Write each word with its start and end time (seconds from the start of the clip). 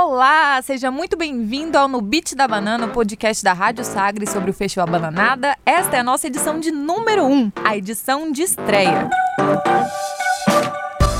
Olá, 0.00 0.62
seja 0.62 0.92
muito 0.92 1.16
bem-vindo 1.16 1.76
ao 1.76 1.88
No 1.88 2.00
Beat 2.00 2.36
da 2.36 2.46
Banana, 2.46 2.86
o 2.86 2.90
podcast 2.90 3.42
da 3.42 3.52
Rádio 3.52 3.84
Sagre 3.84 4.28
sobre 4.28 4.52
o 4.52 4.54
Festival 4.54 4.86
Bananada. 4.86 5.56
Esta 5.66 5.96
é 5.96 5.98
a 5.98 6.04
nossa 6.04 6.28
edição 6.28 6.60
de 6.60 6.70
número 6.70 7.24
1, 7.26 7.50
a 7.64 7.76
edição 7.76 8.30
de 8.30 8.42
estreia. 8.42 9.10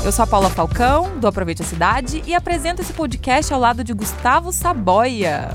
Eu 0.03 0.11
sou 0.13 0.23
a 0.23 0.27
Paula 0.27 0.49
Falcão, 0.49 1.19
do 1.19 1.27
Aproveite 1.27 1.61
a 1.61 1.65
Cidade, 1.65 2.23
e 2.25 2.33
apresento 2.33 2.81
esse 2.81 2.93
podcast 2.93 3.53
ao 3.53 3.59
lado 3.59 3.83
de 3.83 3.91
Gustavo 3.91 4.53
Saboia. 4.53 5.49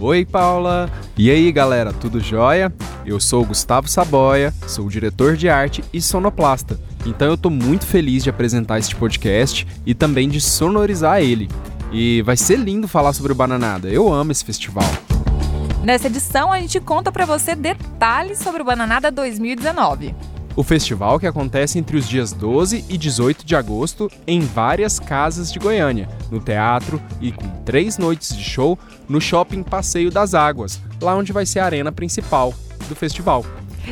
Oi, 0.00 0.24
Paula! 0.24 0.88
E 1.16 1.32
aí, 1.32 1.50
galera, 1.50 1.92
tudo 1.92 2.20
jóia? 2.20 2.72
Eu 3.04 3.18
sou 3.18 3.42
o 3.42 3.46
Gustavo 3.46 3.88
Saboia, 3.88 4.54
sou 4.68 4.88
diretor 4.88 5.36
de 5.36 5.48
arte 5.48 5.82
e 5.92 6.00
sonoplasta. 6.00 6.78
Então 7.04 7.26
eu 7.26 7.36
tô 7.36 7.50
muito 7.50 7.84
feliz 7.84 8.22
de 8.22 8.30
apresentar 8.30 8.78
este 8.78 8.94
podcast 8.94 9.66
e 9.84 9.94
também 9.94 10.28
de 10.28 10.40
sonorizar 10.40 11.20
ele. 11.20 11.48
E 11.90 12.22
vai 12.22 12.36
ser 12.36 12.58
lindo 12.58 12.86
falar 12.86 13.12
sobre 13.12 13.32
o 13.32 13.34
Bananada. 13.34 13.88
Eu 13.88 14.12
amo 14.12 14.32
esse 14.32 14.44
festival. 14.44 14.84
Nessa 15.82 16.08
edição, 16.08 16.52
a 16.52 16.60
gente 16.60 16.78
conta 16.80 17.10
para 17.10 17.24
você 17.24 17.54
detalhes 17.54 18.38
sobre 18.38 18.60
o 18.60 18.64
Bananada 18.64 19.10
2019. 19.10 20.14
O 20.54 20.64
festival 20.64 21.20
que 21.20 21.26
acontece 21.26 21.78
entre 21.78 21.96
os 21.96 22.08
dias 22.08 22.32
12 22.32 22.84
e 22.88 22.98
18 22.98 23.46
de 23.46 23.54
agosto 23.54 24.10
em 24.26 24.40
várias 24.40 24.98
casas 24.98 25.52
de 25.52 25.58
Goiânia, 25.58 26.08
no 26.32 26.40
teatro 26.40 27.00
e 27.20 27.30
com 27.30 27.48
três 27.64 27.96
noites 27.96 28.36
de 28.36 28.42
show 28.42 28.76
no 29.08 29.20
Shopping 29.20 29.62
Passeio 29.62 30.10
das 30.10 30.34
Águas, 30.34 30.80
lá 31.00 31.14
onde 31.14 31.32
vai 31.32 31.46
ser 31.46 31.60
a 31.60 31.64
arena 31.64 31.92
principal 31.92 32.52
do 32.88 32.96
festival. 32.96 33.46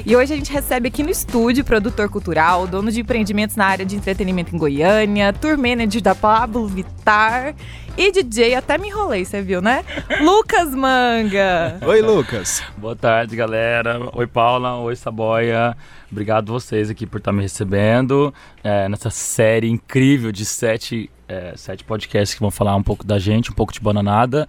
E 0.04 0.14
hoje 0.14 0.34
a 0.34 0.36
gente 0.36 0.52
recebe 0.52 0.88
aqui 0.88 1.02
no 1.02 1.10
estúdio 1.10 1.64
produtor 1.64 2.08
cultural, 2.08 2.66
dono 2.66 2.90
de 2.90 3.00
empreendimentos 3.00 3.56
na 3.56 3.66
área 3.66 3.84
de 3.84 3.96
entretenimento 3.96 4.54
em 4.54 4.58
Goiânia, 4.58 5.32
tour 5.32 5.56
manager 5.56 6.02
da 6.02 6.14
Pablo 6.14 6.66
Vitar 6.66 7.54
e 7.96 8.12
DJ, 8.12 8.54
até 8.56 8.76
me 8.76 8.88
enrolei, 8.88 9.24
você 9.24 9.40
viu, 9.40 9.62
né? 9.62 9.82
Lucas 10.20 10.74
Manga. 10.74 11.78
Oi, 11.80 12.02
Lucas. 12.02 12.62
Boa 12.76 12.94
tarde, 12.94 13.34
galera. 13.34 14.10
Oi, 14.12 14.26
Paula. 14.26 14.76
Oi, 14.76 14.94
Saboia. 14.94 15.74
Obrigado 16.12 16.52
vocês 16.52 16.90
aqui 16.90 17.06
por 17.06 17.18
estar 17.18 17.32
me 17.32 17.40
recebendo 17.40 18.34
é, 18.62 18.86
nessa 18.88 19.08
série 19.08 19.70
incrível 19.70 20.30
de 20.30 20.44
sete, 20.44 21.10
é, 21.26 21.54
sete 21.56 21.84
podcasts 21.84 22.34
que 22.34 22.40
vão 22.40 22.50
falar 22.50 22.76
um 22.76 22.82
pouco 22.82 23.04
da 23.04 23.18
gente, 23.18 23.50
um 23.50 23.54
pouco 23.54 23.72
de 23.72 23.80
bananada. 23.80 24.46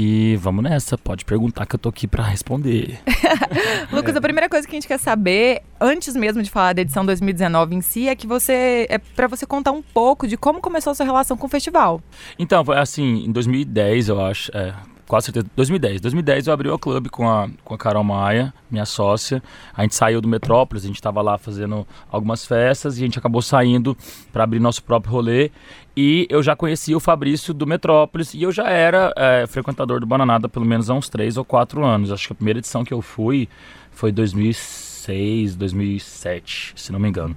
E 0.00 0.36
vamos 0.36 0.62
nessa, 0.62 0.96
pode 0.96 1.24
perguntar 1.24 1.66
que 1.66 1.74
eu 1.74 1.78
tô 1.78 1.88
aqui 1.88 2.06
para 2.06 2.22
responder. 2.22 3.00
Lucas, 3.92 4.14
a 4.14 4.20
primeira 4.20 4.48
coisa 4.48 4.64
que 4.64 4.72
a 4.72 4.76
gente 4.76 4.86
quer 4.86 4.96
saber, 4.96 5.62
antes 5.80 6.14
mesmo 6.14 6.40
de 6.40 6.48
falar 6.48 6.72
da 6.72 6.82
edição 6.82 7.04
2019 7.04 7.74
em 7.74 7.80
si, 7.80 8.08
é 8.08 8.14
que 8.14 8.24
você 8.24 8.86
é 8.88 8.98
para 8.98 9.26
você 9.26 9.44
contar 9.44 9.72
um 9.72 9.82
pouco 9.82 10.28
de 10.28 10.36
como 10.36 10.60
começou 10.60 10.92
a 10.92 10.94
sua 10.94 11.04
relação 11.04 11.36
com 11.36 11.46
o 11.46 11.50
festival. 11.50 12.00
Então, 12.38 12.62
assim, 12.76 13.24
em 13.26 13.32
2010, 13.32 14.08
eu 14.08 14.24
acho, 14.24 14.56
é, 14.56 14.72
quase 15.08 15.26
certeza. 15.26 15.46
2010. 15.56 16.00
2010 16.02 16.46
eu 16.46 16.52
abri 16.52 16.68
o 16.68 16.78
clube 16.78 17.08
com 17.08 17.28
a, 17.28 17.48
com 17.64 17.74
a 17.74 17.78
Carol 17.78 18.04
Maia, 18.04 18.52
minha 18.70 18.84
sócia. 18.84 19.42
A 19.74 19.82
gente 19.82 19.94
saiu 19.94 20.20
do 20.20 20.28
Metrópolis, 20.28 20.84
a 20.84 20.86
gente 20.86 20.96
estava 20.96 21.22
lá 21.22 21.38
fazendo 21.38 21.86
algumas 22.10 22.46
festas 22.46 22.98
e 22.98 23.02
a 23.02 23.06
gente 23.06 23.18
acabou 23.18 23.42
saindo 23.42 23.96
para 24.32 24.44
abrir 24.44 24.60
nosso 24.60 24.82
próprio 24.82 25.10
rolê. 25.10 25.50
E 25.96 26.28
eu 26.30 26.42
já 26.42 26.54
conhecia 26.54 26.96
o 26.96 27.00
Fabrício 27.00 27.52
do 27.52 27.66
Metrópolis 27.66 28.34
e 28.34 28.42
eu 28.42 28.52
já 28.52 28.68
era 28.68 29.12
é, 29.16 29.46
frequentador 29.48 29.98
do 29.98 30.06
Bananada 30.06 30.48
pelo 30.48 30.64
menos 30.64 30.88
há 30.88 30.94
uns 30.94 31.08
3 31.08 31.38
ou 31.38 31.44
4 31.44 31.84
anos. 31.84 32.12
Acho 32.12 32.28
que 32.28 32.32
a 32.34 32.36
primeira 32.36 32.60
edição 32.60 32.84
que 32.84 32.94
eu 32.94 33.02
fui 33.02 33.48
foi 33.90 34.12
2006, 34.12 35.56
2007, 35.56 36.74
se 36.76 36.92
não 36.92 37.00
me 37.00 37.08
engano. 37.08 37.34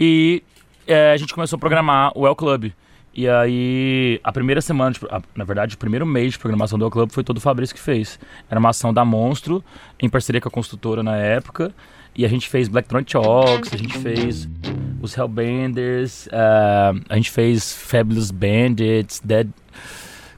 E 0.00 0.42
é, 0.86 1.12
a 1.12 1.16
gente 1.16 1.34
começou 1.34 1.56
a 1.56 1.60
programar 1.60 2.10
o 2.16 2.26
El 2.26 2.34
Club. 2.34 2.72
E 3.16 3.28
aí, 3.28 4.20
a 4.24 4.32
primeira 4.32 4.60
semana, 4.60 4.90
de, 4.90 5.00
na 5.36 5.44
verdade, 5.44 5.76
o 5.76 5.78
primeiro 5.78 6.04
mês 6.04 6.32
de 6.32 6.38
programação 6.38 6.76
do 6.76 6.90
Club 6.90 7.10
foi 7.12 7.22
todo 7.22 7.36
o 7.36 7.40
Fabrício 7.40 7.74
que 7.74 7.80
fez. 7.80 8.18
Era 8.50 8.58
uma 8.58 8.70
ação 8.70 8.92
da 8.92 9.04
Monstro, 9.04 9.62
em 10.00 10.08
parceria 10.08 10.40
com 10.40 10.48
a 10.48 10.50
construtora 10.50 11.00
na 11.00 11.16
época. 11.16 11.72
E 12.16 12.24
a 12.24 12.28
gente 12.28 12.48
fez 12.48 12.68
Black 12.68 12.88
Throne 12.88 13.04
Talks, 13.04 13.72
a 13.72 13.76
gente 13.76 13.96
fez 13.98 14.48
os 15.00 15.16
Hellbenders, 15.16 16.26
uh, 16.26 17.00
a 17.08 17.16
gente 17.16 17.30
fez 17.30 17.72
Fabulous 17.72 18.30
Bandits, 18.32 19.20
Dead. 19.24 19.48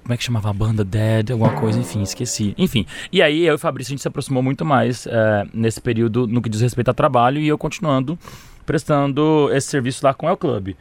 Como 0.03 0.15
é 0.15 0.17
que 0.17 0.25
chamava 0.25 0.51
a 0.51 0.53
banda? 0.53 0.85
Dead, 0.85 1.31
alguma 1.31 1.53
coisa, 1.53 1.79
enfim, 1.79 2.03
esqueci. 2.03 2.55
Enfim, 2.57 2.87
e 3.13 3.21
aí 3.21 3.45
eu 3.45 3.53
e 3.53 3.57
o 3.57 3.59
Fabrício 3.59 3.91
a 3.91 3.95
gente 3.95 4.03
se 4.03 4.09
aproximou 4.09 4.43
muito 4.43 4.65
mais 4.65 5.07
uh, 5.07 5.49
nesse 5.53 5.81
período 5.81 6.27
no 6.27 6.41
que 6.41 6.49
diz 6.49 6.61
respeito 6.61 6.91
a 6.91 6.95
trabalho 6.95 7.41
e 7.41 7.49
eu 7.49 7.59
continuando 7.59 8.19
prestando 8.65 9.49
esse 9.53 9.69
serviço 9.69 10.05
lá 10.05 10.13
com 10.13 10.27
o 10.27 10.29
El 10.29 10.37
Club. 10.37 10.75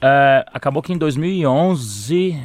É, 0.00 0.46
acabou 0.52 0.82
que 0.82 0.92
em 0.92 0.98
2011 0.98 2.40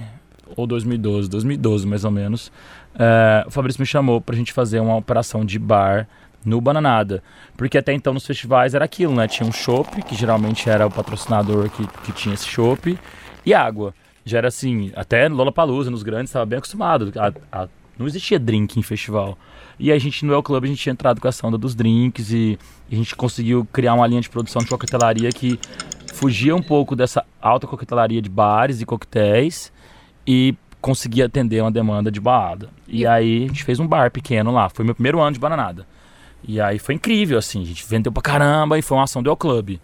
ou 0.56 0.68
2012, 0.68 1.30
2012 1.30 1.88
mais 1.88 2.06
ou 2.06 2.12
menos, 2.12 2.52
é, 2.96 3.44
o 3.48 3.52
Fabrício 3.52 3.82
me 3.82 3.86
chamou 3.86 4.22
pra 4.22 4.36
gente 4.36 4.54
fazer 4.54 4.80
uma 4.80 4.96
operação 4.96 5.46
de 5.46 5.58
bar 5.58 6.08
no 6.46 6.60
Bananada. 6.60 7.24
Porque 7.56 7.78
até 7.78 7.94
então 7.94 8.14
nos 8.14 8.26
festivais 8.26 8.74
era 8.74 8.86
aquilo, 8.86 9.16
né? 9.16 9.28
Tinha 9.28 9.48
um 9.48 9.52
chopp, 9.52 10.02
que 10.04 10.16
geralmente 10.16 10.70
era 10.70 10.86
o 10.86 10.92
patrocinador 10.92 11.70
que, 11.70 11.88
que 12.04 12.12
tinha 12.12 12.34
esse 12.34 12.48
chopp, 12.48 12.98
e 13.46 13.54
água. 13.54 13.94
Já 14.26 14.38
era 14.38 14.48
assim, 14.48 14.92
até 14.96 15.28
Lollapalooza, 15.28 15.92
nos 15.92 16.04
grandes, 16.04 16.30
estava 16.30 16.46
bem 16.46 16.58
acostumado. 16.58 17.12
A, 17.18 17.64
a, 17.64 17.68
não 17.98 18.08
existia 18.08 18.40
drink 18.40 18.80
em 18.80 18.84
festival. 18.84 19.38
E 19.80 19.92
a 19.92 20.00
gente 20.00 20.26
no 20.26 20.34
El 20.34 20.44
Club 20.44 20.64
a 20.64 20.68
gente 20.68 20.82
tinha 20.82 20.94
entrado 20.94 21.20
com 21.20 21.28
essa 21.28 21.46
onda 21.46 21.58
dos 21.58 21.76
drinks 21.76 22.32
e, 22.32 22.58
e 22.90 22.96
a 22.96 22.98
gente 22.98 23.16
conseguiu 23.16 23.68
criar 23.72 23.94
uma 23.94 24.08
linha 24.08 24.22
de 24.22 24.30
produção 24.30 24.62
de 24.62 24.70
coquetelaria 24.70 25.30
que 25.32 25.60
fugia 26.14 26.56
um 26.56 26.62
pouco 26.62 26.96
dessa 26.96 27.26
alta 27.42 27.68
coquetelaria 27.68 28.22
de 28.22 28.30
bares 28.30 28.80
e 28.80 28.86
coquetéis 28.86 29.72
e 30.26 30.56
conseguia 30.80 31.26
atender 31.26 31.62
uma 31.62 31.72
demanda 31.72 32.12
de 32.12 32.20
balada. 32.20 32.70
E 32.88 33.06
aí 33.06 33.46
a 33.46 33.48
gente 33.48 33.64
fez 33.64 33.80
um 33.80 33.88
bar 33.88 34.12
pequeno 34.12 34.52
lá. 34.52 34.70
Foi 34.70 34.86
meu 34.86 34.94
primeiro 34.94 35.20
ano 35.20 35.34
de 35.34 35.40
bananada. 35.40 35.86
E 36.46 36.60
aí 36.62 36.78
foi 36.78 36.96
incrível, 36.96 37.38
assim. 37.38 37.62
A 37.62 37.66
gente 37.66 37.86
vendeu 37.88 38.12
pra 38.12 38.22
caramba 38.22 38.78
e 38.78 38.82
foi 38.82 38.98
uma 38.98 39.06
ação 39.06 39.24
do 39.24 39.30
El 39.30 39.38
Club. 39.38 39.80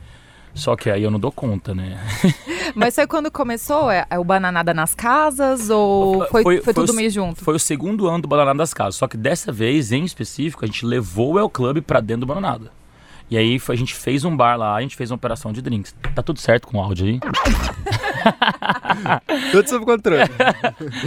Só 0.53 0.75
que 0.75 0.89
aí 0.89 1.03
eu 1.03 1.11
não 1.11 1.19
dou 1.19 1.31
conta, 1.31 1.73
né? 1.73 1.97
Mas 2.75 2.95
foi 2.95 3.07
quando 3.07 3.31
começou? 3.31 3.89
É, 3.89 4.05
é 4.09 4.19
o 4.19 4.23
Bananada 4.23 4.73
nas 4.73 4.93
Casas 4.93 5.69
ou 5.69 6.25
foi, 6.27 6.43
foi, 6.43 6.61
foi 6.61 6.73
tudo 6.73 6.91
o, 6.91 6.95
meio 6.95 7.09
junto? 7.09 7.43
Foi 7.43 7.55
o 7.55 7.59
segundo 7.59 8.07
ano 8.07 8.23
do 8.23 8.27
Bananada 8.27 8.57
nas 8.57 8.73
Casas. 8.73 8.95
Só 8.95 9.07
que 9.07 9.15
dessa 9.15 9.51
vez, 9.51 9.91
em 9.91 10.03
específico, 10.03 10.65
a 10.65 10.67
gente 10.67 10.85
levou 10.85 11.33
o 11.33 11.39
El 11.39 11.49
Club 11.49 11.81
pra 11.81 12.01
dentro 12.01 12.21
do 12.21 12.25
Bananada. 12.25 12.78
E 13.29 13.37
aí 13.37 13.61
a 13.69 13.75
gente 13.75 13.93
fez 13.93 14.25
um 14.25 14.35
bar 14.35 14.57
lá, 14.57 14.75
a 14.75 14.81
gente 14.81 14.95
fez 14.95 15.11
uma 15.11 15.15
operação 15.15 15.53
de 15.53 15.61
drinks. 15.61 15.95
Tá 16.15 16.23
tudo 16.23 16.39
certo 16.39 16.67
com 16.67 16.77
o 16.77 16.81
áudio 16.81 17.05
aí? 17.05 17.19
tudo 19.51 19.69
sob 19.69 19.85
controle. 19.85 20.23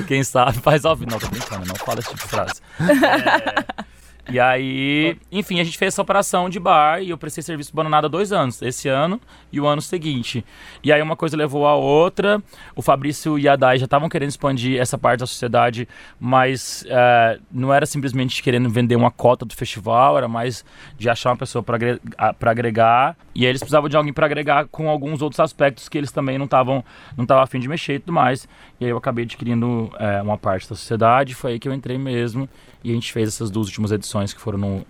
Quem 0.07 0.23
sabe 0.23 0.59
faz 0.59 0.85
ao 0.85 0.95
vivo. 0.95 1.11
Não, 1.11 1.19
tô 1.19 1.27
brincando, 1.27 1.67
não 1.67 1.75
fala 1.75 1.99
esse 1.99 2.11
tipo 2.11 2.23
de 2.23 2.29
frase. 2.29 2.61
É... 2.81 3.83
E 4.31 4.39
aí, 4.39 5.17
enfim, 5.33 5.59
a 5.59 5.65
gente 5.65 5.77
fez 5.77 5.95
essa 5.95 6.01
operação 6.01 6.49
de 6.49 6.61
bar 6.61 7.03
e 7.03 7.11
eu 7.11 7.19
prestei 7.19 7.43
serviço 7.43 7.75
Bananada 7.75 8.09
dois 8.09 8.31
anos, 8.31 8.63
esse 8.63 8.89
ano 8.89 9.21
e 9.51 9.61
o 9.61 9.67
ano 9.67 9.83
seguinte. 9.83 10.45
E 10.83 10.93
aí 10.93 11.03
uma 11.03 11.17
coisa 11.17 11.37
levou 11.37 11.67
a 11.67 11.75
outra. 11.75 12.41
O 12.77 12.83
Fabrício 12.83 13.37
e 13.37 13.49
a 13.49 13.57
Dai 13.57 13.79
já 13.79 13.85
estavam 13.85 14.09
querendo 14.09 14.29
expandir 14.29 14.81
essa 14.81 14.97
parte 14.97 15.21
da 15.21 15.27
sociedade, 15.27 15.89
mas 16.21 16.85
uh, 16.87 17.43
não 17.51 17.75
era 17.75 17.85
simplesmente 17.85 18.41
querendo 18.45 18.71
vender 18.71 18.95
uma 18.95 19.11
cota 19.11 19.45
do 19.45 19.57
festival, 19.57 20.17
era 20.17 20.29
mais 20.29 20.65
de 20.97 21.11
achar 21.11 21.31
uma 21.31 21.37
pessoa 21.37 21.63
para 21.63 22.51
agregar. 22.51 23.17
E 23.35 23.45
aí 23.45 23.51
eles 23.51 23.61
precisavam 23.61 23.89
de 23.89 23.97
alguém 23.97 24.13
para 24.13 24.27
agregar 24.27 24.67
com 24.69 24.89
alguns 24.89 25.21
outros 25.21 25.41
aspectos 25.41 25.89
que 25.89 25.99
eles 25.99 26.13
também 26.13 26.39
não 26.39 26.45
estavam 26.45 26.85
não 27.17 27.25
estavam 27.25 27.43
afim 27.43 27.59
de 27.59 27.69
mexer 27.69 27.95
e 27.95 27.99
tudo 27.99 28.13
mais. 28.13 28.49
E 28.79 28.85
aí 28.85 28.91
eu 28.91 28.97
acabei 28.97 29.25
adquirindo 29.25 29.91
uh, 29.95 30.23
uma 30.23 30.39
parte 30.39 30.69
da 30.69 30.77
sociedade, 30.77 31.35
foi 31.35 31.53
aí 31.53 31.59
que 31.59 31.69
eu 31.69 31.75
entrei 31.75 31.99
mesmo. 31.99 32.49
E 32.85 32.91
a 32.91 32.95
gente 32.95 33.13
fez 33.13 33.29
essas 33.29 33.49
duas 33.51 33.69
últimas 33.69 33.93
edições 33.93 34.12
que 34.35 34.41
foram 34.41 34.59
no, 34.59 34.87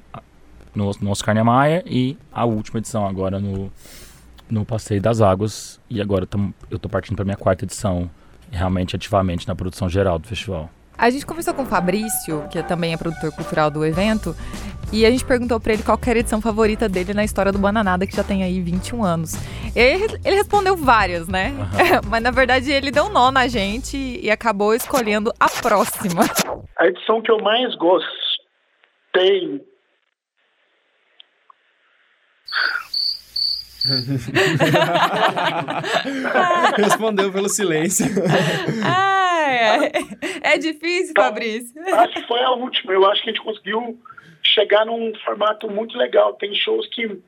no, 0.74 0.90
no 1.00 1.10
Oscar 1.10 1.34
Niemeyer 1.34 1.82
e 1.86 2.16
a 2.32 2.44
última 2.44 2.78
edição 2.78 3.06
agora 3.06 3.38
no, 3.38 3.70
no 4.50 4.64
Passeio 4.64 5.00
das 5.00 5.20
Águas. 5.20 5.80
E 5.88 6.00
agora 6.00 6.26
tam, 6.26 6.52
eu 6.70 6.76
estou 6.76 6.90
partindo 6.90 7.16
para 7.16 7.24
minha 7.24 7.36
quarta 7.36 7.64
edição, 7.64 8.10
realmente 8.50 8.96
ativamente 8.96 9.46
na 9.46 9.54
produção 9.54 9.88
geral 9.88 10.18
do 10.18 10.26
festival. 10.26 10.68
A 10.96 11.10
gente 11.10 11.26
conversou 11.26 11.54
com 11.54 11.62
o 11.62 11.66
Fabrício, 11.66 12.46
que 12.50 12.62
também 12.62 12.92
é 12.92 12.96
produtor 12.96 13.32
cultural 13.32 13.70
do 13.70 13.84
evento, 13.84 14.36
e 14.92 15.06
a 15.06 15.10
gente 15.10 15.24
perguntou 15.24 15.58
para 15.58 15.72
ele 15.72 15.82
qual 15.82 15.98
era 16.06 16.18
a 16.18 16.20
edição 16.20 16.40
favorita 16.40 16.88
dele 16.88 17.14
na 17.14 17.24
história 17.24 17.50
do 17.50 17.58
Bananada, 17.58 18.06
que 18.06 18.14
já 18.14 18.22
tem 18.22 18.44
aí 18.44 18.60
21 18.60 19.02
anos. 19.02 19.34
Ele, 19.74 20.20
ele 20.22 20.36
respondeu 20.36 20.76
várias, 20.76 21.26
né? 21.26 21.48
Uhum. 21.48 22.00
Mas 22.10 22.22
na 22.22 22.30
verdade 22.30 22.70
ele 22.70 22.90
deu 22.90 23.04
um 23.04 23.08
nó 23.08 23.30
na 23.30 23.48
gente 23.48 23.96
e 23.96 24.30
acabou 24.30 24.74
escolhendo 24.74 25.32
a 25.40 25.48
próxima. 25.48 26.24
A 26.78 26.86
edição 26.86 27.22
que 27.22 27.30
eu 27.30 27.38
mais 27.38 27.74
gostei. 29.12 29.60
Respondeu 36.76 37.32
pelo 37.32 37.48
silêncio. 37.48 38.06
Ah, 38.84 39.50
é. 39.50 39.90
é 40.54 40.58
difícil, 40.58 41.10
então, 41.10 41.24
Fabrício. 41.24 41.74
Acho 41.94 42.14
que 42.14 42.26
foi 42.26 42.40
a 42.40 42.50
última. 42.50 42.92
Eu 42.92 43.06
acho 43.06 43.22
que 43.22 43.30
a 43.30 43.32
gente 43.32 43.42
conseguiu 43.42 43.98
chegar 44.42 44.84
num 44.86 45.12
formato 45.24 45.68
muito 45.70 45.98
legal. 45.98 46.34
Tem 46.34 46.54
shows 46.54 46.86
que, 46.88 47.20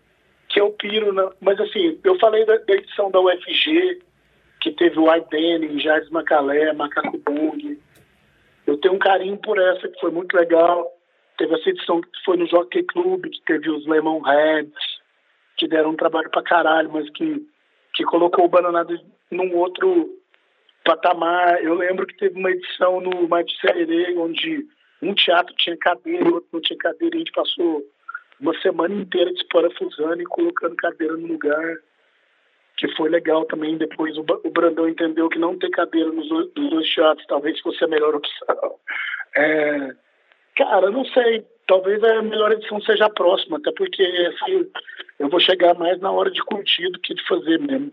que 0.48 0.60
eu 0.60 0.70
piro, 0.70 1.12
né? 1.12 1.28
mas 1.40 1.60
assim, 1.60 1.98
eu 2.04 2.16
falei 2.18 2.46
da, 2.46 2.56
da 2.56 2.74
edição 2.74 3.10
da 3.10 3.20
UFG, 3.20 4.00
que 4.60 4.70
teve 4.72 4.98
o 4.98 5.10
Aidene, 5.10 5.82
Jardim 5.82 6.12
Macalé, 6.12 6.72
Macaco 6.72 7.18
Bung, 7.18 7.78
tenho 8.84 8.94
um 8.94 8.98
carinho 8.98 9.38
por 9.38 9.58
essa, 9.58 9.88
que 9.88 9.98
foi 9.98 10.10
muito 10.10 10.36
legal. 10.36 10.93
Teve 11.36 11.54
essa 11.54 11.70
edição 11.70 12.00
que 12.00 12.08
foi 12.24 12.36
no 12.36 12.46
Jockey 12.46 12.82
Club, 12.84 13.24
que 13.24 13.42
teve 13.44 13.70
os 13.70 13.86
Lemon 13.86 14.20
Heads, 14.20 14.72
que 15.56 15.68
deram 15.68 15.90
um 15.90 15.96
trabalho 15.96 16.30
pra 16.30 16.42
caralho, 16.42 16.90
mas 16.92 17.08
que, 17.10 17.46
que 17.94 18.04
colocou 18.04 18.44
o 18.44 18.48
Bananada 18.48 18.94
num 19.30 19.54
outro 19.56 20.08
patamar. 20.84 21.62
Eu 21.62 21.74
lembro 21.74 22.06
que 22.06 22.16
teve 22.16 22.38
uma 22.38 22.50
edição 22.50 23.00
no 23.00 23.28
Mate 23.28 23.58
Sererê, 23.60 24.16
onde 24.16 24.66
um 25.02 25.14
teatro 25.14 25.54
tinha 25.56 25.76
cadeira, 25.76 26.24
outro 26.24 26.48
não 26.52 26.60
tinha 26.60 26.78
cadeira, 26.78 27.14
e 27.14 27.16
a 27.16 27.18
gente 27.18 27.32
passou 27.32 27.82
uma 28.40 28.58
semana 28.60 28.94
inteira 28.94 29.32
desparafusando 29.32 30.20
e 30.20 30.26
colocando 30.26 30.76
cadeira 30.76 31.16
no 31.16 31.26
lugar, 31.26 31.76
que 32.76 32.88
foi 32.96 33.08
legal 33.08 33.44
também. 33.46 33.76
Depois 33.76 34.16
o 34.18 34.50
Brandão 34.50 34.88
entendeu 34.88 35.28
que 35.28 35.38
não 35.38 35.58
ter 35.58 35.70
cadeira 35.70 36.10
nos 36.10 36.28
dois 36.54 36.88
teatros 36.88 37.26
talvez 37.26 37.58
fosse 37.60 37.84
a 37.84 37.88
melhor 37.88 38.14
opção. 38.14 38.76
É, 39.36 39.94
cara, 40.56 40.90
não 40.90 41.04
sei, 41.06 41.44
talvez 41.66 42.02
a 42.02 42.22
melhor 42.22 42.52
edição 42.52 42.80
seja 42.80 43.06
a 43.06 43.10
próxima, 43.10 43.58
até 43.58 43.72
porque 43.72 44.02
assim, 44.02 44.66
eu 45.18 45.28
vou 45.28 45.40
chegar 45.40 45.74
mais 45.74 46.00
na 46.00 46.10
hora 46.10 46.30
de 46.30 46.42
curtir 46.42 46.90
do 46.90 47.00
que 47.00 47.14
de 47.14 47.26
fazer 47.26 47.58
mesmo. 47.58 47.92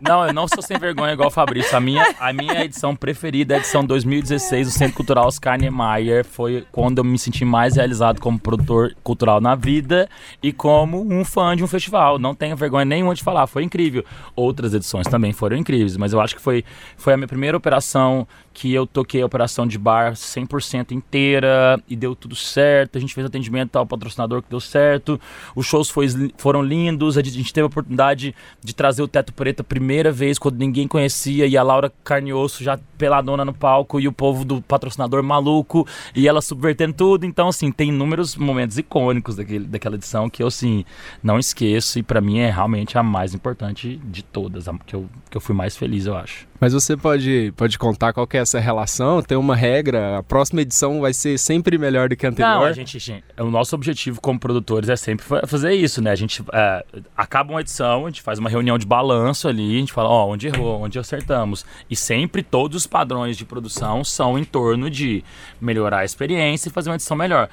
Não, 0.00 0.26
eu 0.26 0.32
não 0.32 0.46
sou 0.46 0.62
sem 0.62 0.78
vergonha 0.78 1.12
igual 1.12 1.28
o 1.28 1.32
Fabrício. 1.32 1.76
A 1.76 1.80
minha, 1.80 2.14
a 2.18 2.32
minha 2.32 2.64
edição 2.64 2.94
preferida 2.94 3.54
é 3.54 3.56
a 3.56 3.60
edição 3.60 3.84
2016 3.84 4.68
do 4.68 4.72
Centro 4.72 4.96
Cultural 4.96 5.26
Oscar 5.26 5.58
Niemeyer. 5.58 6.24
Foi 6.24 6.66
quando 6.70 6.98
eu 6.98 7.04
me 7.04 7.18
senti 7.18 7.44
mais 7.44 7.76
realizado 7.76 8.20
como 8.20 8.38
produtor 8.38 8.94
cultural 9.02 9.40
na 9.40 9.54
vida 9.54 10.08
e 10.42 10.52
como 10.52 11.02
um 11.02 11.24
fã 11.24 11.56
de 11.56 11.64
um 11.64 11.66
festival. 11.66 12.18
Não 12.18 12.34
tenho 12.34 12.56
vergonha 12.56 12.84
nenhuma 12.84 13.14
de 13.14 13.22
falar, 13.22 13.46
foi 13.46 13.62
incrível. 13.62 14.04
Outras 14.34 14.74
edições 14.74 15.06
também 15.06 15.32
foram 15.32 15.56
incríveis, 15.56 15.96
mas 15.96 16.12
eu 16.12 16.20
acho 16.20 16.36
que 16.36 16.42
foi, 16.42 16.64
foi 16.96 17.14
a 17.14 17.16
minha 17.16 17.28
primeira 17.28 17.56
operação 17.56 18.26
que 18.52 18.72
eu 18.72 18.86
toquei 18.86 19.20
a 19.20 19.26
operação 19.26 19.66
de 19.66 19.78
bar 19.78 20.12
100% 20.12 20.92
inteira 20.92 21.78
e 21.86 21.94
deu 21.94 22.16
tudo 22.16 22.34
certo. 22.34 22.96
A 22.96 23.00
gente 23.00 23.12
fez 23.12 23.26
atendimento 23.26 23.76
ao 23.76 23.86
patrocinador 23.86 24.42
que 24.42 24.48
deu 24.48 24.60
certo. 24.60 25.20
Os 25.54 25.66
shows 25.66 25.90
foi, 25.90 26.06
foram 26.38 26.62
lindos. 26.62 27.18
A 27.18 27.22
gente 27.22 27.52
teve 27.52 27.64
a 27.64 27.66
oportunidade 27.66 28.34
de 28.64 28.74
trazer 28.74 29.05
o 29.06 29.08
Teto 29.08 29.32
Preto 29.32 29.60
a 29.60 29.64
primeira 29.64 30.12
vez, 30.12 30.38
quando 30.38 30.58
ninguém 30.58 30.86
conhecia, 30.86 31.46
e 31.46 31.56
a 31.56 31.62
Laura 31.62 31.92
Carnioso 32.04 32.62
já 32.62 32.78
peladona 32.98 33.44
no 33.44 33.54
palco, 33.54 33.98
e 33.98 34.06
o 34.06 34.12
povo 34.12 34.44
do 34.44 34.60
patrocinador 34.60 35.22
maluco, 35.22 35.86
e 36.14 36.28
ela 36.28 36.42
subvertendo 36.42 36.92
tudo. 36.94 37.24
Então, 37.24 37.48
assim, 37.48 37.72
tem 37.72 37.88
inúmeros 37.88 38.36
momentos 38.36 38.76
icônicos 38.78 39.36
daquele, 39.36 39.64
daquela 39.66 39.96
edição 39.96 40.28
que 40.28 40.42
eu, 40.42 40.48
assim, 40.48 40.84
não 41.22 41.38
esqueço, 41.38 41.98
e 41.98 42.02
para 42.02 42.20
mim 42.20 42.38
é 42.38 42.50
realmente 42.50 42.98
a 42.98 43.02
mais 43.02 43.34
importante 43.34 43.96
de 44.04 44.22
todas, 44.22 44.68
a, 44.68 44.74
que 44.86 44.94
eu, 44.94 45.06
que 45.30 45.36
eu 45.36 45.40
fui 45.40 45.54
mais 45.54 45.76
feliz, 45.76 46.06
eu 46.06 46.16
acho. 46.16 46.46
Mas 46.60 46.72
você 46.72 46.96
pode, 46.96 47.52
pode 47.56 47.78
contar 47.78 48.12
qual 48.12 48.26
que 48.26 48.36
é 48.36 48.40
essa 48.40 48.58
relação? 48.58 49.22
Tem 49.22 49.36
uma 49.36 49.54
regra? 49.54 50.18
A 50.18 50.22
próxima 50.22 50.62
edição 50.62 51.00
vai 51.00 51.12
ser 51.12 51.38
sempre 51.38 51.78
melhor 51.78 52.08
do 52.08 52.16
que 52.16 52.26
a 52.26 52.30
anterior? 52.30 52.54
Não, 52.54 52.64
a 52.64 52.72
gente, 52.72 52.98
gente 52.98 53.24
o 53.38 53.50
nosso 53.50 53.74
objetivo 53.74 54.20
como 54.20 54.38
produtores 54.38 54.88
é 54.88 54.96
sempre 54.96 55.24
fazer 55.46 55.74
isso, 55.74 56.00
né? 56.02 56.10
A 56.10 56.16
gente 56.16 56.42
é, 56.52 56.84
acaba 57.16 57.52
uma 57.52 57.60
edição, 57.60 58.06
a 58.06 58.08
gente 58.08 58.22
faz 58.22 58.38
uma 58.38 58.48
reunião 58.48 58.78
de 58.78 58.86
balanço 58.86 59.48
ali, 59.48 59.76
a 59.76 59.80
gente 59.80 59.92
fala, 59.92 60.08
ó, 60.08 60.28
onde 60.28 60.46
errou, 60.46 60.82
onde 60.82 60.98
acertamos. 60.98 61.64
E 61.90 61.96
sempre 61.96 62.42
todos 62.42 62.76
os 62.76 62.86
padrões 62.86 63.36
de 63.36 63.44
produção 63.44 64.02
são 64.04 64.38
em 64.38 64.44
torno 64.44 64.90
de 64.90 65.22
melhorar 65.60 66.00
a 66.00 66.04
experiência 66.04 66.68
e 66.68 66.72
fazer 66.72 66.90
uma 66.90 66.96
edição 66.96 67.16
melhor. 67.16 67.48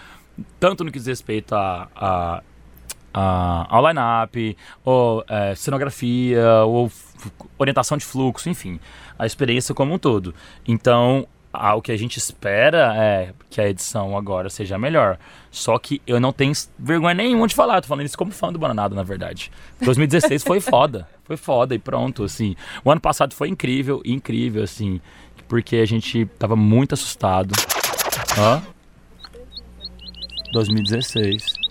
Tanto 0.59 0.83
no 0.83 0.91
que 0.91 0.97
diz 0.97 1.07
respeito 1.07 1.53
a, 1.53 1.87
a 1.95 2.43
uh, 3.15 3.65
ao 3.69 3.87
line-up, 3.87 4.57
ou 4.83 5.23
é, 5.27 5.55
cenografia, 5.55 6.63
ou 6.65 6.91
orientação 7.57 7.97
de 7.97 8.05
fluxo, 8.05 8.49
enfim, 8.49 8.79
a 9.17 9.25
experiência 9.25 9.73
como 9.73 9.93
um 9.93 9.97
todo. 9.97 10.33
Então, 10.67 11.27
o 11.75 11.81
que 11.81 11.91
a 11.91 11.97
gente 11.97 12.17
espera 12.17 12.95
é 12.97 13.31
que 13.49 13.61
a 13.61 13.69
edição 13.69 14.17
agora 14.17 14.49
seja 14.49 14.77
melhor. 14.77 15.17
Só 15.51 15.77
que 15.77 16.01
eu 16.07 16.19
não 16.19 16.33
tenho 16.33 16.51
vergonha 16.79 17.13
nenhuma 17.13 17.47
de 17.47 17.53
falar, 17.53 17.81
tô 17.81 17.87
falando 17.87 18.05
isso 18.05 18.17
como 18.17 18.31
fã 18.31 18.51
do 18.51 18.57
Bananado, 18.57 18.95
na 18.95 19.03
verdade. 19.03 19.51
2016 19.81 20.43
foi 20.43 20.59
foda, 20.59 21.07
foi 21.23 21.37
foda 21.37 21.75
e 21.75 21.79
pronto, 21.79 22.23
assim. 22.23 22.55
O 22.83 22.89
ano 22.89 22.99
passado 22.99 23.35
foi 23.35 23.49
incrível, 23.49 24.01
incrível, 24.03 24.63
assim, 24.63 24.99
porque 25.47 25.77
a 25.77 25.85
gente 25.85 26.25
tava 26.39 26.55
muito 26.55 26.93
assustado. 26.93 27.53
Ó. 28.37 28.61
2016. 30.53 31.62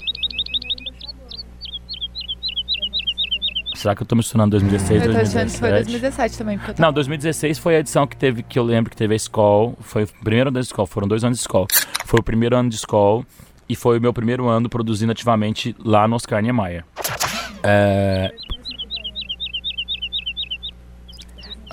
Será 3.83 3.97
que 3.97 4.03
eu 4.03 4.07
tô 4.07 4.15
misturando 4.15 4.53
2016 4.53 5.03
e 5.03 5.09
2017? 5.09 5.59
foi 5.59 5.71
2017 5.71 6.39
também. 6.39 6.57
Porque 6.57 6.81
Não, 6.81 6.93
2016 6.93 7.59
foi 7.59 7.75
a 7.75 7.81
edição 7.81 8.07
que 8.07 8.17
teve, 8.17 8.45
que 8.45 8.57
eu 8.57 8.63
lembro 8.63 8.89
que 8.89 8.97
teve 8.97 9.13
a 9.13 9.17
escola. 9.17 9.75
Foi 9.81 10.05
o 10.05 10.09
primeiro 10.23 10.51
ano 10.51 10.55
da 10.55 10.61
escola, 10.61 10.87
foram 10.87 11.09
dois 11.09 11.25
anos 11.25 11.39
de 11.39 11.43
escola. 11.43 11.67
Foi 12.07 12.21
o 12.21 12.23
primeiro 12.23 12.57
ano 12.57 12.69
de 12.69 12.77
escola 12.77 13.25
e 13.69 13.75
foi 13.75 13.99
o 13.99 14.01
meu 14.01 14.13
primeiro 14.13 14.47
ano 14.47 14.69
produzindo 14.69 15.11
ativamente 15.11 15.75
lá 15.85 16.07
no 16.07 16.15
Oscar 16.15 16.41
Niemeyer. 16.41 16.85
É, 17.65 18.33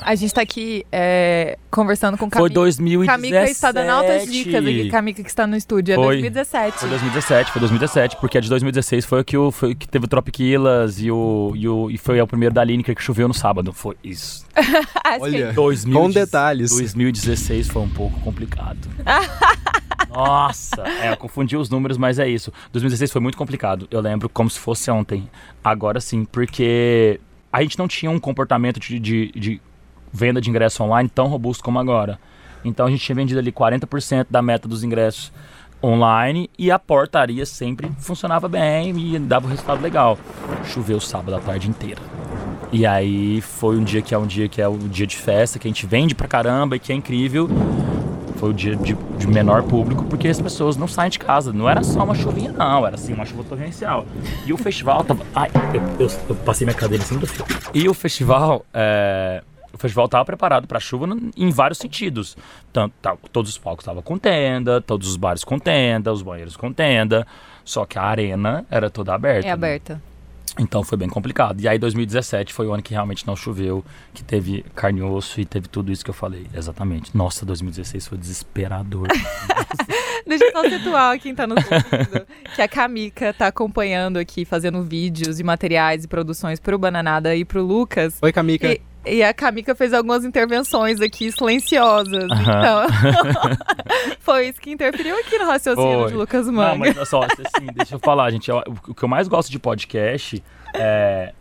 A 0.01 0.15
gente 0.15 0.33
tá 0.33 0.41
aqui 0.41 0.85
é, 0.91 1.57
conversando 1.69 2.17
com 2.17 2.29
Camila. 2.29 2.49
Foi 2.49 2.53
2017. 2.53 3.07
Camila 3.07 3.49
está 3.49 3.71
dando 3.71 3.89
altas 3.89 4.31
dicas 4.31 4.65
aqui. 4.65 4.89
Camila 4.89 5.15
que 5.15 5.21
está 5.21 5.47
no 5.47 5.55
estúdio. 5.55 5.93
É 5.93 5.95
foi, 5.95 6.21
2017. 6.21 6.77
Foi 6.77 6.89
2017, 6.89 7.51
foi 7.51 7.59
2017, 7.59 8.17
porque 8.17 8.37
a 8.37 8.41
de 8.41 8.49
2016 8.49 9.05
foi 9.05 9.21
o 9.21 9.23
que, 9.23 9.37
o, 9.37 9.51
foi, 9.51 9.75
que 9.75 9.87
teve 9.87 10.05
o 10.05 10.07
Tropiquilas 10.07 10.99
e, 10.99 11.11
o, 11.11 11.53
e, 11.55 11.67
o, 11.67 11.89
e 11.89 11.97
foi 11.97 12.19
o 12.21 12.27
primeiro 12.27 12.53
da 12.53 12.63
Lineker 12.63 12.95
que 12.95 13.01
choveu 13.01 13.27
no 13.27 13.33
sábado. 13.33 13.73
Foi 13.73 13.95
isso. 14.03 14.45
Olha, 15.19 15.53
2000, 15.53 15.99
com 15.99 16.09
detalhes. 16.09 16.71
2016 16.71 17.67
foi 17.67 17.81
um 17.81 17.89
pouco 17.89 18.19
complicado. 18.21 18.87
Nossa, 20.09 20.83
é, 20.87 21.11
eu 21.11 21.17
confundi 21.17 21.55
os 21.55 21.69
números, 21.69 21.97
mas 21.97 22.19
é 22.19 22.27
isso. 22.27 22.51
2016 22.71 23.11
foi 23.11 23.21
muito 23.21 23.37
complicado. 23.37 23.87
Eu 23.91 24.01
lembro 24.01 24.27
como 24.27 24.49
se 24.49 24.59
fosse 24.59 24.89
ontem. 24.89 25.29
Agora 25.63 25.99
sim, 26.01 26.25
porque 26.25 27.19
a 27.51 27.61
gente 27.61 27.77
não 27.77 27.87
tinha 27.87 28.09
um 28.09 28.19
comportamento 28.19 28.79
de, 28.79 28.99
de, 28.99 29.31
de 29.31 29.61
venda 30.11 30.41
de 30.41 30.49
ingresso 30.49 30.83
online 30.83 31.09
tão 31.09 31.27
robusto 31.27 31.63
como 31.63 31.79
agora. 31.79 32.19
Então 32.63 32.85
a 32.85 32.89
gente 32.89 33.03
tinha 33.03 33.15
vendido 33.15 33.39
ali 33.39 33.51
40% 33.51 34.27
da 34.29 34.41
meta 34.41 34.67
dos 34.67 34.83
ingressos 34.83 35.31
online 35.83 36.49
e 36.57 36.69
a 36.69 36.77
portaria 36.77 37.45
sempre 37.45 37.89
funcionava 37.99 38.47
bem 38.47 38.97
e 38.97 39.17
dava 39.19 39.47
um 39.47 39.49
resultado 39.49 39.81
legal. 39.81 40.17
Choveu 40.65 40.99
sábado 40.99 41.35
a 41.35 41.39
tarde 41.39 41.69
inteira. 41.69 42.01
E 42.71 42.85
aí 42.85 43.41
foi 43.41 43.77
um 43.77 43.83
dia 43.83 44.01
que 44.01 44.13
é 44.13 44.17
um 44.17 44.27
dia 44.27 44.47
que 44.47 44.61
é 44.61 44.67
o 44.67 44.77
dia 44.77 45.07
de 45.07 45.17
festa, 45.17 45.57
que 45.57 45.67
a 45.67 45.69
gente 45.69 45.85
vende 45.85 46.13
pra 46.13 46.27
caramba 46.27 46.75
e 46.75 46.79
que 46.79 46.91
é 46.91 46.95
incrível. 46.95 47.49
Foi 48.35 48.51
o 48.51 48.53
dia 48.53 48.75
de, 48.75 48.93
de 49.17 49.27
menor 49.27 49.63
público 49.63 50.05
porque 50.05 50.27
as 50.27 50.39
pessoas 50.39 50.77
não 50.77 50.87
saem 50.87 51.09
de 51.09 51.19
casa. 51.19 51.51
Não 51.51 51.67
era 51.67 51.81
só 51.83 52.03
uma 52.03 52.15
chuvinha, 52.15 52.51
não, 52.51 52.85
era 52.85 52.95
assim 52.95 53.13
uma 53.13 53.25
chuva 53.25 53.43
torrencial. 53.43 54.05
E 54.45 54.53
o 54.53 54.57
festival 54.57 55.03
tava. 55.03 55.25
Ai, 55.35 55.49
eu, 55.73 56.05
eu, 56.05 56.11
eu 56.29 56.35
passei 56.35 56.65
minha 56.65 56.77
cadeira 56.77 57.03
em 57.03 57.07
cima 57.07 57.19
do 57.19 57.27
fio. 57.27 57.45
E 57.73 57.89
o 57.89 57.93
festival. 57.93 58.65
É 58.73 59.41
o 59.73 59.77
festival 59.77 60.05
estava 60.05 60.25
preparado 60.25 60.67
para 60.67 60.79
chuva 60.79 61.07
em 61.35 61.49
vários 61.49 61.77
sentidos. 61.77 62.35
Tanto, 62.71 62.93
tá, 63.01 63.15
todos 63.31 63.51
os 63.51 63.57
palcos 63.57 63.83
estavam 63.83 64.01
com 64.01 64.17
tenda, 64.17 64.81
todos 64.81 65.07
os 65.07 65.15
bares 65.15 65.43
com 65.43 65.59
tenda, 65.59 66.11
os 66.11 66.21
banheiros 66.21 66.55
com 66.55 66.71
tenda. 66.71 67.25
Só 67.63 67.85
que 67.85 67.99
a 67.99 68.03
arena 68.03 68.65
era 68.69 68.89
toda 68.89 69.13
aberta. 69.13 69.47
É 69.47 69.51
aberta. 69.51 69.95
Né? 69.95 70.01
Então 70.57 70.83
foi 70.83 70.97
bem 70.97 71.07
complicado. 71.07 71.61
E 71.61 71.67
aí 71.67 71.77
2017 71.77 72.53
foi 72.53 72.67
o 72.67 72.73
ano 72.73 72.81
que 72.81 72.93
realmente 72.93 73.25
não 73.25 73.35
choveu, 73.35 73.83
que 74.13 74.23
teve 74.23 74.65
carne 74.75 74.99
e 74.99 75.03
osso 75.03 75.39
e 75.39 75.45
teve 75.45 75.67
tudo 75.67 75.91
isso 75.91 76.03
que 76.03 76.09
eu 76.09 76.13
falei. 76.13 76.47
Exatamente. 76.53 77.15
Nossa, 77.15 77.45
2016 77.45 78.07
foi 78.07 78.17
desesperador. 78.17 79.07
Deixa 80.27 80.45
eu 80.45 80.51
só 80.51 80.69
situar 80.69 81.19
quem 81.19 81.33
tá 81.33 81.47
no 81.47 81.55
segundo, 81.59 82.27
que 82.53 82.61
a 82.61 82.67
Kamika 82.67 83.33
tá 83.33 83.47
acompanhando 83.47 84.17
aqui, 84.17 84.45
fazendo 84.45 84.83
vídeos 84.83 85.39
e 85.39 85.43
materiais 85.43 86.03
e 86.03 86.07
produções 86.07 86.59
pro 86.59 86.77
Bananada 86.77 87.35
e 87.35 87.45
pro 87.45 87.63
Lucas. 87.63 88.17
Oi, 88.21 88.31
Kamika. 88.31 88.73
E 88.73 88.81
e 89.05 89.23
a 89.23 89.33
Kamika 89.33 89.73
fez 89.73 89.93
algumas 89.93 90.25
intervenções 90.25 90.99
aqui 91.01 91.31
silenciosas. 91.31 92.25
Então, 92.25 92.87
foi 94.19 94.49
isso 94.49 94.59
que 94.59 94.71
interferiu 94.71 95.17
aqui 95.17 95.37
no 95.37 95.45
raciocínio 95.45 95.99
foi. 95.99 96.11
de 96.11 96.15
Lucas 96.15 96.47
Manga. 96.47 96.69
Não, 96.69 96.77
mas 96.77 97.09
só, 97.09 97.23
assim, 97.23 97.67
deixa 97.73 97.95
eu 97.95 97.99
falar, 97.99 98.29
gente. 98.31 98.51
O 98.51 98.93
que 98.93 99.03
eu 99.03 99.09
mais 99.09 99.27
gosto 99.27 99.49
de 99.51 99.59
podcast 99.59 100.43
é 100.73 101.33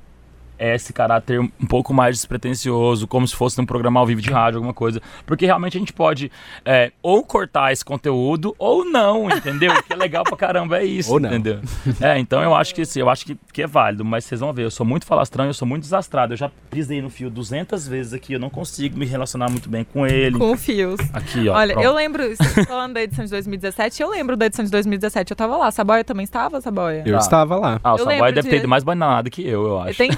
é 0.59 0.75
esse 0.75 0.93
caráter 0.93 1.41
um 1.41 1.67
pouco 1.69 1.95
mais 1.95 2.17
despretensioso, 2.17 3.07
como 3.07 3.27
se 3.27 3.35
fosse 3.35 3.61
um 3.61 3.67
programa 3.67 4.01
ao 4.01 4.07
vivo 4.07 4.21
de 4.21 4.31
rádio, 4.31 4.59
alguma 4.59 4.75
coisa. 4.75 5.01
Porque 5.27 5.47
realmente 5.47 5.77
a 5.77 5.81
gente 5.81 5.93
pode 5.93 6.31
é, 6.65 6.93
ou 7.03 7.23
cortar 7.23 7.73
esse 7.73 7.85
conteúdo 7.85 8.55
ou 8.59 8.85
não, 8.85 9.31
entendeu? 9.31 9.73
O 9.73 9.83
que 9.83 9.93
é 9.93 9.97
legal 9.97 10.25
pra 10.25 10.37
caramba 10.37 10.79
é 10.79 10.85
isso, 10.85 11.13
ou 11.13 11.19
entendeu? 11.19 11.61
É, 12.01 12.19
então 12.19 12.43
eu 12.43 12.55
acho 12.55 12.75
que 12.75 12.83
assim, 12.83 13.01
eu 13.01 13.09
acho 13.09 13.25
que, 13.25 13.37
que 13.53 13.63
é 13.63 13.67
válido, 13.67 14.05
mas 14.05 14.25
vocês 14.25 14.41
vão 14.41 14.53
ver, 14.53 14.65
eu 14.65 14.71
sou 14.71 14.85
muito 14.85 15.07
falastrão, 15.07 15.47
eu 15.47 15.55
sou 15.55 15.67
muito 15.67 15.83
desastrado. 15.83 16.33
Eu 16.33 16.37
já 16.37 16.51
pisei 16.71 17.01
no 17.01 17.11
fio 17.11 17.31
200 17.31 17.87
vezes 17.89 18.13
aqui, 18.13 18.33
eu 18.33 18.41
não 18.41 18.51
consigo 18.51 18.99
me 18.99 19.07
relacionar 19.07 19.49
muito 19.51 19.69
bem 19.69 19.85
com 19.85 20.07
ele. 20.07 20.39
Com 20.39 20.57
fios. 20.57 21.01
Aqui, 21.13 21.49
ó. 21.49 21.55
Olha, 21.55 21.75
pronto. 21.75 21.87
eu 21.87 21.95
lembro, 21.95 22.23
falando 22.67 22.95
da 22.95 23.03
edição 23.03 23.25
de 23.25 23.31
2017, 23.31 24.03
eu 24.03 24.11
lembro 24.11 24.37
da 24.37 24.47
edição 24.47 24.65
de 24.65 24.71
2017, 24.71 25.31
eu 25.31 25.37
tava 25.37 25.57
lá. 25.57 25.71
Saboia 25.71 26.05
também 26.05 26.25
estava, 26.25 26.61
Saboia? 26.61 27.03
Eu 27.07 27.17
ah. 27.17 27.19
estava 27.19 27.57
lá. 27.57 27.81
Ah, 27.83 27.95
o 27.95 27.97
eu 27.97 28.05
Saboia 28.05 28.33
deve 28.33 28.43
de... 28.43 28.51
ter 28.51 28.57
ido 28.59 28.69
mais 28.69 28.85
banado 28.85 29.31
que 29.31 29.47
eu, 29.47 29.67
eu 29.67 29.81
acho. 29.81 29.99
Tem, 29.99 30.11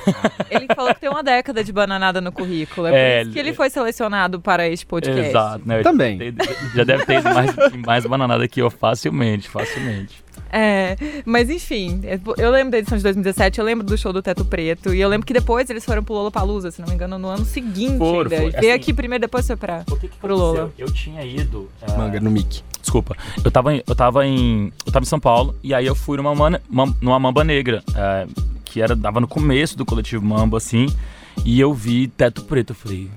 Ele 0.51 0.67
falou 0.75 0.95
que 0.95 1.01
tem 1.01 1.11
uma 1.11 1.23
década 1.23 1.63
de 1.65 1.73
bananada 1.73 2.21
no 2.21 2.31
currículo. 2.33 2.87
É, 2.89 2.91
É, 2.91 3.17
por 3.19 3.23
isso 3.23 3.33
que 3.33 3.39
ele 3.39 3.55
foi 3.55 3.71
selecionado 3.71 4.41
para 4.41 4.69
este 4.69 4.85
podcast. 4.87 5.21
Exato, 5.31 5.63
né? 5.67 5.83
Também. 5.83 6.19
Já 6.75 6.85
deve 6.85 7.05
ter 7.07 7.19
ido 7.21 7.31
mais, 7.35 7.55
mais 7.87 8.07
bananada 8.07 8.47
que 8.49 8.61
eu 8.61 8.71
facilmente, 8.71 9.49
facilmente. 9.49 10.23
É, 10.53 10.97
mas 11.25 11.49
enfim, 11.49 12.01
eu 12.37 12.51
lembro 12.51 12.73
da 12.73 12.79
edição 12.79 12.99
de 12.99 13.05
2017, 13.05 13.61
eu 13.61 13.65
lembro 13.65 13.87
do 13.87 13.97
show 13.97 14.13
do 14.13 14.21
Teto 14.21 14.45
Preto, 14.45 14.93
e 14.93 15.01
eu 15.01 15.09
lembro 15.09 15.25
que 15.25 15.33
depois 15.33 15.71
eles 15.71 15.85
foram 15.85 16.03
pro 16.03 16.13
Lollapalooza, 16.15 16.73
se 16.73 16.81
não 16.81 16.89
me 16.89 16.95
engano, 16.95 17.19
no 17.21 17.29
ano 17.29 17.45
seguinte 17.45 17.99
Foram, 17.99 18.23
ainda. 18.23 18.37
foi, 18.37 18.51
Veio 18.51 18.57
assim, 18.59 18.71
aqui 18.73 18.93
primeiro, 18.93 19.23
depois 19.23 19.47
foi 19.47 19.55
pra... 19.55 19.85
O 19.89 19.97
que, 19.97 20.09
que 20.09 20.17
Pro 20.17 20.37
Lola. 20.37 20.73
Eu 20.77 20.91
tinha 20.91 21.25
ido. 21.25 21.71
é, 21.83 21.97
Manga 21.97 22.19
no 22.19 22.33
mic. 22.33 22.63
Desculpa. 22.81 23.17
Eu 23.45 23.51
tava, 23.51 23.75
em, 23.75 23.83
eu, 23.87 23.95
tava 23.95 24.27
em, 24.27 24.73
eu 24.85 24.91
tava 24.93 25.05
em 25.05 25.07
São 25.07 25.21
Paulo 25.21 25.55
e 25.63 25.73
aí 25.73 25.87
eu 25.87 25.95
fui 25.95 26.17
numa, 26.17 26.35
mana- 26.35 26.61
mam- 26.69 26.97
numa 27.01 27.19
Mamba 27.21 27.45
Negra, 27.45 27.81
é, 27.95 28.27
que 28.71 28.81
era, 28.81 28.95
dava 28.95 29.21
no 29.21 29.27
começo 29.27 29.77
do 29.77 29.85
coletivo 29.85 30.25
Mamba, 30.25 30.57
assim, 30.57 30.87
e 31.45 31.59
eu 31.61 31.75
vi 31.75 32.07
Teto 32.07 32.45
Preto. 32.45 32.71
Eu 32.71 32.77
falei, 32.77 33.11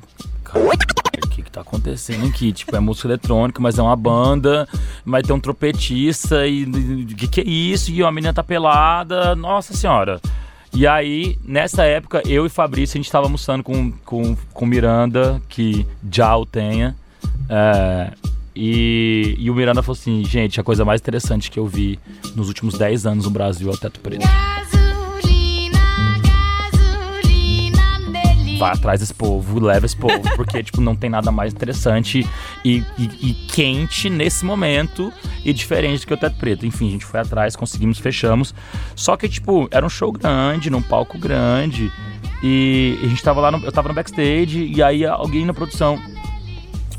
cara, 0.44 0.60
o 1.24 1.30
que 1.30 1.44
que 1.44 1.52
tá 1.52 1.62
acontecendo 1.62 2.26
aqui? 2.26 2.52
Tipo, 2.52 2.76
é 2.76 2.80
música 2.80 3.08
eletrônica, 3.08 3.62
mas 3.62 3.78
é 3.78 3.82
uma 3.82 3.96
banda, 3.96 4.68
vai 5.06 5.22
ter 5.22 5.32
um 5.32 5.40
trompetista 5.40 6.48
e 6.48 6.64
o 6.64 7.16
que 7.16 7.28
que 7.28 7.42
é 7.42 7.44
isso? 7.44 7.92
E 7.92 8.02
uma 8.02 8.12
menina 8.12 8.34
tá 8.34 8.44
pelada, 8.44 9.36
nossa 9.36 9.74
senhora. 9.74 10.20
E 10.74 10.88
aí, 10.88 11.38
nessa 11.46 11.84
época, 11.84 12.24
eu 12.26 12.48
e 12.48 12.50
Fabrício, 12.50 12.98
a 12.98 13.00
gente 13.02 13.12
tava 13.12 13.28
almoçando 13.28 13.64
com, 13.64 13.92
com, 14.04 14.36
com 14.52 14.66
Miranda, 14.66 15.40
que 15.48 15.86
já 16.12 16.36
o 16.36 16.48
tenha. 16.48 16.96
É, 17.48 18.12
e, 18.56 19.36
e 19.38 19.52
o 19.52 19.54
Miranda 19.54 19.84
falou 19.84 20.00
assim, 20.00 20.26
gente, 20.26 20.60
a 20.60 20.64
coisa 20.64 20.84
mais 20.84 21.00
interessante 21.00 21.52
que 21.52 21.60
eu 21.60 21.68
vi 21.68 22.00
nos 22.36 22.48
últimos 22.48 22.76
10 22.76 23.06
anos 23.06 23.26
no 23.26 23.32
Brasil 23.32 23.70
é 23.70 23.74
o 23.74 23.78
Teto 23.78 24.00
Preto. 24.00 24.26
Vai 28.64 28.72
atrás 28.72 29.02
desse 29.02 29.14
povo, 29.14 29.60
leva 29.60 29.86
esse 29.86 29.96
povo, 29.98 30.22
porque, 30.38 30.64
tipo, 30.64 30.80
não 30.80 30.96
tem 30.96 31.10
nada 31.10 31.32
mais 31.34 31.54
interessante 31.54 32.26
e, 32.64 32.78
e- 32.98 33.10
e 33.22 33.34
quente 33.52 34.10
nesse 34.10 34.46
momento 34.46 35.12
e 35.44 35.52
diferente 35.52 36.00
do 36.02 36.08
que 36.08 36.14
o 36.14 36.18
Teto 36.18 36.38
Preto. 36.38 36.66
Enfim, 36.66 36.88
a 36.88 36.92
gente 36.92 37.04
foi 37.06 37.20
atrás, 37.20 37.58
conseguimos, 37.58 38.00
fechamos. 38.00 38.56
Só 38.96 39.18
que, 39.18 39.28
tipo, 39.28 39.68
era 39.70 39.86
um 39.86 39.90
show 39.90 40.14
grande, 40.14 40.70
num 40.70 40.82
palco 40.82 41.18
grande. 41.20 41.92
E 42.42 42.98
a 43.04 43.08
gente 43.08 43.22
tava 43.22 43.42
lá, 43.42 43.52
no- 43.52 43.66
eu 43.66 43.72
tava 43.72 43.90
no 43.90 43.94
backstage, 43.94 44.72
e 44.74 44.82
aí 44.82 45.06
alguém 45.06 45.46
na 45.46 45.54
produção 45.54 46.00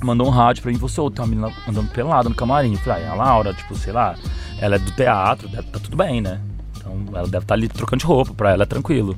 mandou 0.02 0.26
um 0.26 0.30
rádio 0.30 0.62
pra 0.62 0.70
mim, 0.70 0.76
você, 0.76 1.00
ô, 1.00 1.10
tem 1.10 1.24
uma 1.24 1.28
menina 1.30 1.50
andando 1.66 1.88
pelada 1.90 2.28
no 2.28 2.34
camarim. 2.34 2.72
Eu 2.72 2.78
falei, 2.80 3.04
ah, 3.04 3.06
é 3.06 3.08
a 3.08 3.14
Laura, 3.14 3.54
tipo, 3.54 3.74
sei 3.74 3.92
lá, 3.94 4.14
ela 4.60 4.76
é 4.76 4.78
do 4.78 4.90
teatro, 4.90 5.48
tá 5.48 5.78
tudo 5.78 5.96
bem, 5.96 6.20
né? 6.20 6.40
Então 6.94 7.18
ela 7.18 7.28
deve 7.28 7.44
estar 7.44 7.54
ali 7.54 7.68
trocando 7.68 8.00
de 8.00 8.06
roupa, 8.06 8.32
pra 8.34 8.52
ela 8.52 8.62
é 8.62 8.66
tranquilo. 8.66 9.16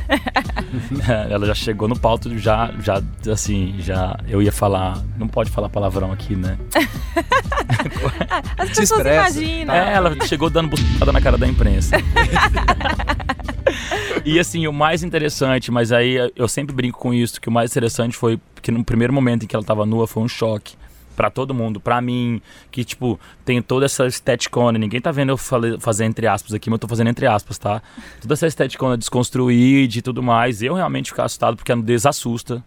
ela 1.30 1.46
já 1.46 1.54
chegou 1.54 1.88
no 1.88 1.98
pauto, 1.98 2.36
já, 2.38 2.72
já, 2.80 3.02
assim, 3.30 3.74
já, 3.78 4.18
eu 4.28 4.42
ia 4.42 4.52
falar, 4.52 5.02
não 5.18 5.28
pode 5.28 5.50
falar 5.50 5.68
palavrão 5.68 6.12
aqui, 6.12 6.34
né? 6.34 6.58
As 8.58 8.68
pessoas 8.70 9.00
expressa. 9.00 9.40
imaginam. 9.40 9.74
É, 9.74 9.94
ela 9.94 10.16
chegou 10.26 10.48
dando 10.48 10.70
buçada 10.70 11.12
na 11.12 11.20
cara 11.20 11.36
da 11.36 11.46
imprensa. 11.46 11.96
e 14.24 14.38
assim, 14.38 14.66
o 14.66 14.72
mais 14.72 15.02
interessante, 15.02 15.70
mas 15.70 15.92
aí 15.92 16.16
eu 16.34 16.48
sempre 16.48 16.74
brinco 16.74 16.98
com 16.98 17.12
isso, 17.12 17.40
que 17.40 17.48
o 17.48 17.52
mais 17.52 17.70
interessante 17.70 18.16
foi 18.16 18.40
que 18.62 18.70
no 18.70 18.82
primeiro 18.84 19.12
momento 19.12 19.44
em 19.44 19.46
que 19.46 19.54
ela 19.54 19.64
tava 19.64 19.84
nua 19.84 20.06
foi 20.06 20.22
um 20.22 20.28
choque. 20.28 20.74
Pra 21.16 21.30
todo 21.30 21.54
mundo, 21.54 21.78
pra 21.78 22.00
mim, 22.00 22.42
que 22.70 22.84
tipo, 22.84 23.18
tem 23.44 23.62
toda 23.62 23.86
essa 23.86 24.06
esteticona, 24.06 24.78
ninguém 24.78 25.00
tá 25.00 25.12
vendo 25.12 25.30
eu 25.30 25.36
fazer 25.78 26.04
entre 26.04 26.26
aspas 26.26 26.52
aqui, 26.52 26.68
mas 26.68 26.74
eu 26.74 26.80
tô 26.80 26.88
fazendo 26.88 27.08
entre 27.08 27.26
aspas, 27.26 27.56
tá? 27.56 27.82
Toda 28.20 28.34
essa 28.34 28.46
esteticona 28.46 28.96
desconstruída 28.96 29.98
e 29.98 30.02
tudo 30.02 30.22
mais, 30.22 30.62
eu 30.62 30.74
realmente 30.74 31.10
ficar 31.10 31.24
assustado 31.24 31.56
porque 31.56 31.70
a 31.70 31.76
nudez 31.76 32.04
assusta. 32.04 32.64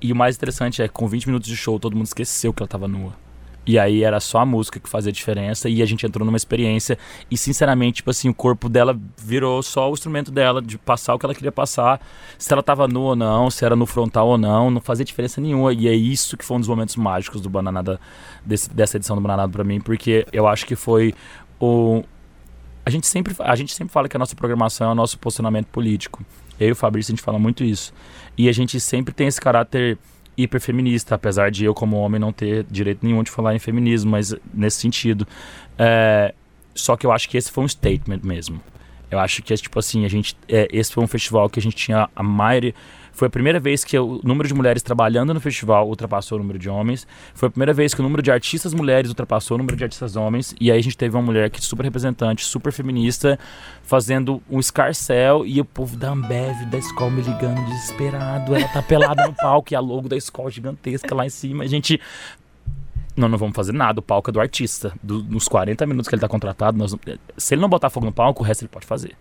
E 0.00 0.12
o 0.12 0.16
mais 0.16 0.36
interessante 0.36 0.82
é 0.82 0.88
com 0.88 1.06
20 1.06 1.26
minutos 1.26 1.48
de 1.48 1.56
show, 1.56 1.78
todo 1.78 1.96
mundo 1.96 2.06
esqueceu 2.06 2.52
que 2.52 2.62
ela 2.62 2.68
tava 2.68 2.86
nua. 2.88 3.12
E 3.64 3.78
aí 3.78 4.02
era 4.02 4.18
só 4.18 4.38
a 4.40 4.46
música 4.46 4.80
que 4.80 4.88
fazia 4.88 5.12
diferença 5.12 5.68
e 5.68 5.82
a 5.82 5.86
gente 5.86 6.04
entrou 6.04 6.26
numa 6.26 6.36
experiência 6.36 6.98
e 7.30 7.38
sinceramente, 7.38 7.96
tipo 7.96 8.10
assim, 8.10 8.28
o 8.28 8.34
corpo 8.34 8.68
dela 8.68 8.98
virou 9.16 9.62
só 9.62 9.88
o 9.88 9.94
instrumento 9.94 10.32
dela 10.32 10.60
de 10.60 10.76
passar 10.76 11.14
o 11.14 11.18
que 11.18 11.24
ela 11.24 11.34
queria 11.34 11.52
passar, 11.52 12.00
se 12.36 12.52
ela 12.52 12.62
tava 12.62 12.88
nua 12.88 13.10
ou 13.10 13.16
não, 13.16 13.50
se 13.50 13.64
era 13.64 13.76
no 13.76 13.86
frontal 13.86 14.26
ou 14.28 14.36
não, 14.38 14.68
não 14.68 14.80
fazia 14.80 15.04
diferença 15.04 15.40
nenhuma. 15.40 15.72
E 15.72 15.86
é 15.86 15.94
isso 15.94 16.36
que 16.36 16.44
foi 16.44 16.56
um 16.56 16.60
dos 16.60 16.68
momentos 16.68 16.96
mágicos 16.96 17.40
do 17.40 17.48
Bananada 17.48 18.00
desse- 18.44 18.68
dessa 18.70 18.96
edição 18.96 19.14
do 19.14 19.22
Bananada 19.22 19.52
pra 19.52 19.62
mim, 19.62 19.80
porque 19.80 20.26
eu 20.32 20.48
acho 20.48 20.66
que 20.66 20.74
foi 20.74 21.14
o 21.60 22.02
a 22.84 22.90
gente 22.90 23.06
sempre 23.06 23.32
a 23.38 23.54
gente 23.54 23.72
sempre 23.72 23.92
fala 23.92 24.08
que 24.08 24.16
a 24.16 24.18
nossa 24.18 24.34
programação 24.34 24.88
é 24.88 24.92
o 24.92 24.94
nosso 24.96 25.16
posicionamento 25.20 25.66
político. 25.66 26.24
Eu 26.58 26.70
e 26.70 26.72
o 26.72 26.76
Fabrício 26.76 27.12
a 27.12 27.14
gente 27.14 27.24
fala 27.24 27.38
muito 27.38 27.62
isso. 27.62 27.92
E 28.36 28.48
a 28.48 28.52
gente 28.52 28.80
sempre 28.80 29.14
tem 29.14 29.28
esse 29.28 29.40
caráter 29.40 29.96
hiperfeminista, 30.36 31.14
apesar 31.14 31.50
de 31.50 31.64
eu 31.64 31.74
como 31.74 31.96
homem 31.96 32.20
não 32.20 32.32
ter 32.32 32.64
direito 32.70 33.04
nenhum 33.04 33.22
de 33.22 33.30
falar 33.30 33.54
em 33.54 33.58
feminismo, 33.58 34.10
mas 34.10 34.34
nesse 34.52 34.78
sentido. 34.78 35.26
É, 35.78 36.34
só 36.74 36.96
que 36.96 37.06
eu 37.06 37.12
acho 37.12 37.28
que 37.28 37.36
esse 37.36 37.50
foi 37.50 37.64
um 37.64 37.68
statement 37.68 38.20
mesmo. 38.22 38.60
Eu 39.10 39.18
acho 39.18 39.42
que, 39.42 39.54
tipo 39.54 39.78
assim, 39.78 40.04
a 40.04 40.08
gente, 40.08 40.36
é, 40.48 40.66
esse 40.72 40.92
foi 40.92 41.04
um 41.04 41.06
festival 41.06 41.48
que 41.50 41.58
a 41.58 41.62
gente 41.62 41.76
tinha 41.76 42.08
a 42.14 42.22
maioria... 42.22 42.74
Foi 43.12 43.26
a 43.28 43.30
primeira 43.30 43.60
vez 43.60 43.84
que 43.84 43.96
o 43.98 44.20
número 44.24 44.48
de 44.48 44.54
mulheres 44.54 44.82
trabalhando 44.82 45.34
no 45.34 45.40
festival 45.40 45.86
ultrapassou 45.86 46.38
o 46.38 46.40
número 46.40 46.58
de 46.58 46.68
homens. 46.70 47.06
Foi 47.34 47.46
a 47.48 47.50
primeira 47.50 47.72
vez 47.74 47.92
que 47.94 48.00
o 48.00 48.02
número 48.02 48.22
de 48.22 48.30
artistas 48.32 48.72
mulheres 48.72 49.10
ultrapassou 49.10 49.54
o 49.54 49.58
número 49.58 49.76
de 49.76 49.84
artistas 49.84 50.16
homens. 50.16 50.54
E 50.60 50.72
aí 50.72 50.78
a 50.78 50.82
gente 50.82 50.96
teve 50.96 51.14
uma 51.14 51.22
mulher 51.22 51.50
que 51.50 51.60
super 51.62 51.84
representante, 51.84 52.44
super 52.44 52.72
feminista, 52.72 53.38
fazendo 53.82 54.42
um 54.50 54.58
escarcel 54.58 55.44
e 55.46 55.60
o 55.60 55.64
povo 55.64 55.96
da 55.96 56.10
Ambev, 56.10 56.64
da 56.70 56.78
escola 56.78 57.10
me 57.10 57.20
ligando 57.22 57.62
desesperado. 57.66 58.54
Ela 58.54 58.68
tá 58.68 58.82
pelada 58.82 59.26
no 59.26 59.34
palco 59.34 59.72
e 59.72 59.76
a 59.76 59.80
logo 59.80 60.08
da 60.08 60.16
escola 60.16 60.50
gigantesca 60.50 61.14
lá 61.14 61.26
em 61.26 61.30
cima. 61.30 61.64
A 61.64 61.68
gente 61.68 62.00
não, 63.16 63.28
não 63.28 63.36
vamos 63.36 63.54
fazer 63.54 63.72
nada. 63.72 64.00
O 64.00 64.02
palco 64.02 64.30
é 64.30 64.32
do 64.32 64.40
artista. 64.40 64.92
Do- 65.02 65.22
nos 65.22 65.46
40 65.48 65.84
minutos 65.86 66.08
que 66.08 66.14
ele 66.14 66.20
tá 66.22 66.28
contratado, 66.28 66.78
nós 66.78 66.96
se 67.36 67.54
ele 67.54 67.60
não 67.60 67.68
botar 67.68 67.90
fogo 67.90 68.06
no 68.06 68.12
palco, 68.12 68.42
o 68.42 68.46
resto 68.46 68.62
ele 68.62 68.70
pode 68.70 68.86
fazer. 68.86 69.14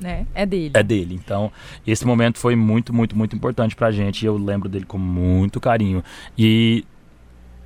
Né? 0.00 0.26
É 0.34 0.44
dele. 0.44 0.72
É 0.74 0.82
dele. 0.82 1.14
Então, 1.14 1.52
esse 1.86 2.04
momento 2.06 2.38
foi 2.38 2.56
muito, 2.56 2.92
muito, 2.92 3.16
muito 3.16 3.36
importante 3.36 3.76
pra 3.76 3.90
gente. 3.90 4.22
E 4.22 4.26
eu 4.26 4.36
lembro 4.36 4.68
dele 4.68 4.84
com 4.84 4.98
muito 4.98 5.60
carinho. 5.60 6.02
E. 6.36 6.84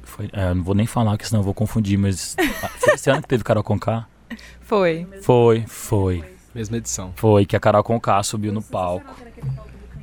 Foi, 0.02 0.28
é, 0.32 0.50
eu 0.50 0.54
não 0.54 0.62
vou 0.62 0.74
nem 0.74 0.86
falar, 0.86 1.16
que 1.18 1.26
senão 1.26 1.40
eu 1.40 1.44
vou 1.44 1.54
confundir, 1.54 1.98
mas. 1.98 2.36
Foi 2.78 2.94
esse 2.94 3.10
ano 3.10 3.20
que 3.22 3.28
teve 3.28 3.44
Carol 3.44 3.62
Conká? 3.62 4.06
Foi. 4.60 5.06
Foi, 5.22 5.64
foi. 5.66 6.24
Mesma 6.54 6.76
edição. 6.76 7.12
Foi 7.16 7.46
que 7.46 7.56
a 7.56 7.60
Carol 7.60 7.82
Conká 7.82 8.22
subiu 8.22 8.52
no 8.52 8.62
palco. 8.62 9.16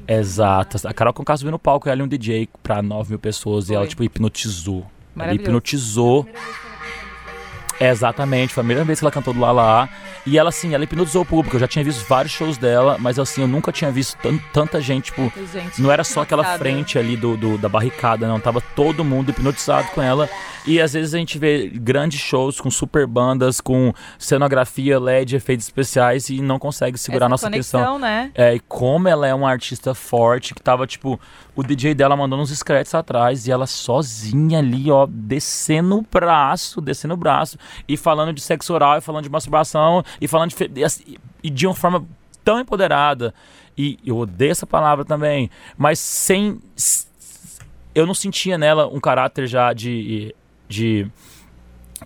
Exato. 0.07 0.87
A 0.87 0.93
Carol 0.93 1.13
Conká 1.13 1.35
subiu 1.37 1.51
no 1.51 1.59
palco 1.59 1.87
e 1.87 1.91
ela 1.91 2.01
e 2.01 2.03
um 2.03 2.07
DJ 2.07 2.49
pra 2.61 2.81
9 2.81 3.09
mil 3.11 3.19
pessoas. 3.19 3.69
E 3.69 3.73
ela, 3.73 3.83
Foi. 3.83 3.89
tipo, 3.89 4.03
hipnotizou. 4.03 4.85
Ela 5.17 5.33
hipnotizou. 5.33 6.27
Exatamente, 7.79 8.53
foi 8.53 8.61
a 8.61 8.63
primeira 8.63 8.83
vez 8.83 8.99
que 8.99 9.05
ela 9.05 9.11
cantou 9.11 9.33
do 9.33 9.39
Lala. 9.39 9.89
E 10.25 10.37
ela, 10.37 10.49
assim, 10.49 10.73
ela 10.73 10.83
hipnotizou 10.83 11.21
o 11.21 11.25
público. 11.25 11.55
Eu 11.55 11.59
já 11.59 11.67
tinha 11.67 11.83
visto 11.83 12.05
vários 12.07 12.31
shows 12.33 12.57
dela, 12.57 12.97
mas 12.99 13.19
assim, 13.19 13.41
eu 13.41 13.47
nunca 13.47 13.71
tinha 13.71 13.91
visto 13.91 14.17
tan- 14.17 14.39
tanta 14.53 14.81
gente, 14.81 15.05
tipo. 15.05 15.31
Gente, 15.53 15.81
Não 15.81 15.91
era 15.91 16.03
só 16.03 16.21
aquela 16.21 16.57
frente 16.57 16.97
ali 16.97 17.15
do, 17.17 17.35
do- 17.37 17.57
da 17.57 17.69
barricada, 17.69 18.27
não. 18.27 18.39
Tava 18.39 18.59
todo 18.61 19.03
mundo 19.03 19.29
hipnotizado 19.29 19.87
com 19.91 20.01
ela. 20.01 20.29
E 20.65 20.81
às 20.81 20.93
vezes 20.93 21.13
a 21.13 21.17
gente 21.19 21.37
vê 21.37 21.67
grandes 21.69 22.19
shows 22.19 22.59
com 22.59 22.71
super 22.71 23.05
bandas, 23.05 23.61
com 23.61 23.93
cenografia, 24.17 24.99
LED, 24.99 25.35
efeitos 25.35 25.65
especiais 25.67 26.29
e 26.29 26.41
não 26.41 26.57
consegue 26.57 26.97
segurar 26.97 27.25
Essa 27.25 27.29
nossa 27.29 27.45
conexão, 27.47 27.81
atenção. 27.81 27.99
né? 27.99 28.31
É, 28.33 28.55
e 28.55 28.59
como 28.59 29.07
ela 29.07 29.27
é 29.27 29.33
uma 29.33 29.49
artista 29.51 29.93
forte, 29.93 30.55
que 30.55 30.61
tava, 30.61 30.87
tipo, 30.87 31.19
o 31.55 31.63
DJ 31.63 31.95
dela 31.95 32.15
mandando 32.15 32.43
uns 32.43 32.49
scratches 32.49 32.93
atrás 32.93 33.47
e 33.47 33.51
ela 33.51 33.65
sozinha 33.65 34.59
ali, 34.59 34.91
ó, 34.91 35.07
descendo 35.09 35.97
o 35.97 36.01
braço, 36.01 36.81
descendo 36.81 37.13
o 37.13 37.17
braço, 37.17 37.57
e 37.87 37.95
falando 37.95 38.33
de 38.33 38.41
sexo 38.41 38.73
oral, 38.73 38.97
e 38.97 39.01
falando 39.01 39.23
de 39.23 39.29
masturbação, 39.29 40.03
e 40.19 40.27
falando 40.27 40.51
de. 40.51 40.83
assim, 40.83 41.15
E 41.41 41.49
de 41.49 41.65
uma 41.65 41.75
forma 41.75 42.05
tão 42.43 42.59
empoderada. 42.59 43.33
E 43.77 43.97
eu 44.05 44.17
odeio 44.17 44.51
essa 44.51 44.67
palavra 44.67 45.05
também, 45.05 45.49
mas 45.77 45.99
sem. 45.99 46.59
Eu 47.93 48.05
não 48.05 48.13
sentia 48.13 48.57
nela 48.57 48.87
um 48.87 48.99
caráter 48.99 49.47
já 49.47 49.71
de. 49.73 50.35
de 50.67 51.07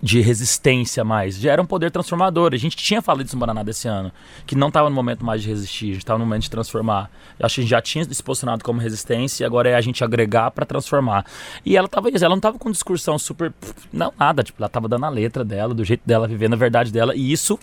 de 0.01 0.21
resistência 0.21 1.03
mais. 1.03 1.37
Já 1.39 1.51
era 1.51 1.61
um 1.61 1.65
poder 1.65 1.91
transformador. 1.91 2.53
A 2.53 2.57
gente 2.57 2.75
tinha 2.75 3.01
falado 3.01 3.25
isso 3.25 3.35
no 3.35 3.39
Bananá 3.39 3.63
desse 3.63 3.87
ano. 3.87 4.11
Que 4.45 4.55
não 4.55 4.67
estava 4.67 4.89
no 4.89 4.95
momento 4.95 5.25
mais 5.25 5.41
de 5.41 5.49
resistir, 5.49 5.85
a 5.85 5.93
gente 5.93 5.97
estava 5.97 6.19
no 6.19 6.25
momento 6.25 6.43
de 6.43 6.49
transformar. 6.49 7.09
Eu 7.37 7.45
acho 7.45 7.55
que 7.55 7.61
a 7.61 7.63
gente 7.63 7.71
já 7.71 7.81
tinha 7.81 8.05
se 8.05 8.23
posicionado 8.23 8.63
como 8.63 8.79
resistência 8.79 9.43
e 9.43 9.45
agora 9.45 9.69
é 9.69 9.75
a 9.75 9.81
gente 9.81 10.03
agregar 10.03 10.51
para 10.51 10.65
transformar. 10.65 11.25
E 11.65 11.75
ela 11.75 11.87
tava 11.87 12.09
ela 12.09 12.29
não 12.29 12.39
tava 12.39 12.57
com 12.57 12.71
discursão 12.71 13.17
super. 13.17 13.53
Não, 13.91 14.13
nada. 14.17 14.43
Tipo, 14.43 14.61
ela 14.61 14.69
tava 14.69 14.87
dando 14.87 15.05
a 15.05 15.09
letra 15.09 15.43
dela, 15.43 15.73
do 15.73 15.83
jeito 15.83 16.01
dela, 16.05 16.27
vivendo 16.27 16.53
a 16.53 16.57
verdade 16.57 16.91
dela. 16.91 17.15
E 17.15 17.31
isso 17.31 17.59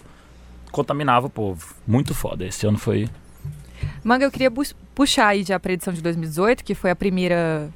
contaminava 0.70 1.26
o 1.26 1.30
povo. 1.30 1.74
Muito 1.86 2.14
foda. 2.14 2.44
Esse 2.44 2.66
ano 2.66 2.78
foi. 2.78 3.08
Manga, 4.02 4.24
eu 4.24 4.30
queria 4.30 4.50
puxar 4.94 5.28
aí 5.28 5.42
já 5.42 5.58
pra 5.58 5.72
edição 5.72 5.92
de 5.92 6.00
2018, 6.00 6.64
que 6.64 6.74
foi 6.74 6.90
a 6.90 6.96
primeira 6.96 7.70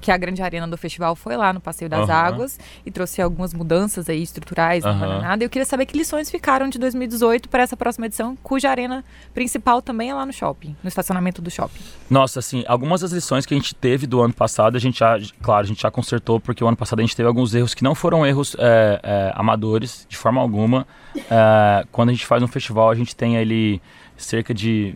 que 0.00 0.10
a 0.10 0.16
grande 0.16 0.42
arena 0.42 0.66
do 0.66 0.76
festival 0.76 1.14
foi 1.14 1.36
lá 1.36 1.52
no 1.52 1.60
Passeio 1.60 1.88
das 1.88 2.08
Aham. 2.08 2.18
Águas 2.18 2.58
e 2.84 2.90
trouxe 2.90 3.20
algumas 3.20 3.52
mudanças 3.52 4.08
aí 4.08 4.22
estruturais 4.22 4.84
no 4.84 4.90
Aham. 4.90 5.00
Bananada. 5.00 5.44
Eu 5.44 5.50
queria 5.50 5.66
saber 5.66 5.86
que 5.86 5.96
lições 5.96 6.30
ficaram 6.30 6.68
de 6.68 6.78
2018 6.78 7.48
para 7.48 7.62
essa 7.62 7.76
próxima 7.76 8.06
edição, 8.06 8.36
cuja 8.42 8.70
arena 8.70 9.04
principal 9.34 9.82
também 9.82 10.10
é 10.10 10.14
lá 10.14 10.24
no 10.24 10.32
shopping, 10.32 10.76
no 10.82 10.88
estacionamento 10.88 11.42
do 11.42 11.50
shopping. 11.50 11.80
Nossa, 12.08 12.38
assim, 12.38 12.64
algumas 12.66 13.00
das 13.00 13.12
lições 13.12 13.44
que 13.44 13.54
a 13.54 13.56
gente 13.56 13.74
teve 13.74 14.06
do 14.06 14.20
ano 14.20 14.32
passado, 14.32 14.76
a 14.76 14.80
gente 14.80 14.98
já, 14.98 15.18
claro, 15.42 15.64
a 15.64 15.66
gente 15.66 15.82
já 15.82 15.90
consertou, 15.90 16.40
porque 16.40 16.62
o 16.64 16.66
ano 16.66 16.76
passado 16.76 17.00
a 17.00 17.02
gente 17.02 17.16
teve 17.16 17.26
alguns 17.26 17.54
erros 17.54 17.74
que 17.74 17.84
não 17.84 17.94
foram 17.94 18.26
erros 18.26 18.56
é, 18.58 19.00
é, 19.02 19.32
amadores, 19.34 20.06
de 20.08 20.16
forma 20.16 20.40
alguma. 20.40 20.86
É, 21.30 21.84
quando 21.92 22.10
a 22.10 22.12
gente 22.12 22.26
faz 22.26 22.42
um 22.42 22.48
festival, 22.48 22.90
a 22.90 22.94
gente 22.94 23.14
tem 23.14 23.36
ali 23.36 23.80
cerca 24.16 24.54
de. 24.54 24.94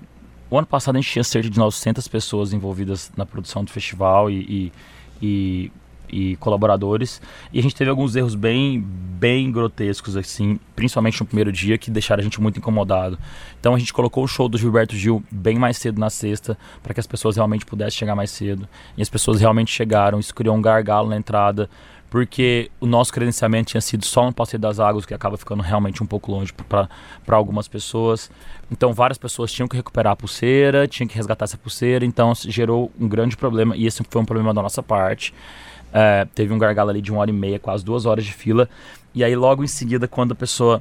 O 0.55 0.59
ano 0.59 0.69
passado 0.69 0.95
a 0.95 1.01
gente 1.01 1.11
tinha 1.11 1.25
cerca 1.25 1.51
de 1.51 1.59
900 1.59 2.07
pessoas 2.07 2.53
envolvidas 2.53 3.11
na 3.17 3.27
produção 3.27 3.65
do 3.65 3.73
festival 3.73 4.31
e, 4.31 4.73
e, 5.21 5.21
e- 5.21 5.73
e 6.09 6.37
colaboradores. 6.37 7.21
E 7.53 7.59
a 7.59 7.63
gente 7.63 7.75
teve 7.75 7.91
alguns 7.91 8.15
erros 8.15 8.37
bem, 8.37 8.81
bem 8.81 9.51
grotescos, 9.51 10.17
assim, 10.17 10.61
principalmente 10.77 11.19
no 11.19 11.27
primeiro 11.27 11.51
dia, 11.51 11.77
que 11.77 11.91
deixaram 11.91 12.21
a 12.21 12.23
gente 12.23 12.41
muito 12.41 12.61
incomodado. 12.61 13.19
Então 13.59 13.75
a 13.75 13.79
gente 13.81 13.93
colocou 13.93 14.23
o 14.23 14.29
show 14.29 14.49
do 14.49 14.57
Gilberto 14.57 14.95
Gil 14.95 15.25
bem 15.29 15.59
mais 15.59 15.77
cedo 15.77 15.99
na 15.99 16.09
sexta, 16.09 16.57
para 16.85 16.95
que 16.95 17.01
as 17.01 17.07
pessoas 17.09 17.35
realmente 17.35 17.67
pudessem 17.67 17.99
chegar 17.99 18.15
mais 18.15 18.31
cedo. 18.31 18.69
E 18.97 19.03
as 19.03 19.09
pessoas 19.09 19.41
realmente 19.41 19.73
chegaram, 19.73 20.21
isso 20.21 20.33
criou 20.33 20.55
um 20.55 20.63
gargalo 20.63 21.09
na 21.11 21.17
entrada, 21.17 21.69
porque 22.15 22.71
o 22.79 22.87
nosso 22.87 23.13
credenciamento 23.13 23.71
tinha 23.71 23.81
sido 23.81 24.05
só 24.07 24.25
no 24.25 24.33
Passeio 24.33 24.61
das 24.61 24.79
Águas, 24.79 25.05
que 25.05 25.13
acaba 25.13 25.37
ficando 25.37 25.65
realmente 25.65 26.01
um 26.01 26.07
pouco 26.07 26.31
longe 26.31 26.53
para 26.53 26.89
algumas 27.37 27.67
pessoas. 27.67 28.31
Então 28.71 28.93
várias 28.93 29.19
pessoas 29.19 29.51
tinham 29.51 29.67
que 29.67 29.75
recuperar 29.75 30.13
a 30.13 30.17
pulseira, 30.17 30.87
tinham 30.87 31.09
que 31.09 31.17
resgatar 31.17 31.45
essa 31.45 31.59
pulseira, 31.59 32.05
então 32.05 32.33
gerou 32.37 32.93
um 33.01 33.09
grande 33.09 33.37
problema, 33.37 33.77
e 33.77 33.85
esse 33.85 34.01
foi 34.09 34.23
um 34.23 34.25
problema 34.25 34.55
da 34.55 34.63
nossa 34.63 34.81
parte. 34.81 35.35
É, 35.93 36.25
teve 36.33 36.55
um 36.55 36.59
gargalo 36.59 36.91
ali 36.91 37.03
de 37.03 37.11
uma 37.11 37.21
hora 37.21 37.31
e 37.31 37.35
meia, 37.35 37.59
quase 37.59 37.85
duas 37.85 38.07
horas 38.07 38.25
de 38.25 38.33
fila. 38.33 38.69
E 39.13 39.25
aí, 39.25 39.35
logo 39.35 39.65
em 39.65 39.67
seguida, 39.67 40.07
quando 40.07 40.31
a 40.31 40.37
pessoa 40.37 40.81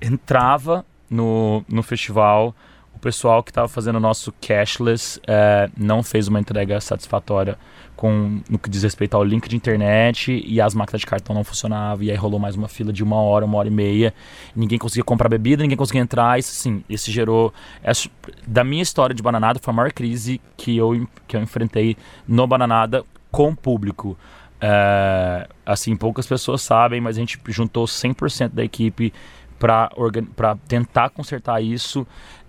entrava 0.00 0.82
no, 1.10 1.62
no 1.68 1.82
festival, 1.82 2.54
o 2.94 2.98
pessoal 2.98 3.42
que 3.42 3.50
estava 3.50 3.68
fazendo 3.68 3.96
o 3.96 4.00
nosso 4.00 4.32
cashless 4.40 5.20
é, 5.26 5.68
não 5.76 6.02
fez 6.02 6.26
uma 6.26 6.40
entrega 6.40 6.80
satisfatória 6.80 7.58
com, 8.02 8.40
no 8.50 8.58
que 8.58 8.68
diz 8.68 8.82
respeito 8.82 9.16
ao 9.16 9.22
link 9.22 9.48
de 9.48 9.54
internet 9.54 10.42
e 10.44 10.60
as 10.60 10.74
máquinas 10.74 10.98
de 11.02 11.06
cartão 11.06 11.36
não 11.36 11.44
funcionavam. 11.44 12.02
E 12.02 12.10
aí 12.10 12.16
rolou 12.16 12.40
mais 12.40 12.56
uma 12.56 12.66
fila 12.66 12.92
de 12.92 13.00
uma 13.00 13.14
hora, 13.14 13.44
uma 13.44 13.56
hora 13.58 13.68
e 13.68 13.70
meia. 13.70 14.12
Ninguém 14.56 14.76
conseguia 14.76 15.04
comprar 15.04 15.28
bebida, 15.28 15.62
ninguém 15.62 15.76
conseguia 15.76 16.02
entrar. 16.02 16.36
Isso, 16.36 16.50
sim, 16.52 16.82
esse 16.90 17.12
gerou. 17.12 17.54
essa- 17.80 18.08
da 18.44 18.64
minha 18.64 18.82
história 18.82 19.14
de 19.14 19.22
Bananada, 19.22 19.60
foi 19.62 19.72
a 19.72 19.76
maior 19.76 19.92
crise 19.92 20.40
que 20.56 20.76
eu, 20.76 21.06
que 21.28 21.36
eu 21.36 21.40
enfrentei 21.40 21.96
no 22.26 22.44
Bananada 22.44 23.04
com 23.30 23.50
o 23.50 23.56
público. 23.56 24.18
É, 24.60 25.48
assim, 25.64 25.94
poucas 25.94 26.26
pessoas 26.26 26.60
sabem, 26.60 27.00
mas 27.00 27.16
a 27.16 27.20
gente 27.20 27.38
juntou 27.46 27.86
100% 27.86 28.50
da 28.52 28.64
equipe 28.64 29.12
para 29.60 30.56
tentar 30.66 31.10
consertar 31.10 31.62
isso. 31.62 32.04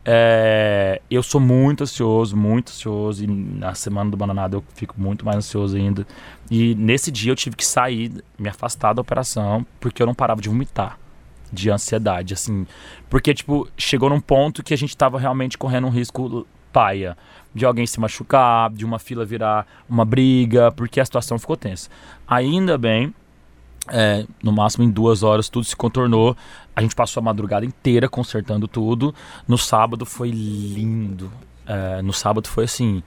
É, 0.06 1.02
eu 1.10 1.24
sou 1.24 1.40
muito 1.40 1.84
ansioso, 1.84 2.36
muito 2.36 2.70
ansioso, 2.70 3.24
e 3.24 3.28
na 3.28 3.74
semana 3.74 4.12
do 4.12 4.18
Bananada 4.18 4.58
eu 4.58 4.64
fico 4.76 4.96
muito 4.98 5.26
mais 5.26 5.38
ansioso 5.38 5.78
ainda. 5.78 6.06
E 6.52 6.76
nesse 6.76 7.12
dia 7.12 7.32
eu 7.32 7.36
tive 7.36 7.56
que 7.56 7.66
sair, 7.66 8.12
me 8.38 8.50
afastar 8.50 8.94
da 8.94 9.02
operação, 9.02 9.66
porque 9.80 10.02
eu 10.02 10.08
não 10.08 10.14
parava 10.14 10.42
de 10.42 10.50
vomitar 10.50 11.00
de 11.52 11.70
ansiedade, 11.70 12.34
assim. 12.34 12.66
Porque, 13.10 13.34
tipo, 13.34 13.70
chegou 13.78 14.10
num 14.10 14.20
ponto 14.20 14.64
que 14.64 14.74
a 14.74 14.78
gente 14.78 14.98
tava 14.98 15.20
realmente 15.20 15.58
correndo 15.58 15.86
um 15.86 15.92
risco 15.92 16.48
paia. 16.72 17.16
De 17.54 17.64
alguém 17.64 17.86
se 17.86 18.00
machucar, 18.00 18.72
de 18.72 18.84
uma 18.84 18.98
fila 18.98 19.24
virar 19.24 19.68
uma 19.88 20.04
briga, 20.04 20.72
porque 20.72 21.00
a 21.00 21.06
situação 21.06 21.38
ficou 21.38 21.56
tensa. 21.56 21.88
Ainda 22.28 22.76
bem, 22.80 23.14
é, 23.90 24.26
no 24.42 24.52
máximo 24.52 24.84
em 24.84 24.90
duas 24.90 25.24
horas 25.24 25.50
tudo 25.50 25.66
se 25.66 25.76
contornou. 25.76 26.36
A 26.76 26.82
gente 26.82 26.96
passou 26.96 27.22
a 27.22 27.24
madrugada 27.24 27.66
inteira 27.66 28.08
consertando 28.08 28.68
tudo. 28.68 29.14
No 29.48 29.58
sábado 29.58 30.06
foi 30.06 30.30
lindo. 30.30 31.32
É, 31.66 32.02
no 32.02 32.14
sábado 32.14 32.48
foi 32.48 32.66
assim. 32.66 33.04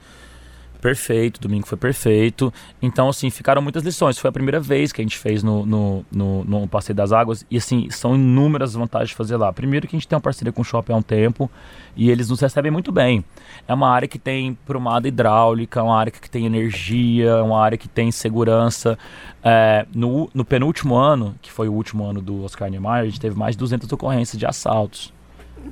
Perfeito, 0.87 1.40
domingo 1.40 1.66
foi 1.66 1.76
perfeito. 1.76 2.55
Então, 2.81 3.09
assim, 3.09 3.28
ficaram 3.28 3.61
muitas 3.61 3.83
lições. 3.83 4.19
Foi 4.19 4.28
a 4.28 4.33
primeira 4.33 4.61
vez 4.61 4.93
que 4.93 5.00
a 5.00 5.05
gente 5.05 5.19
fez 5.19 5.43
no, 5.43 5.66
no, 5.66 6.07
no, 6.12 6.45
no 6.45 6.69
Passeio 6.69 6.95
das 6.95 7.11
Águas. 7.11 7.45
E, 7.50 7.57
assim, 7.57 7.90
são 7.90 8.14
inúmeras 8.14 8.75
vantagens 8.75 9.09
de 9.09 9.16
fazer 9.16 9.37
lá. 9.37 9.53
Primeiro, 9.53 9.88
que 9.88 9.96
a 9.96 9.99
gente 9.99 10.07
tem 10.07 10.14
uma 10.14 10.20
parceria 10.20 10.53
com 10.53 10.62
o 10.62 10.64
shopping 10.64 10.92
há 10.92 10.96
um 10.96 11.03
tempo 11.03 11.51
e 11.96 12.09
eles 12.09 12.31
nos 12.31 12.38
recebem 12.38 12.70
muito 12.70 12.92
bem. 12.92 13.25
É 13.66 13.75
uma 13.75 13.90
área 13.90 14.07
que 14.07 14.16
tem 14.16 14.57
prumada 14.64 15.09
hidráulica, 15.09 15.81
é 15.81 15.83
uma 15.83 15.99
área 15.99 16.12
que 16.12 16.31
tem 16.31 16.46
energia, 16.46 17.31
é 17.31 17.42
uma 17.42 17.61
área 17.61 17.77
que 17.77 17.88
tem 17.88 18.12
segurança. 18.12 18.96
É, 19.42 19.87
no, 19.92 20.31
no 20.33 20.44
penúltimo 20.44 20.94
ano, 20.94 21.35
que 21.42 21.51
foi 21.51 21.68
o 21.68 21.72
último 21.72 22.05
ano 22.05 22.22
do 22.22 22.44
Oscar 22.44 22.70
Niemeyer, 22.70 23.03
a 23.03 23.07
gente 23.07 23.18
teve 23.18 23.37
mais 23.37 23.57
de 23.57 23.59
200 23.59 23.90
ocorrências 23.90 24.38
de 24.38 24.46
assaltos. 24.46 25.12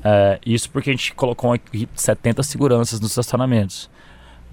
É, 0.03 0.41
isso 0.45 0.69
porque 0.71 0.91
a 0.91 0.93
gente 0.93 1.15
colocou 1.15 1.53
aqui 1.53 1.89
70 1.95 2.43
seguranças 2.43 2.99
nos 2.99 3.11
estacionamentos. 3.13 3.94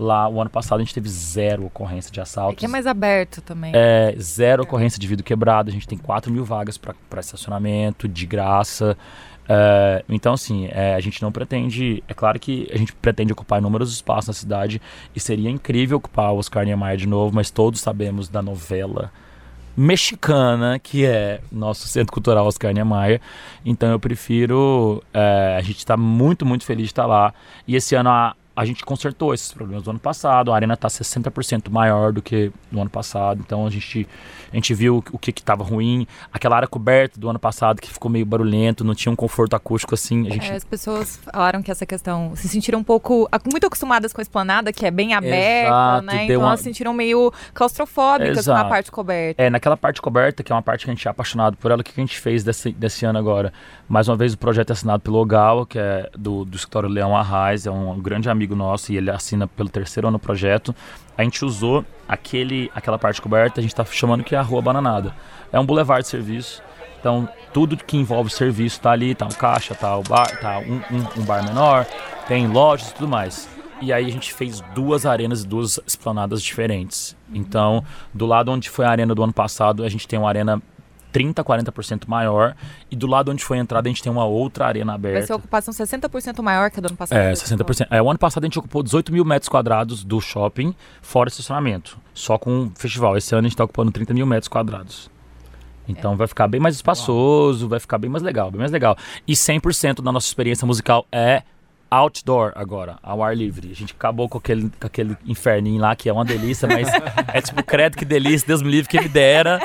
Lá, 0.02 0.28
o 0.28 0.42
ano 0.42 0.50
passado, 0.50 0.80
a 0.80 0.84
gente 0.84 0.96
teve 0.96 1.08
zero 1.08 1.68
ocorrência 1.68 2.12
de 2.12 2.20
assaltos. 2.20 2.58
Aqui 2.58 2.66
é 2.66 2.68
mais 2.68 2.88
aberto 2.88 3.40
também. 3.40 3.72
É, 3.76 4.16
zero 4.20 4.64
ocorrência 4.64 5.00
de 5.00 5.06
vidro 5.06 5.24
quebrado. 5.24 5.70
A 5.70 5.72
gente 5.72 5.88
tem 5.88 5.96
4 5.96 6.32
mil 6.32 6.44
vagas 6.44 6.76
para 6.76 7.20
estacionamento, 7.20 8.08
de 8.08 8.26
graça. 8.26 8.98
É, 9.48 10.04
então, 10.10 10.34
assim, 10.34 10.68
é, 10.72 10.96
a 10.96 11.00
gente 11.00 11.22
não 11.22 11.32
pretende. 11.32 12.04
É 12.08 12.16
claro 12.16 12.40
que 12.40 12.68
a 12.74 12.78
gente 12.80 12.94
pretende 12.94 13.32
ocupar 13.32 13.60
inúmeros 13.60 13.94
espaços 13.94 14.30
na 14.30 14.34
cidade 14.34 14.82
e 15.16 15.20
seria 15.20 15.52
incrível 15.52 15.98
ocupar 15.98 16.34
o 16.34 16.38
Oscar 16.38 16.66
Niemeyer 16.66 16.98
de 16.98 17.08
novo, 17.08 17.36
mas 17.36 17.52
todos 17.52 17.80
sabemos 17.80 18.28
da 18.28 18.42
novela 18.42 19.12
mexicana 19.78 20.78
que 20.80 21.06
é 21.06 21.40
nosso 21.52 21.88
Centro 21.88 22.12
Cultural 22.12 22.48
Oscar 22.48 22.74
Niemeyer. 22.74 23.22
Então, 23.64 23.92
eu 23.92 24.00
prefiro. 24.00 25.04
é, 25.14 25.58
a 25.60 25.62
gente 25.62 25.78
está 25.78 25.96
muito, 25.96 26.44
muito 26.44 26.66
feliz 26.66 26.86
de 26.86 26.92
estar 26.92 27.06
lá. 27.06 27.32
E 27.68 27.76
esse 27.76 27.94
ano 27.94 28.10
a, 28.10 28.36
a 28.56 28.66
gente 28.66 28.84
consertou 28.84 29.34
esses 29.34 29.52
problemas 29.52 29.84
do 29.84 29.90
ano 29.90 30.00
passado. 30.00 30.52
A 30.52 30.56
arena 30.56 30.74
está 30.74 30.88
60% 30.88 31.70
maior 31.70 32.12
do 32.12 32.22
que 32.22 32.52
no 32.72 32.82
ano 32.82 32.90
passado. 32.90 33.40
Então 33.46 33.66
a 33.66 33.70
gente, 33.70 34.08
a 34.52 34.56
gente 34.56 34.74
viu 34.74 35.04
o 35.12 35.18
que 35.18 35.32
estava 35.32 35.64
ruim. 35.64 36.06
Aquela 36.34 36.58
área 36.58 36.68
coberta 36.68 37.20
do 37.20 37.30
ano 37.30 37.40
passado 37.40 37.82
que 37.82 37.90
ficou 37.92 38.12
meio 38.12 38.26
barulhento, 38.26 38.84
não 38.84 38.94
tinha 38.94 39.12
um 39.12 39.16
conforto 39.16 39.56
acústico 39.56 39.94
assim. 39.94 40.30
Gente 40.30 40.52
É, 40.52 40.56
as 40.56 40.64
pessoas 40.64 41.18
falaram 41.32 41.62
que 41.64 41.72
essa 41.72 41.86
questão 41.86 42.36
se 42.36 42.50
sentiram 42.50 42.80
um 42.80 42.84
pouco 42.84 43.30
muito 43.50 43.66
acostumadas 43.66 44.12
com 44.12 44.20
a 44.20 44.24
esplanada, 44.24 44.74
que 44.74 44.86
é 44.86 44.92
bem 44.92 45.14
aberta, 45.14 45.68
Exato, 45.68 46.06
né? 46.06 46.26
Então 46.26 46.40
uma- 46.40 46.48
elas 46.48 46.60
se 46.60 46.66
sentiram 46.66 46.94
meio 46.94 47.32
claustrofóbicas 47.54 48.40
Exato. 48.40 48.66
a 48.66 48.70
parte 48.70 48.92
coberta. 48.92 49.42
É, 49.42 49.50
naquela 49.50 49.78
parte 49.78 50.02
coberta, 50.02 50.44
que 50.44 50.52
é 50.52 50.56
uma 50.56 50.62
parte 50.62 50.86
que 50.86 50.92
a 50.92 50.94
gente 50.94 51.08
é 51.08 51.12
apaixonado 51.12 51.56
por 51.58 51.72
ela, 51.72 51.82
o 51.82 51.84
que 51.84 51.94
que 51.94 52.02
a 52.02 52.04
gente 52.04 52.20
fez 52.20 52.44
desse, 52.44 52.72
desse 52.72 53.06
ano 53.06 53.18
agora? 53.18 53.54
Mais 53.88 54.08
uma 54.08 54.16
vez, 54.16 54.34
o 54.34 54.38
projeto 54.38 54.70
é 54.70 54.74
assinado 54.74 55.02
pelo 55.02 55.18
Ogawa, 55.18 55.66
que 55.66 55.78
é 55.78 56.10
do, 56.18 56.46
do 56.46 56.56
escritório 56.56 56.90
Leão 56.90 57.16
Arraes, 57.16 57.66
é 57.66 57.72
um, 57.72 58.00
grande 58.00 58.30
amigo 58.30 58.41
nosso 58.56 58.92
e 58.92 58.98
ele 58.98 59.10
assina 59.10 59.48
pelo 59.48 59.70
terceiro 59.70 60.08
ano 60.08 60.18
o 60.18 60.20
projeto. 60.20 60.76
A 61.18 61.24
gente 61.24 61.44
usou 61.46 61.86
aquele, 62.08 62.72
aquela 62.76 62.98
parte 62.98 63.22
coberta, 63.22 63.60
a 63.60 63.62
gente 63.62 63.72
está 63.72 63.86
chamando 63.86 64.24
que 64.24 64.36
é 64.36 64.38
a 64.38 64.42
Rua 64.42 64.62
Bananada. 64.62 65.14
É 65.52 65.60
um 65.60 65.66
boulevard 65.66 66.04
de 66.04 66.10
serviço. 66.10 66.62
Então, 67.00 67.28
tudo 67.54 67.76
que 67.78 67.98
envolve 67.98 68.30
serviço 68.30 68.80
tá 68.80 68.92
ali, 68.92 69.16
tá 69.16 69.26
um 69.26 69.30
caixa, 69.30 69.74
tá 69.74 69.98
o 69.98 70.04
bar, 70.04 70.40
tá 70.40 70.60
um, 70.60 70.76
um- 70.96 71.22
um 71.22 71.26
bar 71.26 71.44
menor, 71.44 71.86
tem 72.28 72.48
lojas 72.48 72.90
e 72.92 72.94
tudo 72.94 73.08
mais. 73.08 73.50
E 73.82 73.92
aí 73.92 74.06
a 74.06 74.10
gente 74.12 74.32
fez 74.34 74.62
duas 74.76 75.06
arenas 75.08 75.44
e 75.44 75.48
duas 75.48 75.80
esplanadas 75.88 76.44
diferentes. 76.44 77.18
Então, 77.34 77.84
do 78.14 78.28
lado 78.28 78.52
onde 78.52 78.70
foi 78.70 78.86
a 78.86 78.90
arena 78.92 79.16
do 79.16 79.24
ano 79.24 79.34
passado, 79.34 79.84
a 79.84 79.90
gente 79.90 80.08
tem 80.08 80.20
uma 80.20 80.30
arena 80.30 80.62
30, 81.12 81.44
40% 81.44 82.08
maior. 82.08 82.56
E 82.90 82.96
do 82.96 83.08
lado 83.08 83.32
onde 83.32 83.44
foi 83.44 83.58
a 83.58 83.62
entrada, 83.62 83.88
a 83.88 83.92
gente 83.92 84.02
tem 84.02 84.12
uma 84.12 84.26
outra 84.26 84.66
arena 84.66 84.98
Vai 84.98 85.12
ser 85.12 85.18
aberta. 85.18 85.34
a 85.34 85.36
ocupação 85.36 85.74
60% 85.74 86.42
maior 86.42 86.70
que 86.72 86.80
a 86.80 86.82
do 86.82 86.88
ano 86.88 86.98
passado. 86.98 87.18
É, 87.18 87.34
60%. 87.34 87.88
É, 87.90 88.02
o 88.02 88.10
ano 88.10 88.20
passado 88.20 88.44
a 88.44 88.48
gente 88.48 88.60
ocupou 88.60 88.84
18 88.84 89.12
mil 89.12 89.26
metros 89.26 89.50
quadrados 89.50 90.04
do 90.04 90.20
shopping, 90.20 90.76
fora 91.02 91.30
estacionamento. 91.30 91.98
Só 92.14 92.38
com 92.38 92.66
o 92.66 92.72
festival. 92.76 93.18
Esse 93.18 93.34
ano 93.34 93.42
a 93.42 93.44
gente 93.44 93.54
está 93.54 93.64
ocupando 93.64 93.92
30 93.92 94.14
mil 94.14 94.26
metros 94.26 94.48
quadrados. 94.48 95.10
Então 95.88 96.16
vai 96.16 96.28
ficar 96.28 96.48
bem 96.48 96.60
mais 96.60 96.76
espaçoso, 96.76 97.68
vai 97.68 97.80
ficar 97.80 97.98
bem 97.98 98.10
mais 98.10 98.24
legal, 98.24 98.50
bem 98.52 98.60
mais 98.60 98.72
legal. 98.72 98.98
E 99.28 99.34
100% 99.34 100.02
da 100.02 100.12
nossa 100.12 100.28
experiência 100.28 100.66
musical 100.66 101.06
é 101.12 101.44
outdoor 101.92 102.54
agora, 102.56 102.98
ao 103.04 103.22
ar 103.22 103.36
livre. 103.36 103.70
A 103.70 103.76
gente 103.76 103.94
acabou 103.94 104.30
com 104.30 104.38
aquele, 104.38 104.72
com 104.80 104.88
aquele 104.88 105.18
inferninho 105.28 105.82
lá, 105.82 105.94
que 105.94 106.08
é 106.08 106.14
uma 106.14 106.24
delícia, 106.24 106.66
mas 106.66 106.88
é 107.34 107.42
tipo, 107.42 107.62
credo 107.64 107.98
que 107.98 108.06
delícia, 108.06 108.48
Deus 108.48 108.62
me 108.62 108.72
livre 108.72 108.90
que 108.90 109.00
me 109.00 109.10
dera. 109.10 109.60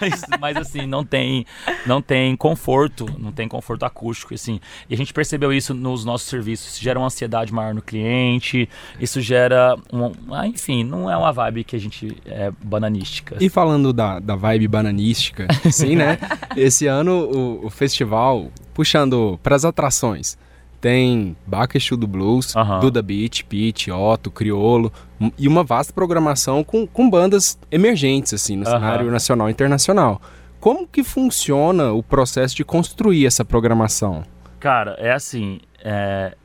Mas, 0.00 0.22
mas 0.40 0.56
assim, 0.56 0.86
não 0.86 1.04
tem, 1.04 1.46
não 1.86 2.00
tem 2.00 2.34
conforto, 2.34 3.06
não 3.18 3.30
tem 3.30 3.46
conforto 3.46 3.84
acústico, 3.84 4.34
assim. 4.34 4.58
E 4.88 4.94
a 4.94 4.96
gente 4.96 5.12
percebeu 5.12 5.52
isso 5.52 5.74
nos 5.74 6.04
nossos 6.04 6.28
serviços. 6.28 6.72
Isso 6.72 6.82
gera 6.82 6.98
uma 6.98 7.06
ansiedade 7.06 7.52
maior 7.52 7.74
no 7.74 7.82
cliente, 7.82 8.68
isso 8.98 9.20
gera, 9.20 9.76
um, 9.92 10.12
ah, 10.34 10.46
enfim, 10.46 10.82
não 10.82 11.10
é 11.10 11.16
uma 11.16 11.32
vibe 11.32 11.62
que 11.62 11.76
a 11.76 11.78
gente 11.78 12.16
é 12.24 12.50
bananística. 12.62 13.36
E 13.38 13.48
falando 13.48 13.92
da, 13.92 14.18
da 14.18 14.34
vibe 14.34 14.66
bananística, 14.66 15.46
sim, 15.70 15.94
né? 15.94 16.18
Esse 16.56 16.86
ano 16.86 17.12
o, 17.12 17.66
o 17.66 17.70
festival, 17.70 18.50
puxando 18.74 19.38
para 19.42 19.54
as 19.54 19.64
atrações, 19.64 20.38
tem 20.80 21.36
Bakechu 21.46 21.96
do 21.96 22.06
Blues, 22.06 22.54
Aham. 22.54 22.80
Duda 22.80 23.02
Beat, 23.02 23.44
Pete, 23.44 23.90
Otto, 23.90 24.30
Criolo, 24.30 24.92
e 25.38 25.48
uma 25.48 25.64
vasta 25.64 25.92
programação 25.92 26.62
com, 26.62 26.86
com 26.86 27.08
bandas 27.08 27.58
emergentes, 27.70 28.34
assim, 28.34 28.56
no 28.56 28.66
Aham. 28.68 28.78
cenário 28.78 29.10
nacional 29.10 29.48
e 29.48 29.52
internacional. 29.52 30.20
Como 30.60 30.86
que 30.86 31.04
funciona 31.04 31.92
o 31.92 32.02
processo 32.02 32.56
de 32.56 32.64
construir 32.64 33.26
essa 33.26 33.44
programação? 33.44 34.24
Cara, 34.58 34.96
é 34.98 35.12
assim. 35.12 35.60
é, 35.84 36.36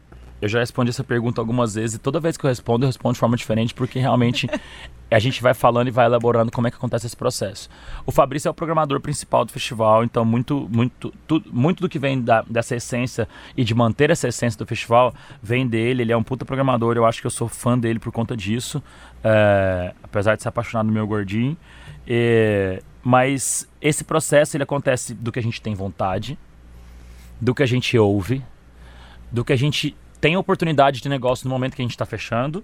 Eu 0.41 0.49
já 0.49 0.59
respondi 0.59 0.89
essa 0.89 1.03
pergunta 1.03 1.39
algumas 1.39 1.75
vezes 1.75 1.95
e 1.95 1.99
toda 1.99 2.19
vez 2.19 2.35
que 2.35 2.43
eu 2.45 2.49
respondo, 2.49 2.83
eu 2.85 2.87
respondo 2.87 3.13
de 3.13 3.19
forma 3.19 3.37
diferente 3.37 3.73
porque 3.73 3.99
realmente 3.99 4.49
a 5.11 5.19
gente 5.19 5.41
vai 5.41 5.53
falando 5.53 5.89
e 5.89 5.91
vai 5.91 6.05
elaborando 6.05 6.51
como 6.51 6.67
é 6.67 6.71
que 6.71 6.77
acontece 6.77 7.05
esse 7.05 7.15
processo. 7.15 7.69
O 8.05 8.11
Fabrício 8.11 8.47
é 8.47 8.51
o 8.51 8.53
programador 8.53 8.99
principal 9.01 9.45
do 9.45 9.51
festival, 9.51 10.03
então 10.03 10.25
muito, 10.25 10.67
muito, 10.71 11.13
muito 11.51 11.81
do 11.81 11.89
que 11.89 11.99
vem 11.99 12.21
da- 12.21 12.41
dessa 12.43 12.75
essência 12.75 13.27
e 13.55 13.63
de 13.63 13.75
manter 13.75 14.09
essa 14.09 14.27
essência 14.29 14.57
do 14.57 14.65
festival 14.65 15.13
vem 15.43 15.67
dele. 15.67 16.01
Ele 16.01 16.11
é 16.11 16.17
um 16.17 16.23
puta 16.23 16.43
programador, 16.45 16.95
eu 16.95 17.05
acho 17.05 17.21
que 17.21 17.27
eu 17.27 17.31
sou 17.31 17.47
fã 17.47 17.77
dele 17.77 17.99
por 17.99 18.11
conta 18.11 18.35
disso, 18.35 18.81
é, 19.23 19.93
apesar 20.01 20.35
de 20.35 20.41
ser 20.41 20.49
apaixonado 20.49 20.87
no 20.87 20.93
meu 20.93 21.05
gordinho. 21.05 21.55
É, 22.07 22.81
mas 23.03 23.67
esse 23.81 24.03
processo 24.03 24.55
ele 24.57 24.63
acontece 24.63 25.13
do 25.13 25.31
que 25.31 25.39
a 25.39 25.43
gente 25.43 25.61
tem 25.61 25.75
vontade, 25.75 26.37
do 27.39 27.53
que 27.53 27.61
a 27.61 27.65
gente 27.67 27.97
ouve, 27.97 28.41
do 29.31 29.43
que 29.45 29.51
a 29.53 29.55
gente 29.57 29.95
tem 30.21 30.37
oportunidade 30.37 31.01
de 31.01 31.09
negócio 31.09 31.45
no 31.45 31.53
momento 31.53 31.75
que 31.75 31.81
a 31.81 31.83
gente 31.83 31.91
está 31.91 32.05
fechando, 32.05 32.63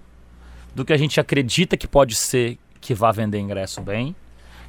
do 0.74 0.84
que 0.84 0.92
a 0.92 0.96
gente 0.96 1.18
acredita 1.18 1.76
que 1.76 1.88
pode 1.88 2.14
ser 2.14 2.56
que 2.80 2.94
vá 2.94 3.10
vender 3.10 3.40
ingresso 3.40 3.82
bem, 3.82 4.14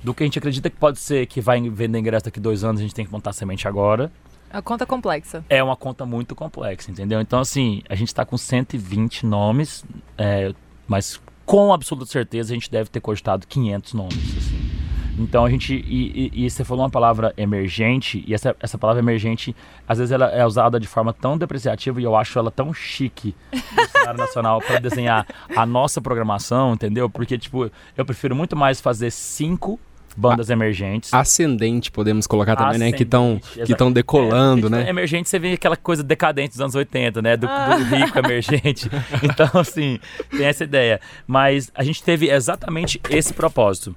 do 0.03 0.13
que 0.13 0.23
a 0.23 0.25
gente 0.25 0.39
acredita 0.39 0.69
que 0.69 0.75
pode 0.75 0.97
ser 0.97 1.27
que 1.27 1.39
vai 1.39 1.61
vender 1.69 1.99
ingresso 1.99 2.25
daqui 2.25 2.39
dois 2.39 2.63
anos, 2.63 2.81
a 2.81 2.83
gente 2.83 2.95
tem 2.95 3.05
que 3.05 3.11
montar 3.11 3.31
semente 3.31 3.67
agora. 3.67 4.11
A 4.51 4.61
conta 4.61 4.85
complexa. 4.87 5.45
É 5.47 5.61
uma 5.61 5.75
conta 5.75 6.03
muito 6.03 6.33
complexa, 6.35 6.89
entendeu? 6.89 7.21
Então, 7.21 7.39
assim, 7.39 7.83
a 7.87 7.93
gente 7.93 8.07
está 8.07 8.25
com 8.25 8.35
120 8.35 9.27
nomes, 9.27 9.85
é, 10.17 10.51
mas 10.87 11.21
com 11.45 11.71
absoluta 11.71 12.07
certeza 12.07 12.51
a 12.51 12.55
gente 12.55 12.71
deve 12.71 12.89
ter 12.89 12.99
cogitado 12.99 13.45
500 13.45 13.93
nomes, 13.93 14.37
assim. 14.37 14.78
Então 15.19 15.43
a 15.45 15.49
gente. 15.49 15.75
E, 15.75 16.31
e- 16.33 16.45
e 16.45 16.49
você 16.49 16.63
falou 16.63 16.83
uma 16.83 16.89
palavra 16.89 17.33
emergente, 17.35 18.23
e 18.25 18.33
essa, 18.33 18.55
essa 18.61 18.77
palavra 18.77 19.01
emergente, 19.01 19.53
às 19.87 19.97
vezes 19.97 20.11
ela 20.13 20.27
é 20.31 20.45
usada 20.45 20.79
de 20.79 20.87
forma 20.87 21.11
tão 21.11 21.37
depreciativa 21.37 21.99
e 21.99 22.05
eu 22.05 22.15
acho 22.15 22.39
ela 22.39 22.49
tão 22.49 22.73
chique 22.73 23.35
no 23.51 23.85
cenário 23.87 24.17
nacional 24.19 24.61
para 24.61 24.79
desenhar 24.79 25.27
a 25.55 25.65
nossa 25.65 25.99
programação, 26.01 26.73
entendeu? 26.73 27.09
Porque, 27.09 27.37
tipo, 27.37 27.69
eu 27.97 28.05
prefiro 28.05 28.33
muito 28.35 28.55
mais 28.55 28.79
fazer 28.79 29.11
cinco 29.11 29.77
bandas 30.17 30.49
emergentes. 30.49 31.13
Ascendente, 31.13 31.91
podemos 31.91 32.25
colocar 32.25 32.55
também, 32.55 32.77
né? 32.79 32.91
Que 32.91 33.03
estão 33.03 33.39
Ascendente, 33.41 33.75
que 33.75 33.93
decolando, 33.93 34.67
É, 34.67 34.69
né? 34.69 34.89
Emergente, 34.89 35.29
você 35.29 35.37
vê 35.37 35.53
aquela 35.53 35.77
coisa 35.77 36.03
decadente 36.03 36.49
dos 36.51 36.61
anos 36.61 36.75
80, 36.75 37.21
né? 37.21 37.37
Do, 37.37 37.45
do 37.47 37.95
rico 37.95 38.17
emergente. 38.19 38.89
Então, 39.23 39.49
assim, 39.61 39.99
tem 40.31 40.45
essa 40.45 40.63
ideia. 40.63 40.99
Mas 41.27 41.71
a 41.75 41.83
gente 41.83 42.01
teve 42.03 42.29
exatamente 42.29 42.99
esse 43.09 43.33
propósito. 43.33 43.95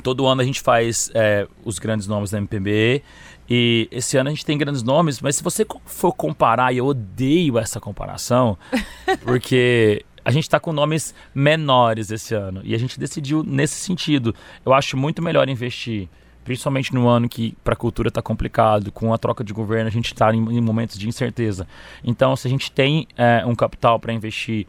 Todo 0.00 0.26
ano 0.26 0.40
a 0.40 0.44
gente 0.44 0.60
faz 0.60 1.10
é, 1.14 1.46
os 1.64 1.78
grandes 1.78 2.06
nomes 2.06 2.30
da 2.30 2.38
MPB. 2.38 3.02
E 3.48 3.88
esse 3.90 4.16
ano 4.16 4.28
a 4.28 4.32
gente 4.32 4.46
tem 4.46 4.56
grandes 4.56 4.82
nomes, 4.82 5.20
mas 5.20 5.36
se 5.36 5.42
você 5.42 5.66
for 5.84 6.12
comparar, 6.12 6.72
e 6.72 6.78
eu 6.78 6.86
odeio 6.86 7.58
essa 7.58 7.80
comparação, 7.80 8.56
porque 9.24 10.04
a 10.24 10.30
gente 10.30 10.44
está 10.44 10.60
com 10.60 10.72
nomes 10.72 11.14
menores 11.34 12.10
esse 12.10 12.34
ano. 12.34 12.60
E 12.64 12.74
a 12.74 12.78
gente 12.78 12.98
decidiu 12.98 13.42
nesse 13.42 13.74
sentido. 13.74 14.34
Eu 14.64 14.72
acho 14.72 14.96
muito 14.96 15.20
melhor 15.20 15.48
investir, 15.48 16.08
principalmente 16.44 16.94
no 16.94 17.08
ano 17.08 17.28
que 17.28 17.56
para 17.64 17.74
a 17.74 17.76
cultura 17.76 18.08
está 18.08 18.22
complicado, 18.22 18.92
com 18.92 19.12
a 19.12 19.18
troca 19.18 19.42
de 19.42 19.52
governo, 19.52 19.88
a 19.88 19.92
gente 19.92 20.12
está 20.12 20.32
em, 20.32 20.38
em 20.38 20.60
momentos 20.60 20.98
de 20.98 21.08
incerteza. 21.08 21.66
Então, 22.04 22.36
se 22.36 22.46
a 22.46 22.50
gente 22.50 22.70
tem 22.70 23.08
é, 23.16 23.44
um 23.44 23.54
capital 23.54 23.98
para 23.98 24.12
investir, 24.12 24.66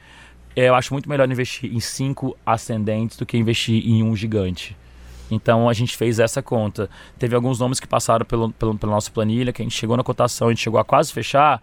eu 0.55 0.75
acho 0.75 0.93
muito 0.93 1.07
melhor 1.09 1.29
investir 1.29 1.73
em 1.73 1.79
cinco 1.79 2.35
ascendentes 2.45 3.17
do 3.17 3.25
que 3.25 3.37
investir 3.37 3.87
em 3.87 4.03
um 4.03 4.15
gigante. 4.15 4.75
Então 5.31 5.67
a 5.69 5.73
gente 5.73 5.95
fez 5.97 6.19
essa 6.19 6.41
conta. 6.41 6.89
Teve 7.17 7.35
alguns 7.35 7.59
nomes 7.59 7.79
que 7.79 7.87
passaram 7.87 8.25
pelo, 8.25 8.51
pelo, 8.51 8.77
pela 8.77 8.91
nossa 8.91 9.09
planilha, 9.09 9.51
que 9.53 9.61
a 9.61 9.65
gente 9.65 9.75
chegou 9.75 9.95
na 9.97 10.03
cotação, 10.03 10.47
a 10.49 10.51
gente 10.51 10.61
chegou 10.61 10.79
a 10.79 10.83
quase 10.83 11.11
fechar, 11.11 11.61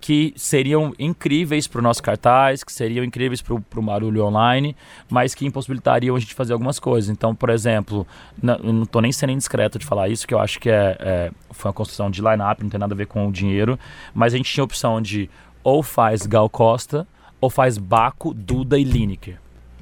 que 0.00 0.32
seriam 0.36 0.94
incríveis 0.98 1.66
para 1.66 1.80
o 1.80 1.82
nosso 1.82 2.00
cartaz, 2.02 2.62
que 2.62 2.72
seriam 2.72 3.04
incríveis 3.04 3.42
para 3.42 3.54
o 3.54 3.82
barulho 3.82 4.24
online, 4.24 4.76
mas 5.10 5.34
que 5.34 5.44
impossibilitariam 5.44 6.14
a 6.14 6.20
gente 6.20 6.34
fazer 6.34 6.52
algumas 6.52 6.78
coisas. 6.78 7.10
Então, 7.10 7.34
por 7.34 7.50
exemplo, 7.50 8.06
não 8.40 8.84
estou 8.84 9.02
nem 9.02 9.10
sendo 9.10 9.32
indiscreto 9.32 9.76
de 9.78 9.84
falar 9.84 10.08
isso, 10.08 10.26
que 10.26 10.32
eu 10.32 10.38
acho 10.38 10.60
que 10.60 10.70
é, 10.70 10.96
é- 11.00 11.30
foi 11.50 11.68
uma 11.68 11.74
construção 11.74 12.10
de 12.10 12.22
line-up, 12.22 12.62
não 12.62 12.70
tem 12.70 12.78
nada 12.78 12.94
a 12.94 12.96
ver 12.96 13.06
com 13.06 13.26
o 13.26 13.32
dinheiro, 13.32 13.76
mas 14.14 14.32
a 14.32 14.36
gente 14.36 14.52
tinha 14.52 14.62
a 14.62 14.66
opção 14.66 15.02
de 15.02 15.28
ou 15.64 15.82
faz 15.82 16.24
Gal 16.26 16.48
Costa, 16.48 17.06
ou 17.40 17.50
faz 17.50 17.76
Baco, 17.76 18.32
Duda 18.32 18.78
e 18.78 18.84
Lineker. 18.84 19.36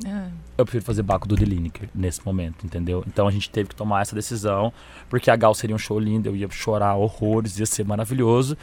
Ah, 0.06 0.28
Eu 0.58 0.64
prefiro 0.64 0.84
fazer 0.84 1.02
Baco 1.02 1.28
do 1.28 1.34
Lineker 1.34 1.88
nesse 1.94 2.24
momento, 2.24 2.64
entendeu? 2.64 3.04
Então 3.06 3.28
a 3.28 3.30
gente 3.30 3.50
teve 3.50 3.68
que 3.68 3.74
tomar 3.76 4.02
essa 4.02 4.14
decisão, 4.14 4.72
porque 5.08 5.30
a 5.30 5.36
Gal 5.36 5.54
seria 5.54 5.76
um 5.76 5.78
show 5.78 5.98
lindo, 5.98 6.28
eu 6.28 6.36
ia 6.36 6.48
chorar 6.50 6.94
horrores, 6.96 7.58
ia 7.58 7.66
ser 7.66 7.84
maravilhoso. 7.84 8.56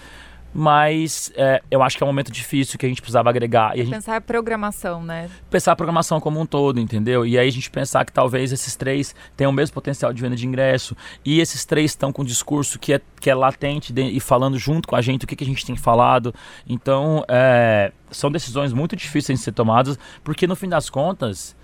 Mas 0.56 1.32
é, 1.36 1.64
eu 1.72 1.82
acho 1.82 1.98
que 1.98 2.04
é 2.04 2.06
um 2.06 2.10
momento 2.10 2.32
difícil 2.32 2.78
que 2.78 2.86
a 2.86 2.90
gente 2.90 3.02
precisava 3.02 3.28
agregar 3.28 3.76
e 3.76 3.82
a 3.82 3.84
gente 3.84 3.94
Pensar 3.96 4.18
a 4.18 4.22
programação, 4.22 5.02
né? 5.04 5.28
pensar 5.50 5.72
a 5.72 5.76
programação 5.76 6.20
como 6.20 6.40
um 6.40 6.46
todo, 6.46 6.80
entendeu? 6.80 7.26
E 7.26 7.40
aí 7.40 7.48
a 7.48 7.52
gente 7.52 7.72
pensar 7.72 8.06
que 8.06 8.12
talvez 8.12 8.52
esses 8.52 8.76
três 8.76 9.16
tenham 9.36 9.50
o 9.50 9.54
mesmo 9.54 9.74
potencial 9.74 10.14
de 10.14 10.22
venda 10.22 10.36
de 10.36 10.46
ingresso 10.46 10.96
e 11.26 11.40
esses 11.40 11.66
três 11.66 11.90
estão 11.92 12.14
com 12.14 12.22
um 12.22 12.26
discurso 12.26 12.78
que 12.78 12.94
é, 12.94 13.02
que 13.20 13.32
é 13.32 13.36
latente 13.36 13.92
de- 13.92 14.04
e 14.04 14.20
falando 14.20 14.60
junto 14.60 14.88
com 14.88 14.96
a 14.96 15.02
gente 15.02 15.26
o 15.26 15.28
que, 15.28 15.36
que 15.36 15.44
a 15.44 15.48
gente 15.48 15.66
tem 15.66 15.76
falado. 15.76 16.36
Então, 16.70 17.26
é, 17.28 17.92
são 18.12 18.32
decisões 18.32 18.72
muito 18.74 18.96
difíceis 18.96 19.40
de 19.40 19.46
ser 19.46 19.54
tomadas, 19.54 19.98
porque 20.24 20.46
no 20.46 20.56
fim 20.56 20.70
das 20.70 20.88
contas. 20.90 21.56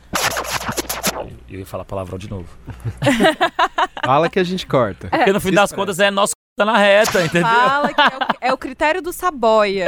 Eu 1.49 1.59
ia 1.59 1.65
falar 1.65 1.85
palavrão 1.85 2.17
de 2.17 2.29
novo. 2.29 2.47
Fala 4.05 4.29
que 4.29 4.39
a 4.39 4.43
gente 4.43 4.65
corta. 4.65 5.09
Porque 5.09 5.33
no 5.33 5.39
fim 5.39 5.51
das 5.51 5.71
contas 5.71 5.99
é 5.99 6.11
nosso 6.11 6.33
tá 6.59 6.65
na 6.65 6.77
reta, 6.77 7.23
entendeu? 7.23 7.47
Fala 7.47 7.93
que 7.93 8.01
é 8.01 8.05
o, 8.05 8.49
é 8.49 8.53
o 8.53 8.57
critério 8.57 9.01
do 9.01 9.13
Saboia 9.13 9.87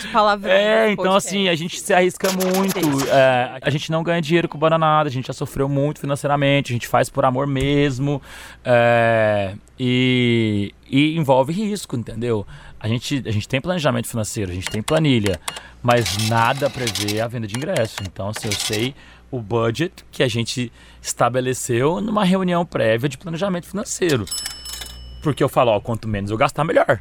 de 0.00 0.08
palavrão. 0.08 0.52
É, 0.52 0.92
então 0.92 1.14
assim, 1.14 1.48
a 1.48 1.54
gente 1.54 1.80
se 1.80 1.92
arrisca 1.92 2.28
muito. 2.32 2.78
é, 3.08 3.58
a 3.60 3.70
gente 3.70 3.90
não 3.90 4.02
ganha 4.04 4.22
dinheiro 4.22 4.48
com 4.48 4.56
bananada, 4.56 5.08
a 5.08 5.12
gente 5.12 5.26
já 5.26 5.32
sofreu 5.32 5.68
muito 5.68 6.00
financeiramente, 6.00 6.72
a 6.72 6.74
gente 6.74 6.86
faz 6.86 7.10
por 7.10 7.24
amor 7.24 7.46
mesmo. 7.46 8.22
é, 8.64 9.54
e, 9.78 10.72
e 10.88 11.16
envolve 11.16 11.52
risco, 11.52 11.96
entendeu? 11.96 12.46
A 12.82 12.88
gente, 12.88 13.22
a 13.24 13.30
gente 13.30 13.48
tem 13.48 13.60
planejamento 13.60 14.08
financeiro, 14.08 14.50
a 14.50 14.54
gente 14.54 14.68
tem 14.68 14.82
planilha, 14.82 15.40
mas 15.80 16.28
nada 16.28 16.68
prevê 16.68 17.20
a 17.20 17.28
venda 17.28 17.46
de 17.46 17.56
ingresso. 17.56 18.02
Então, 18.02 18.28
assim, 18.30 18.48
eu 18.48 18.52
sei 18.52 18.92
o 19.30 19.40
budget 19.40 20.04
que 20.10 20.20
a 20.20 20.26
gente 20.26 20.72
estabeleceu 21.00 22.00
numa 22.00 22.24
reunião 22.24 22.66
prévia 22.66 23.08
de 23.08 23.16
planejamento 23.16 23.68
financeiro. 23.68 24.24
Porque 25.22 25.44
eu 25.44 25.48
falo, 25.48 25.70
ó, 25.70 25.78
quanto 25.78 26.08
menos 26.08 26.32
eu 26.32 26.36
gastar, 26.36 26.64
melhor. 26.64 27.00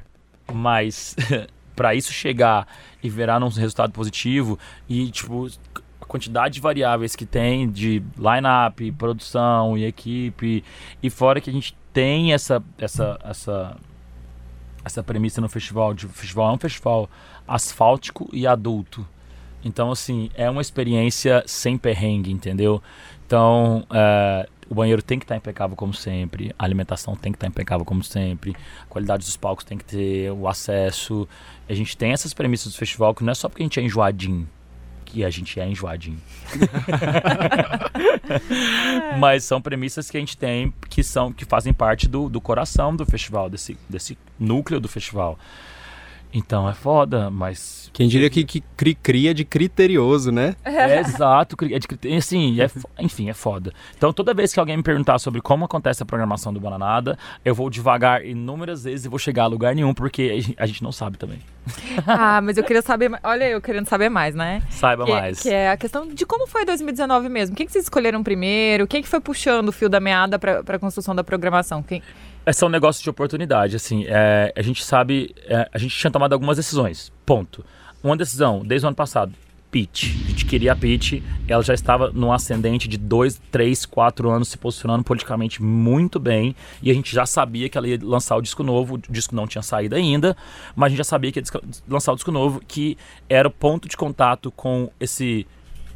Mas 0.53 1.15
para 1.75 1.95
isso 1.95 2.13
chegar 2.13 2.67
e 3.01 3.09
virar 3.09 3.39
num 3.39 3.49
resultado 3.49 3.91
positivo 3.91 4.59
e, 4.87 5.09
tipo, 5.09 5.47
a 5.99 6.05
quantidade 6.05 6.53
de 6.53 6.61
variáveis 6.61 7.15
que 7.15 7.25
tem 7.25 7.67
de 7.67 8.03
line-up, 8.19 8.91
produção 8.91 9.75
e 9.75 9.85
equipe, 9.85 10.63
e 11.01 11.09
fora 11.09 11.41
que 11.41 11.49
a 11.49 11.53
gente 11.53 11.75
tem 11.91 12.33
essa, 12.33 12.63
essa, 12.77 13.19
essa, 13.23 13.77
essa 14.83 15.03
premissa 15.03 15.41
no 15.41 15.49
festival, 15.49 15.93
de 15.93 16.07
festival 16.07 16.49
é 16.49 16.53
um 16.53 16.57
festival 16.57 17.09
asfáltico 17.47 18.29
e 18.33 18.47
adulto. 18.47 19.05
Então, 19.63 19.91
assim, 19.91 20.29
é 20.35 20.49
uma 20.49 20.61
experiência 20.61 21.43
sem 21.45 21.77
perrengue, 21.77 22.31
entendeu? 22.31 22.81
Então, 23.25 23.85
é, 23.91 24.49
o 24.69 24.75
banheiro 24.75 25.01
tem 25.01 25.19
que 25.19 25.25
estar 25.25 25.35
impecável 25.35 25.75
como 25.75 25.93
sempre, 25.93 26.55
a 26.57 26.63
alimentação 26.63 27.15
tem 27.15 27.31
que 27.31 27.37
estar 27.37 27.47
impecável 27.47 27.85
como 27.85 28.03
sempre, 28.03 28.55
a 28.81 28.85
qualidade 28.85 29.25
dos 29.25 29.37
palcos 29.37 29.63
tem 29.65 29.77
que 29.77 29.85
ter, 29.85 30.31
o 30.31 30.47
acesso. 30.47 31.27
A 31.69 31.73
gente 31.73 31.95
tem 31.95 32.11
essas 32.11 32.33
premissas 32.33 32.73
do 32.73 32.77
festival 32.77 33.13
que 33.13 33.23
não 33.23 33.31
é 33.31 33.35
só 33.35 33.47
porque 33.47 33.63
a 33.63 33.65
gente 33.65 33.79
é 33.79 33.83
enjoadinho, 33.83 34.47
que 35.12 35.26
a 35.26 35.30
gente 35.30 35.60
é 35.60 35.67
enjoadinho. 35.67 36.17
Mas 39.19 39.43
são 39.43 39.62
premissas 39.62 40.10
que 40.10 40.15
a 40.15 40.19
gente 40.19 40.38
tem 40.38 40.74
que 40.89 41.04
são 41.04 41.34
que 41.34 41.43
fazem 41.43 41.74
parte 41.74 42.08
do, 42.08 42.30
do 42.30 42.39
coração 42.39 42.95
do 42.95 43.06
festival, 43.06 43.50
desse, 43.50 43.78
desse 43.89 44.17
núcleo 44.39 44.80
do 44.80 44.88
festival. 44.88 45.38
Então 46.33 46.69
é 46.69 46.73
foda, 46.73 47.29
mas 47.29 47.89
Quem 47.91 48.07
diria 48.07 48.29
que, 48.29 48.45
que 48.45 48.61
cri, 48.77 48.95
cria 48.95 49.33
de 49.33 49.43
criterioso, 49.43 50.31
né? 50.31 50.55
é 50.63 50.99
exato, 50.99 51.57
cri- 51.57 51.73
é 51.73 51.79
de 51.79 51.87
crite- 51.87 52.07
assim, 52.13 52.59
é, 52.61 52.69
fo- 52.69 52.89
enfim, 52.99 53.29
é 53.29 53.33
foda. 53.33 53.73
Então 53.97 54.13
toda 54.13 54.33
vez 54.33 54.53
que 54.53 54.59
alguém 54.59 54.77
me 54.77 54.83
perguntar 54.83 55.19
sobre 55.19 55.41
como 55.41 55.65
acontece 55.65 56.01
a 56.01 56.05
programação 56.05 56.53
do 56.53 56.59
Bananada, 56.59 57.17
eu 57.43 57.53
vou 57.53 57.69
devagar 57.69 58.25
inúmeras 58.25 58.85
vezes 58.85 59.05
e 59.05 59.09
vou 59.09 59.19
chegar 59.19 59.43
a 59.43 59.47
lugar 59.47 59.75
nenhum, 59.75 59.93
porque 59.93 60.21
a 60.37 60.39
gen- 60.41 60.55
a 60.57 60.65
gente 60.65 60.81
não 60.81 60.91
sabe 60.91 61.17
também. 61.17 61.39
Ah, 62.07 62.41
mas 62.41 62.57
eu 62.57 62.63
queria 62.63 62.81
saber. 62.81 63.11
Olha, 63.23 63.49
eu 63.49 63.61
querendo 63.61 63.85
saber 63.87 64.09
mais, 64.09 64.33
né? 64.33 64.61
Saiba 64.69 65.05
Que, 65.05 65.11
mais. 65.11 65.39
que 65.41 65.49
é 65.49 65.69
a 65.69 65.77
questão 65.77 66.07
de 66.07 66.25
como 66.25 66.47
foi 66.47 66.65
2019 66.65 67.27
mesmo. 67.29 67.55
Quem 67.55 67.65
que 67.65 67.71
vocês 67.71 67.83
escolheram 67.85 68.23
primeiro? 68.23 68.87
Quem 68.87 69.01
que 69.01 69.07
foi 69.07 69.19
puxando 69.19 69.69
o 69.69 69.71
fio 69.71 69.89
da 69.89 69.99
meada 69.99 70.39
para 70.39 70.61
a 70.65 70.79
construção 70.79 71.13
da 71.13 71.23
programação? 71.23 71.83
Quem... 71.83 72.01
É 72.45 72.51
só 72.51 72.65
um 72.65 72.69
negócio 72.69 73.04
de 73.04 73.10
oportunidade, 73.10 73.75
assim. 73.75 74.06
é, 74.08 74.51
a 74.56 74.62
gente 74.62 74.84
sabe, 74.84 75.36
é, 75.45 75.69
a 75.71 75.77
gente 75.77 75.95
tinha 75.95 76.10
tomado 76.10 76.34
algumas 76.34 76.58
decisões, 76.58 77.12
ponto. 77.25 77.63
uma 78.04 78.17
decisão, 78.17 78.63
desde 78.65 78.86
o 78.86 78.88
ano 78.88 78.95
passado. 78.95 79.34
Pitch. 79.71 80.13
A 80.25 80.30
gente 80.30 80.45
queria 80.45 80.73
a 80.73 80.75
Pitch. 80.75 81.23
Ela 81.47 81.63
já 81.63 81.73
estava 81.73 82.12
num 82.12 82.32
ascendente 82.34 82.89
de 82.89 82.97
dois, 82.97 83.41
três, 83.49 83.86
quatro 83.86 84.30
anos 84.30 84.49
se 84.49 84.58
posicionando 84.58 85.01
politicamente 85.01 85.63
muito 85.63 86.19
bem. 86.19 86.54
E 86.84 86.91
a 86.91 86.93
gente 86.93 87.15
já 87.15 87.25
sabia 87.25 87.69
que 87.69 87.77
ela 87.77 87.88
ia 87.88 87.97
lançar 88.04 88.36
o 88.36 88.41
disco 88.41 88.63
novo. 88.63 88.95
O 88.95 88.97
disco 88.97 89.34
não 89.34 89.47
tinha 89.47 89.62
saído 89.62 89.95
ainda, 89.95 90.36
mas 90.75 90.88
a 90.88 90.89
gente 90.89 90.97
já 90.97 91.06
sabia 91.06 91.32
que 91.32 91.39
ia 91.39 91.45
lançar 91.88 92.12
o 92.12 92.15
disco 92.15 92.32
novo, 92.32 92.62
que 92.67 92.97
era 93.30 93.47
o 93.47 93.51
ponto 93.51 93.88
de 93.88 93.95
contato 93.95 94.51
com 94.51 94.91
esse 94.99 95.47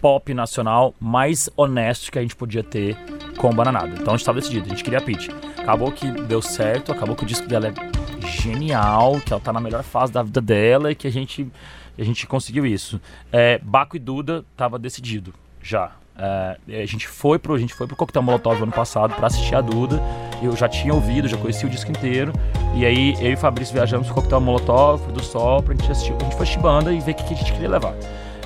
pop 0.05 0.31
nacional 0.35 0.93
mais 0.99 1.49
honesto 1.57 2.11
que 2.11 2.19
a 2.19 2.21
gente 2.21 2.35
podia 2.35 2.63
ter 2.63 2.95
com 3.39 3.49
o 3.49 3.51
Bananada. 3.55 3.87
Então 3.87 4.09
a 4.09 4.11
gente 4.11 4.19
estava 4.19 4.39
decidido, 4.39 4.67
a 4.67 4.69
gente 4.69 4.83
queria 4.83 4.99
a 4.99 5.01
Pitch. 5.01 5.29
Acabou 5.57 5.91
que 5.91 6.11
deu 6.11 6.43
certo, 6.43 6.91
acabou 6.91 7.15
que 7.15 7.23
o 7.23 7.25
disco 7.25 7.47
dela 7.47 7.69
é 7.69 8.27
genial, 8.27 9.19
que 9.19 9.33
ela 9.33 9.41
tá 9.41 9.51
na 9.51 9.59
melhor 9.59 9.81
fase 9.81 10.13
da 10.13 10.21
vida 10.21 10.39
dela 10.39 10.91
e 10.91 10.95
que 10.95 11.07
a 11.07 11.11
gente, 11.11 11.51
a 11.97 12.03
gente 12.03 12.27
conseguiu 12.27 12.67
isso. 12.67 13.01
É, 13.31 13.57
Baco 13.63 13.95
e 13.95 13.99
Duda 13.99 14.45
tava 14.55 14.77
decidido 14.77 15.33
já. 15.59 15.93
É, 16.15 16.83
a 16.83 16.85
gente 16.85 17.07
foi 17.07 17.39
pro 17.39 17.55
a 17.55 17.57
gente 17.57 17.73
foi 17.73 17.87
pro 17.87 17.95
Coquetel 17.95 18.21
Molotov 18.21 18.61
ano 18.61 18.71
passado 18.71 19.15
para 19.15 19.25
assistir 19.25 19.55
a 19.55 19.61
Duda. 19.61 19.99
Eu 20.39 20.55
já 20.55 20.69
tinha 20.69 20.93
ouvido, 20.93 21.27
já 21.27 21.35
conhecia 21.35 21.67
o 21.67 21.71
disco 21.71 21.89
inteiro. 21.89 22.31
E 22.75 22.85
aí 22.85 23.15
eu 23.19 23.31
e 23.31 23.33
o 23.33 23.37
Fabrício 23.37 23.73
viajamos 23.73 24.05
pro 24.05 24.17
Coquetel 24.17 24.39
Molotov 24.39 25.11
do 25.11 25.23
Sol 25.23 25.63
pra 25.63 25.73
gente 25.73 25.91
assistir, 25.91 26.13
a 26.13 26.23
gente 26.25 26.35
foi 26.35 26.45
banda 26.61 26.93
e 26.93 26.99
ver 26.99 27.13
o 27.13 27.15
que, 27.15 27.23
que 27.23 27.33
a 27.33 27.37
gente 27.37 27.51
queria 27.51 27.69
levar. 27.69 27.95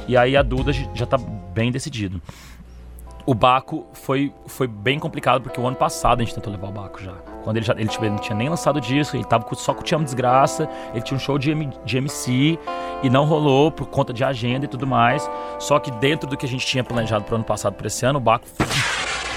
E 0.09 0.17
aí 0.17 0.35
a 0.35 0.41
Duda 0.41 0.73
já 0.73 1.05
tá 1.05 1.19
bem 1.53 1.71
decidido. 1.71 2.19
O 3.27 3.35
Baco 3.35 3.85
foi, 3.93 4.33
foi 4.47 4.65
bem 4.65 4.97
complicado, 4.97 5.43
porque 5.43 5.61
o 5.61 5.67
ano 5.67 5.75
passado 5.75 6.19
a 6.21 6.23
gente 6.25 6.33
tentou 6.33 6.51
levar 6.51 6.69
o 6.69 6.71
Baco 6.71 6.99
já. 6.99 7.11
Quando 7.43 7.57
ele 7.57 7.65
já 7.67 7.73
ele, 7.73 7.87
tipo, 7.87 8.03
ele 8.03 8.15
não 8.15 8.17
tinha 8.17 8.35
nem 8.35 8.49
lançado 8.49 8.77
o 8.77 8.81
disco, 8.81 9.15
ele 9.15 9.23
tava 9.23 9.45
só 9.53 9.71
com 9.71 9.81
o 9.81 9.83
Te 9.83 9.93
Amo 9.93 10.03
Desgraça, 10.03 10.67
ele 10.93 11.03
tinha 11.03 11.15
um 11.15 11.19
show 11.19 11.37
de, 11.37 11.51
M- 11.51 11.69
de 11.85 11.97
MC 11.97 12.57
e 13.03 13.09
não 13.09 13.25
rolou 13.25 13.71
por 13.71 13.85
conta 13.85 14.11
de 14.11 14.23
agenda 14.23 14.65
e 14.65 14.67
tudo 14.67 14.87
mais. 14.87 15.29
Só 15.59 15.77
que 15.77 15.91
dentro 15.91 16.27
do 16.27 16.35
que 16.35 16.47
a 16.47 16.49
gente 16.49 16.65
tinha 16.65 16.83
planejado 16.83 17.23
pro 17.23 17.35
ano 17.35 17.43
passado, 17.43 17.75
para 17.75 17.85
esse 17.85 18.03
ano, 18.03 18.17
o 18.17 18.21
Baco 18.21 18.47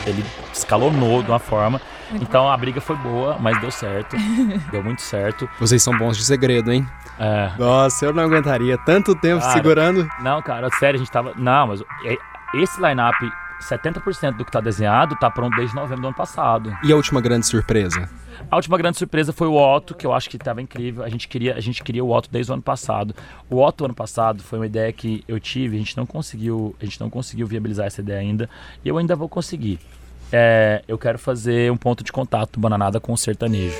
ele 0.06 0.24
escalonou 0.54 1.22
de 1.22 1.28
uma 1.30 1.38
forma. 1.38 1.78
Então 2.20 2.50
a 2.50 2.56
briga 2.56 2.80
foi 2.80 2.96
boa, 2.96 3.38
mas 3.38 3.60
deu 3.60 3.70
certo. 3.70 4.16
deu 4.70 4.82
muito 4.82 5.02
certo. 5.02 5.48
Vocês 5.58 5.82
são 5.82 5.96
bons 5.96 6.16
de 6.16 6.24
segredo, 6.24 6.72
hein? 6.72 6.86
É, 7.18 7.52
Nossa, 7.58 8.04
eu 8.06 8.12
não 8.12 8.22
aguentaria 8.22 8.76
tanto 8.78 9.14
tempo 9.14 9.40
Cara. 9.40 9.52
segurando. 9.52 10.08
Não, 10.20 10.42
cara, 10.42 10.68
sério, 10.78 10.96
a 10.96 10.98
gente 10.98 11.10
tava. 11.10 11.34
Não, 11.36 11.68
mas 11.68 11.82
é- 12.04 12.18
esse 12.54 12.80
line-up, 12.80 13.16
70% 13.60 14.36
do 14.36 14.44
que 14.44 14.50
tá 14.50 14.60
desenhado 14.60 15.16
tá 15.16 15.30
pronto 15.30 15.56
desde 15.56 15.74
novembro 15.74 16.02
do 16.02 16.06
ano 16.08 16.16
passado. 16.16 16.76
E 16.82 16.92
a 16.92 16.96
última 16.96 17.20
grande 17.20 17.46
surpresa? 17.46 18.08
A 18.50 18.56
última 18.56 18.76
grande 18.76 18.98
surpresa 18.98 19.32
foi 19.32 19.46
o 19.46 19.54
Otto, 19.54 19.94
que 19.94 20.06
eu 20.06 20.12
acho 20.12 20.28
que 20.28 20.36
tava 20.36 20.60
incrível. 20.60 21.04
A 21.04 21.08
gente 21.08 21.28
queria, 21.28 21.54
a 21.54 21.60
gente 21.60 21.82
queria 21.82 22.04
o 22.04 22.10
Otto 22.10 22.28
desde 22.30 22.50
o 22.50 22.54
ano 22.54 22.62
passado. 22.62 23.14
O 23.48 23.62
Otto 23.62 23.84
ano 23.84 23.94
passado 23.94 24.42
foi 24.42 24.58
uma 24.58 24.66
ideia 24.66 24.92
que 24.92 25.22
eu 25.28 25.38
tive, 25.38 25.76
a 25.76 25.78
gente 25.78 25.96
não 25.96 26.04
conseguiu, 26.04 26.74
a 26.80 26.84
gente 26.84 27.00
não 27.00 27.08
conseguiu 27.08 27.46
viabilizar 27.46 27.86
essa 27.86 28.00
ideia 28.00 28.18
ainda, 28.20 28.50
e 28.84 28.88
eu 28.88 28.98
ainda 28.98 29.14
vou 29.14 29.28
conseguir. 29.28 29.78
É, 30.32 30.82
eu 30.88 30.96
quero 30.96 31.18
fazer 31.18 31.70
um 31.70 31.76
ponto 31.76 32.02
de 32.02 32.10
contato 32.10 32.58
Bananada 32.58 32.98
com 32.98 33.12
o 33.12 33.18
sertanejo. 33.18 33.76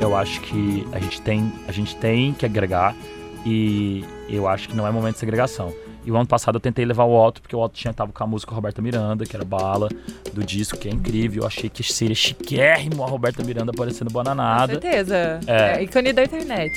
Eu 0.00 0.16
acho 0.16 0.40
que 0.40 0.88
a 0.92 0.98
gente 0.98 1.20
tem, 1.20 1.52
a 1.68 1.72
gente 1.72 1.94
tem 1.96 2.32
que 2.32 2.46
agregar 2.46 2.96
e 3.44 4.02
eu 4.30 4.48
acho 4.48 4.68
que 4.68 4.74
não 4.74 4.86
é 4.86 4.90
momento 4.90 5.14
de 5.14 5.20
segregação. 5.20 5.74
E 6.08 6.10
o 6.10 6.16
ano 6.16 6.26
passado 6.26 6.54
eu 6.56 6.60
tentei 6.60 6.86
levar 6.86 7.04
o 7.04 7.14
Otto, 7.14 7.42
porque 7.42 7.54
o 7.54 7.58
Otto 7.58 7.74
tinha, 7.74 7.92
tava 7.92 8.10
com 8.12 8.24
a 8.24 8.26
música 8.26 8.54
Roberta 8.54 8.80
Miranda, 8.80 9.26
que 9.26 9.36
era 9.36 9.44
Bala, 9.44 9.90
do 10.32 10.42
disco, 10.42 10.78
que 10.78 10.88
é 10.88 10.90
incrível. 10.90 11.42
Eu 11.42 11.46
achei 11.46 11.68
que 11.68 11.82
seria 11.82 12.14
chiquérrimo 12.14 13.04
a 13.04 13.06
Roberta 13.06 13.44
Miranda 13.44 13.72
aparecendo 13.74 14.08
Com 14.08 14.14
bananada. 14.14 14.72
certeza. 14.72 15.38
É. 15.46 15.80
É. 15.80 15.82
ícone 15.82 16.14
da 16.14 16.24
internet. 16.24 16.72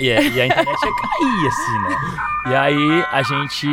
E, 0.00 0.08
é- 0.08 0.22
e 0.22 0.40
a 0.40 0.46
internet 0.46 0.78
ia 0.80 0.92
cair, 0.94 1.48
assim, 1.48 1.78
né? 1.88 1.96
E 2.52 2.54
aí 2.54 3.04
a 3.10 3.20
gente. 3.24 3.66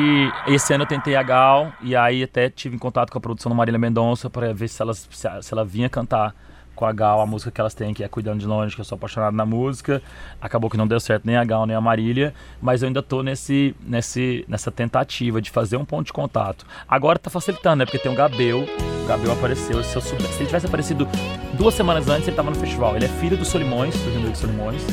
Esse 0.48 0.74
ano 0.74 0.86
eu 0.86 0.88
tentei 0.88 1.16
a 1.16 1.22
Gal, 1.22 1.72
e 1.84 1.96
aí 1.96 2.24
até 2.24 2.50
tive 2.50 2.76
em 2.76 2.80
contato 2.80 3.12
com 3.12 3.20
a 3.20 3.22
produção 3.22 3.52
da 3.52 3.56
Marília 3.56 3.78
Mendonça 3.78 4.28
pra 4.28 4.52
ver 4.54 4.68
se, 4.68 4.82
elas, 4.82 5.08
se, 5.12 5.28
a- 5.28 5.40
se 5.40 5.54
ela 5.54 5.64
vinha 5.64 5.88
cantar 5.88 6.34
com 6.76 6.86
a 6.86 6.92
Gal 6.92 7.22
a 7.22 7.26
música 7.26 7.50
que 7.50 7.60
elas 7.60 7.74
têm, 7.74 7.94
que 7.94 8.04
é 8.04 8.08
Cuidando 8.08 8.40
de 8.40 8.46
Longe, 8.46 8.76
que 8.76 8.82
eu 8.82 8.86
sou 8.86 8.96
apaixonado 8.96 9.36
na 9.36 9.46
música. 9.46 10.02
Acabou 10.42 10.70
que 10.70 10.78
não 10.78 10.88
deu 10.88 11.00
certo 11.00 11.26
nem 11.26 11.38
a 11.38 11.44
Gal 11.44 11.66
nem 11.66 11.76
a 11.76 11.82
Marília, 11.82 12.34
mas 12.62 12.82
eu 12.82 12.88
ainda 12.88 13.02
tô 13.02 13.24
nesse, 13.24 13.76
nesse, 13.82 14.46
nessa 14.48 14.72
tentativa 14.72 15.42
de 15.42 15.50
fazer 15.50 15.78
um 15.78 15.86
ponto 15.86 16.08
de 16.08 16.14
contato. 16.14 16.66
Agora 16.88 17.18
tá 17.18 17.30
facilitando, 17.30 17.78
né? 17.78 17.86
Porque 17.86 18.00
tem 18.00 18.12
o 18.12 18.16
Gabel. 18.16 18.66
O 19.04 19.08
Gabel 19.08 19.32
apareceu. 19.32 19.84
Se, 19.84 19.96
eu 19.96 20.02
se 20.02 20.16
ele 20.16 20.46
tivesse 20.46 20.66
aparecido 20.66 21.08
duas 21.54 21.74
semanas 21.74 22.08
antes, 22.10 22.28
ele 22.28 22.36
tava 22.36 22.50
no 22.50 22.56
festival. 22.56 22.96
Ele 22.96 23.06
é 23.06 23.10
filho 23.10 23.38
do 23.38 23.46
Solimões, 23.46 23.96
do 23.96 24.20
Rio 24.20 24.32
de 24.32 24.38
Solimões. 24.38 24.84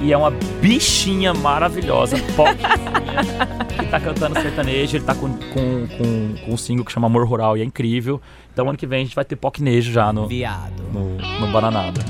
E 0.00 0.12
é 0.12 0.16
uma 0.16 0.30
bichinha 0.60 1.32
maravilhosa, 1.32 2.16
popzinha, 2.36 2.68
que 3.78 3.86
tá 3.86 4.00
cantando 4.00 4.40
sertanejo. 4.40 4.96
Ele 4.96 5.04
tá 5.04 5.14
com, 5.14 5.28
com, 5.28 5.86
com, 5.86 6.44
com 6.44 6.52
um 6.52 6.56
single 6.56 6.84
que 6.84 6.92
chama 6.92 7.06
Amor 7.06 7.26
Rural 7.26 7.56
e 7.56 7.62
é 7.62 7.64
incrível. 7.64 8.20
Então 8.52 8.68
ano 8.68 8.76
que 8.76 8.86
vem 8.86 9.02
a 9.02 9.04
gente 9.04 9.14
vai 9.14 9.24
ter 9.24 9.36
pocnejo 9.36 9.92
já 9.92 10.12
no, 10.12 10.26
Viado. 10.26 10.82
no, 10.92 11.16
no 11.40 11.52
Bananada. 11.52 12.00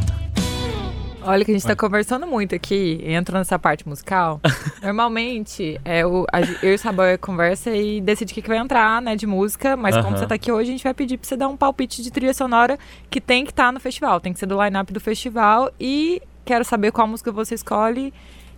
Olha 1.27 1.43
que 1.43 1.51
a 1.51 1.55
gente 1.55 1.67
tá 1.67 1.75
conversando 1.75 2.27
muito 2.27 2.55
aqui, 2.55 3.01
entra 3.03 3.39
nessa 3.39 3.59
parte 3.59 3.89
musical. 3.89 4.41
Normalmente, 4.83 5.81
é 5.83 6.05
o, 6.05 6.27
a, 6.31 6.43
eu 6.63 6.73
e 6.73 6.75
o 6.75 6.79
Saboia 6.79 7.17
conversa 7.17 7.75
e 7.75 7.99
decide 8.03 8.33
o 8.33 8.35
que, 8.35 8.43
que 8.43 8.49
vai 8.49 8.59
entrar, 8.59 9.01
né, 9.01 9.17
de 9.17 9.27
música. 9.27 9.75
Mas 9.75 9.97
como 9.97 10.19
você 10.19 10.27
tá 10.27 10.35
aqui 10.35 10.53
hoje, 10.53 10.69
a 10.69 10.73
gente 10.73 10.85
vai 10.85 10.93
pedir 10.93 11.17
pra 11.17 11.27
você 11.27 11.35
dar 11.35 11.49
um 11.49 11.57
palpite 11.57 12.03
de 12.03 12.11
trilha 12.11 12.35
sonora 12.35 12.79
que 13.09 13.23
tem 13.23 13.43
que 13.45 13.53
estar 13.53 13.73
no 13.73 13.81
festival. 13.81 14.21
Tem 14.21 14.35
que 14.35 14.39
ser 14.39 14.45
do 14.45 14.63
line-up 14.63 14.93
do 14.93 15.01
festival. 15.01 15.73
E 15.81 16.21
quero 16.45 16.65
saber 16.65 16.93
qual 16.93 17.07
música 17.07 17.33
você 17.33 17.55
escolhe 17.55 18.13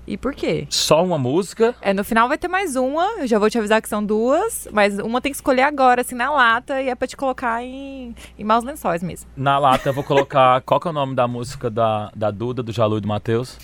e 0.06 0.16
por 0.16 0.34
quê. 0.34 0.66
Só 0.70 1.04
uma 1.04 1.18
música. 1.18 1.74
É, 1.80 1.92
no 1.92 2.04
final 2.04 2.28
vai 2.28 2.38
ter 2.38 2.48
mais 2.48 2.76
uma, 2.76 3.04
eu 3.18 3.26
já 3.26 3.38
vou 3.38 3.50
te 3.50 3.58
avisar 3.58 3.82
que 3.82 3.88
são 3.88 4.04
duas, 4.04 4.68
mas 4.72 4.98
uma 4.98 5.20
tem 5.20 5.32
que 5.32 5.36
escolher 5.36 5.62
agora, 5.62 6.02
assim, 6.02 6.14
na 6.14 6.30
lata, 6.30 6.80
e 6.80 6.88
é 6.88 6.94
pra 6.94 7.08
te 7.08 7.16
colocar 7.16 7.62
em, 7.62 8.14
em 8.38 8.44
maus 8.44 8.62
lençóis 8.64 9.02
mesmo. 9.02 9.28
Na 9.36 9.58
lata 9.58 9.88
eu 9.88 9.92
vou 9.92 10.04
colocar. 10.04 10.60
Qual 10.66 10.78
que 10.78 10.86
é 10.86 10.90
o 10.90 10.94
nome 10.94 11.14
da 11.14 11.26
música 11.26 11.68
da, 11.68 12.10
da 12.14 12.30
Duda, 12.30 12.62
do 12.62 12.72
Jalu 12.72 12.98
e 12.98 13.00
do 13.00 13.08
Matheus? 13.08 13.58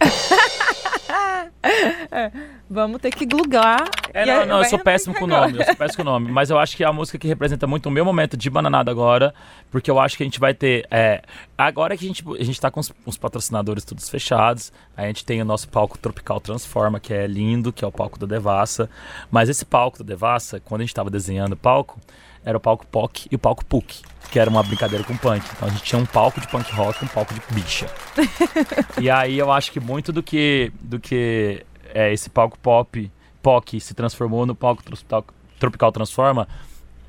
Vamos 2.68 3.00
ter 3.00 3.10
que 3.10 3.26
glugar. 3.26 3.88
É, 4.12 4.24
não, 4.24 4.46
não, 4.46 4.58
eu 4.58 4.64
sou 4.64 4.78
péssimo 4.78 5.14
com 5.14 5.24
o 5.24 5.28
nome, 5.28 5.58
eu 5.58 5.64
sou 5.64 5.76
péssimo 5.76 5.96
com 6.04 6.10
o 6.10 6.12
nome. 6.12 6.30
Mas 6.30 6.50
eu 6.50 6.58
acho 6.58 6.76
que 6.76 6.84
é 6.84 6.86
a 6.86 6.92
música 6.92 7.18
que 7.18 7.26
representa 7.26 7.66
muito 7.66 7.86
o 7.86 7.90
meu 7.90 8.04
momento 8.04 8.36
de 8.36 8.48
bananada 8.48 8.90
agora, 8.90 9.34
porque 9.70 9.90
eu 9.90 9.98
acho 9.98 10.16
que 10.16 10.22
a 10.22 10.26
gente 10.26 10.38
vai 10.38 10.54
ter. 10.54 10.86
é, 10.90 11.22
agora 11.56 11.96
que 11.96 12.04
a 12.04 12.08
gente, 12.08 12.24
a 12.38 12.44
gente 12.44 12.60
tá 12.60 12.70
com 12.70 12.80
os, 12.80 12.92
os 13.04 13.16
patrocinadores 13.16 13.84
todos 13.84 14.08
fechados, 14.08 14.72
a 14.96 15.06
gente 15.06 15.24
tem 15.24 15.42
o 15.42 15.44
nosso 15.44 15.68
palco 15.68 15.98
Tropical 15.98 16.40
Transforma, 16.40 17.00
que 17.00 17.12
é 17.12 17.26
lindo, 17.26 17.72
que 17.72 17.84
é 17.84 17.88
o 17.88 17.92
palco 17.92 18.18
da 18.18 18.26
Devassa. 18.26 18.88
Mas 19.30 19.48
esse 19.48 19.64
palco 19.64 19.98
da 19.98 20.04
Devassa, 20.04 20.60
quando 20.60 20.82
a 20.82 20.84
gente 20.84 20.94
tava 20.94 21.10
desenhando 21.10 21.52
o 21.52 21.56
palco, 21.56 21.98
era 22.44 22.56
o 22.56 22.60
palco 22.60 22.86
POC 22.86 23.28
e 23.30 23.36
o 23.36 23.38
palco 23.38 23.64
PUC, 23.64 24.02
que 24.30 24.38
era 24.38 24.48
uma 24.48 24.62
brincadeira 24.62 25.04
com 25.04 25.16
punk. 25.16 25.44
Então 25.54 25.68
a 25.68 25.70
gente 25.70 25.82
tinha 25.82 26.00
um 26.00 26.06
palco 26.06 26.40
de 26.40 26.48
punk 26.48 26.72
rock 26.72 27.02
e 27.02 27.04
um 27.04 27.08
palco 27.08 27.34
de 27.34 27.40
bicha. 27.50 27.86
E 29.00 29.08
aí 29.08 29.38
eu 29.38 29.50
acho 29.50 29.72
que 29.72 29.80
muito 29.80 30.12
do 30.12 30.22
que 30.22 30.72
do 30.80 30.98
que 30.98 31.14
é, 31.94 32.12
esse 32.12 32.30
palco 32.30 32.58
pop 32.58 33.10
POC 33.42 33.80
se 33.80 33.94
transformou 33.94 34.46
no 34.46 34.54
palco 34.54 34.82
Tropical, 35.58 35.92
Transforma, 35.92 36.48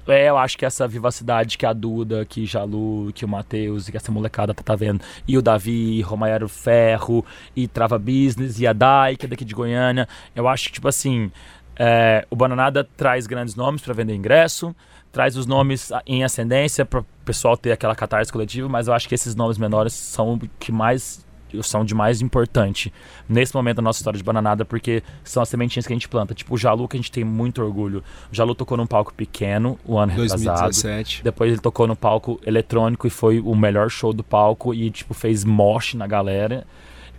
é, 0.07 0.29
eu 0.29 0.37
acho 0.37 0.57
que 0.57 0.65
essa 0.65 0.87
vivacidade 0.87 1.57
que 1.57 1.65
a 1.65 1.73
Duda, 1.73 2.25
que 2.25 2.45
Jalu, 2.45 3.11
que 3.13 3.23
o 3.23 3.27
Matheus 3.27 3.89
que 3.89 3.95
essa 3.95 4.11
molecada 4.11 4.53
tá, 4.53 4.63
tá 4.63 4.75
vendo, 4.75 5.01
e 5.27 5.37
o 5.37 5.41
Davi, 5.41 6.01
Romaero 6.01 6.49
Ferro, 6.49 7.25
e 7.55 7.67
Trava 7.67 7.99
Business, 7.99 8.59
e 8.59 8.67
a 8.67 8.73
Dai, 8.73 9.15
que 9.15 9.25
é 9.25 9.29
daqui 9.29 9.45
de 9.45 9.53
Goiânia, 9.53 10.07
eu 10.35 10.47
acho 10.47 10.67
que, 10.67 10.73
tipo 10.73 10.87
assim, 10.87 11.31
é, 11.77 12.25
o 12.29 12.35
Bananada 12.35 12.87
traz 12.97 13.27
grandes 13.27 13.55
nomes 13.55 13.81
para 13.81 13.93
vender 13.93 14.15
ingresso, 14.15 14.75
traz 15.11 15.35
os 15.35 15.45
nomes 15.45 15.91
em 16.05 16.23
ascendência 16.23 16.85
para 16.85 17.01
o 17.01 17.05
pessoal 17.23 17.55
ter 17.55 17.71
aquela 17.71 17.95
catarse 17.95 18.31
coletiva, 18.31 18.67
mas 18.67 18.87
eu 18.87 18.93
acho 18.93 19.07
que 19.07 19.15
esses 19.15 19.35
nomes 19.35 19.57
menores 19.57 19.93
são 19.93 20.33
o 20.33 20.39
que 20.59 20.71
mais 20.71 21.25
são 21.61 21.85
de 21.85 21.93
mais 21.93 22.21
importante 22.21 22.91
nesse 23.27 23.55
momento 23.55 23.77
da 23.77 23.81
nossa 23.81 23.99
história 23.99 24.17
de 24.17 24.23
bananada, 24.23 24.65
porque 24.65 25.03
são 25.23 25.41
as 25.41 25.49
sementinhas 25.49 25.87
que 25.87 25.93
a 25.93 25.95
gente 25.95 26.07
planta. 26.07 26.33
Tipo, 26.33 26.55
o 26.55 26.57
Jalu, 26.57 26.87
que 26.87 26.97
a 26.97 26.99
gente 26.99 27.11
tem 27.11 27.23
muito 27.23 27.61
orgulho. 27.61 28.03
O 28.31 28.35
Jalu 28.35 28.55
tocou 28.55 28.77
num 28.77 28.87
palco 28.87 29.13
pequeno 29.13 29.77
o 29.85 29.97
ano 29.97 30.11
retrasado. 30.11 30.61
2017. 30.61 31.23
Depois 31.23 31.51
ele 31.51 31.61
tocou 31.61 31.87
no 31.87 31.95
palco 31.95 32.39
eletrônico 32.45 33.07
e 33.07 33.09
foi 33.09 33.39
o 33.39 33.55
melhor 33.55 33.89
show 33.89 34.13
do 34.13 34.23
palco 34.23 34.73
e, 34.73 34.89
tipo, 34.89 35.13
fez 35.13 35.43
mosh 35.43 35.93
na 35.93 36.07
galera. 36.07 36.65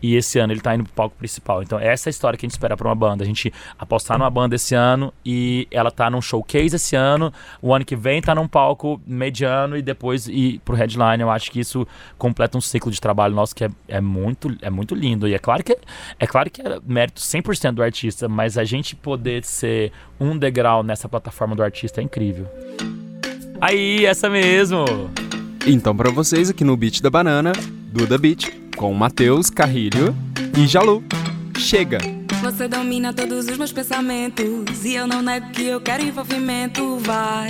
E 0.03 0.17
esse 0.17 0.39
ano 0.39 0.53
ele 0.53 0.61
tá 0.61 0.75
indo 0.75 0.85
pro 0.85 0.93
palco 0.93 1.17
principal. 1.17 1.63
Então, 1.63 1.79
essa 1.79 2.09
é 2.09 2.11
a 2.11 2.13
história 2.13 2.37
que 2.37 2.45
a 2.45 2.49
gente 2.49 2.55
espera 2.55 2.77
pra 2.77 2.89
uma 2.89 2.95
banda. 2.95 3.23
A 3.23 3.27
gente 3.27 3.53
apostar 3.79 4.19
numa 4.19 4.31
banda 4.31 4.57
esse 4.57 4.75
ano 4.75 5.13
e 5.25 5.69
ela 5.71 5.91
tá 5.91 6.11
num 6.11 6.21
showcase 6.21 6.75
esse 6.75 6.97
ano. 6.97 7.33
O 7.61 7.73
ano 7.73 7.85
que 7.85 7.95
vem 7.95 8.21
tá 8.21 8.35
num 8.35 8.49
palco 8.49 9.01
mediano 9.07 9.77
e 9.77 9.83
depois 9.83 10.27
ir 10.27 10.61
pro 10.65 10.75
headline. 10.75 11.23
Eu 11.23 11.31
acho 11.31 11.51
que 11.51 11.61
isso 11.61 11.87
completa 12.19 12.59
um 12.59 12.61
ciclo 12.61 12.91
de 12.91 13.01
trabalho 13.01 13.35
nosso 13.35 13.55
que 13.55 13.65
é, 13.65 13.71
é 13.87 14.01
muito, 14.01 14.55
é 14.61 14.71
muito 14.71 14.95
lindo. 14.95 15.29
E 15.29 15.35
é 15.35 15.39
claro 15.39 15.63
que 15.63 15.79
é 16.19 16.27
claro 16.27 16.51
que 16.51 16.61
é 16.61 16.81
mérito 16.85 17.21
100% 17.21 17.73
do 17.73 17.83
artista, 17.83 18.29
mas 18.29 18.59
a 18.59 18.65
gente 18.65 18.97
poder 18.97 19.45
ser 19.45 19.93
um 20.19 20.37
degrau 20.37 20.83
nessa 20.83 21.09
plataforma 21.09 21.55
do 21.55 21.63
artista 21.63 22.01
é 22.01 22.05
incrível. 22.05 22.47
Aí, 23.61 24.05
essa 24.05 24.29
mesmo. 24.29 24.85
Então, 25.67 25.97
pra 25.97 26.11
vocês 26.11 26.51
aqui 26.51 26.65
no 26.65 26.77
Beat 26.77 27.01
da 27.01 27.09
Banana, 27.09 27.53
Duda 27.93 28.19
Beat. 28.19 28.62
Com 28.77 28.93
Matheus 28.95 29.51
Carrilho 29.51 30.15
e 30.57 30.67
Jalu. 30.67 31.03
Chega! 31.59 31.99
Você 32.43 32.67
domina 32.67 33.13
todos 33.13 33.47
os 33.47 33.57
meus 33.57 33.73
pensamentos. 33.73 34.85
E 34.85 34.95
eu 34.95 35.07
não 35.07 35.23
nego 35.23 35.51
que 35.51 35.65
eu 35.67 35.81
quero 35.81 36.03
envolvimento. 36.03 36.99
Vai. 36.99 37.49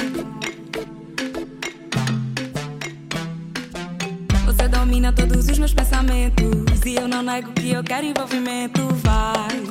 Você 4.45 4.69
domina 4.69 5.13
todos 5.13 5.49
os 5.49 5.59
meus 5.59 5.73
pensamentos. 5.73 6.81
E 6.85 6.95
eu 6.95 7.09
não 7.09 7.23
nego 7.23 7.51
que 7.53 7.71
eu 7.71 7.83
quero 7.83 8.07
envolvimento. 8.07 8.87
Vai. 8.97 9.63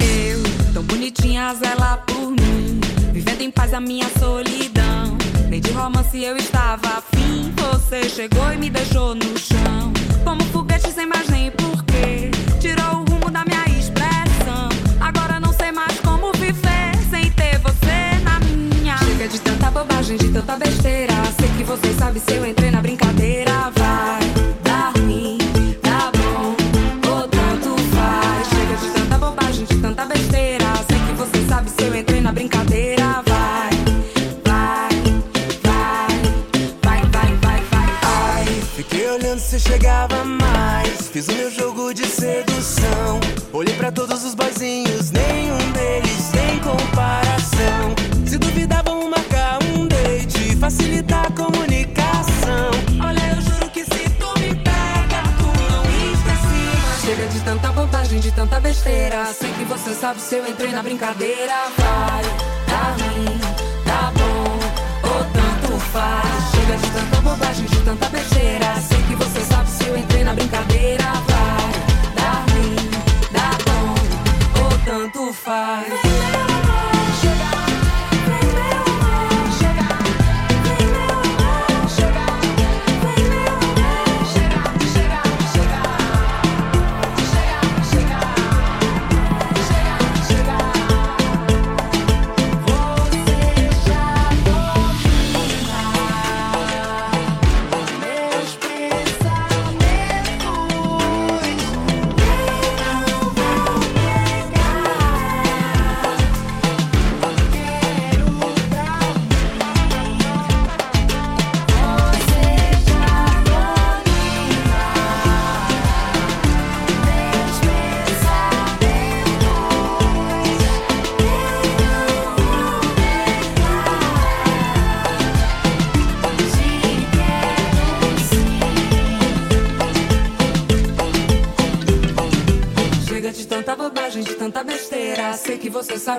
Eu, 0.00 0.72
tão 0.72 0.82
bonitinha, 0.82 1.54
zela 1.54 1.98
por 1.98 2.30
mim. 2.30 2.80
Vivendo 3.12 3.42
em 3.42 3.50
paz 3.50 3.74
a 3.74 3.80
minha 3.80 4.08
solidão. 4.18 4.71
De 5.62 5.70
romance 5.70 6.22
eu 6.22 6.36
estava 6.36 6.98
afim. 6.98 7.52
Você 7.56 8.08
chegou 8.08 8.52
e 8.52 8.56
me 8.56 8.68
deixou 8.68 9.14
no 9.14 9.38
chão. 9.38 9.92
Como 10.24 10.42
foguete 10.46 10.90
sem 10.90 11.06
mais 11.06 11.28
nem 11.28 11.50
porquê. 11.52 12.30
Tirou 12.60 13.00
o 13.00 13.04
rumo 13.04 13.30
da 13.30 13.44
minha 13.44 13.64
expressão. 13.78 14.68
Agora 15.00 15.38
não 15.38 15.52
sei 15.52 15.70
mais 15.72 15.98
como 16.00 16.32
viver 16.32 16.92
sem 17.10 17.30
ter 17.30 17.58
você 17.58 18.18
na 18.24 18.40
minha. 18.40 18.98
Chega 18.98 19.28
de 19.28 19.40
tanta 19.40 19.70
bobagem, 19.70 20.16
de 20.16 20.28
tanta 20.30 20.56
besteira. 20.56 21.14
Sei 21.38 21.48
que 21.56 21.64
você 21.64 21.94
sabe 21.94 22.18
se 22.20 22.32
eu 22.32 22.44
entrei 22.44 22.70
na 22.70 22.82
brincadeira. 22.82 23.81
Sabe 60.02 60.20
se 60.20 60.34
eu 60.34 60.44
entrei 60.48 60.72
na 60.72 60.82
brincadeira. 60.82 61.54
Vai, 61.78 62.24
tá 62.66 62.96
ruim, 62.98 63.38
tá 63.84 64.12
bom, 64.16 65.08
ou 65.08 65.24
tanto 65.32 65.78
faz. 65.92 66.50
Chega 66.50 66.76
de 66.76 66.90
tanta 66.90 67.20
bobagem, 67.20 67.66
de 67.66 67.80
tanta 67.82 68.08
besteira. 68.08 68.74
Sei 68.80 69.00
que 69.02 69.14
você 69.14 69.40
sabe 69.42 69.70
se 69.70 69.86
eu 69.86 69.96
entrei 69.96 70.24
na 70.24 70.34
brincadeira. 70.34 71.01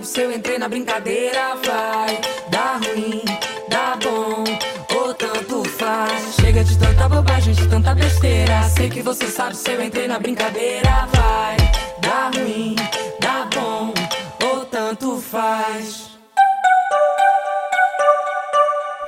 Se 0.06 0.22
eu 0.22 0.32
entrei 0.32 0.58
na 0.58 0.68
brincadeira. 0.68 1.56
Vai, 1.64 2.20
dá 2.50 2.78
ruim, 2.78 3.22
dá 3.70 3.98
bom, 4.04 4.44
ou 4.96 5.14
tanto 5.14 5.64
faz. 5.64 6.36
Chega 6.36 6.64
de 6.64 6.78
tanta 6.78 7.10
bobagem, 7.10 7.54
de 7.54 7.68
tanta 7.68 7.96
besteira. 7.96 8.64
Sei 8.64 8.90
que 8.90 9.02
você 9.02 9.28
sabe 9.28 9.56
se 9.56 9.72
eu 9.72 9.82
entrei 9.82 10.08
na 10.08 10.20
brincadeira. 10.20 11.08
Vai, 11.14 11.58
dá 12.02 12.32
ruim, 12.38 12.76
dá 13.20 13.48
bom, 13.54 13.94
ou 14.46 14.66
tanto 14.66 15.18
faz. 15.20 16.12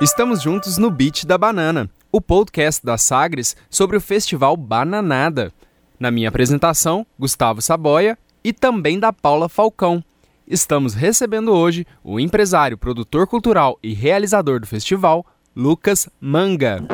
Estamos 0.00 0.42
juntos 0.42 0.76
no 0.76 0.90
Beat 0.90 1.24
da 1.24 1.38
Banana, 1.38 1.88
o 2.12 2.20
podcast 2.20 2.84
da 2.84 2.98
Sagres 2.98 3.56
sobre 3.70 3.96
o 3.96 4.00
festival 4.00 4.56
Bananada. 4.56 5.52
Na 5.98 6.10
minha 6.10 6.28
apresentação, 6.28 7.06
Gustavo 7.18 7.62
Saboia 7.62 8.18
e 8.44 8.52
também 8.52 9.00
da 9.00 9.10
Paula 9.12 9.48
Falcão. 9.48 10.04
Estamos 10.48 10.94
recebendo 10.94 11.52
hoje 11.52 11.84
o 12.04 12.20
empresário, 12.20 12.78
produtor 12.78 13.26
cultural 13.26 13.76
e 13.82 13.92
realizador 13.92 14.60
do 14.60 14.66
festival, 14.66 15.26
Lucas 15.56 16.08
Manga. 16.20 16.84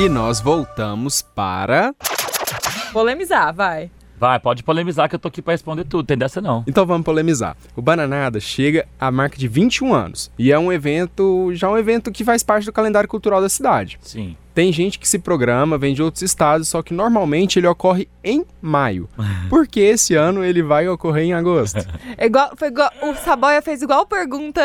E 0.00 0.08
nós 0.08 0.40
voltamos 0.40 1.20
para. 1.20 1.94
Polemizar, 2.90 3.52
vai. 3.54 3.90
Vai, 4.18 4.40
pode 4.40 4.62
polemizar 4.62 5.10
que 5.10 5.14
eu 5.14 5.18
tô 5.18 5.28
aqui 5.28 5.42
pra 5.42 5.52
responder 5.52 5.84
tudo, 5.84 6.06
tem 6.06 6.16
dessa 6.16 6.40
não. 6.40 6.64
Então 6.66 6.86
vamos 6.86 7.04
polemizar. 7.04 7.54
O 7.76 7.82
Bananada 7.82 8.40
chega 8.40 8.88
à 8.98 9.10
marca 9.10 9.36
de 9.36 9.46
21 9.46 9.92
anos 9.92 10.32
e 10.38 10.50
é 10.50 10.58
um 10.58 10.72
evento, 10.72 11.50
já 11.52 11.68
um 11.68 11.76
evento 11.76 12.10
que 12.10 12.24
faz 12.24 12.42
parte 12.42 12.64
do 12.64 12.72
calendário 12.72 13.10
cultural 13.10 13.42
da 13.42 13.48
cidade. 13.50 13.98
Sim. 14.00 14.34
Tem 14.56 14.72
gente 14.72 14.98
que 14.98 15.06
se 15.06 15.18
programa, 15.18 15.76
vem 15.76 15.92
de 15.92 16.02
outros 16.02 16.22
estados, 16.22 16.66
só 16.66 16.82
que 16.82 16.94
normalmente 16.94 17.58
ele 17.58 17.66
ocorre 17.66 18.08
em 18.24 18.42
maio. 18.62 19.06
Porque 19.50 19.80
esse 19.80 20.14
ano 20.14 20.42
ele 20.42 20.62
vai 20.62 20.88
ocorrer 20.88 21.24
em 21.24 21.34
agosto. 21.34 21.86
É 22.16 22.24
igual, 22.24 22.52
foi 22.56 22.68
igual, 22.68 22.90
o 23.02 23.14
Saboia 23.16 23.60
fez 23.60 23.82
igual 23.82 24.06
pergunta, 24.06 24.62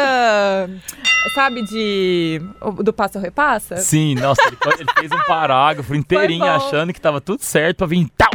sabe, 1.35 1.61
de 1.63 2.41
do 2.81 2.93
Passa 2.93 3.19
ou 3.19 3.21
Repassa? 3.21 3.75
Sim, 3.75 4.15
nossa, 4.15 4.41
ele, 4.47 4.55
ele 4.79 4.89
fez 4.97 5.11
um 5.11 5.25
parágrafo 5.27 5.91
inteirinho 5.93 6.45
achando 6.45 6.93
que 6.93 7.01
tava 7.01 7.19
tudo 7.19 7.43
certo 7.43 7.79
pra 7.79 7.87
vir 7.87 8.07
tal. 8.17 8.31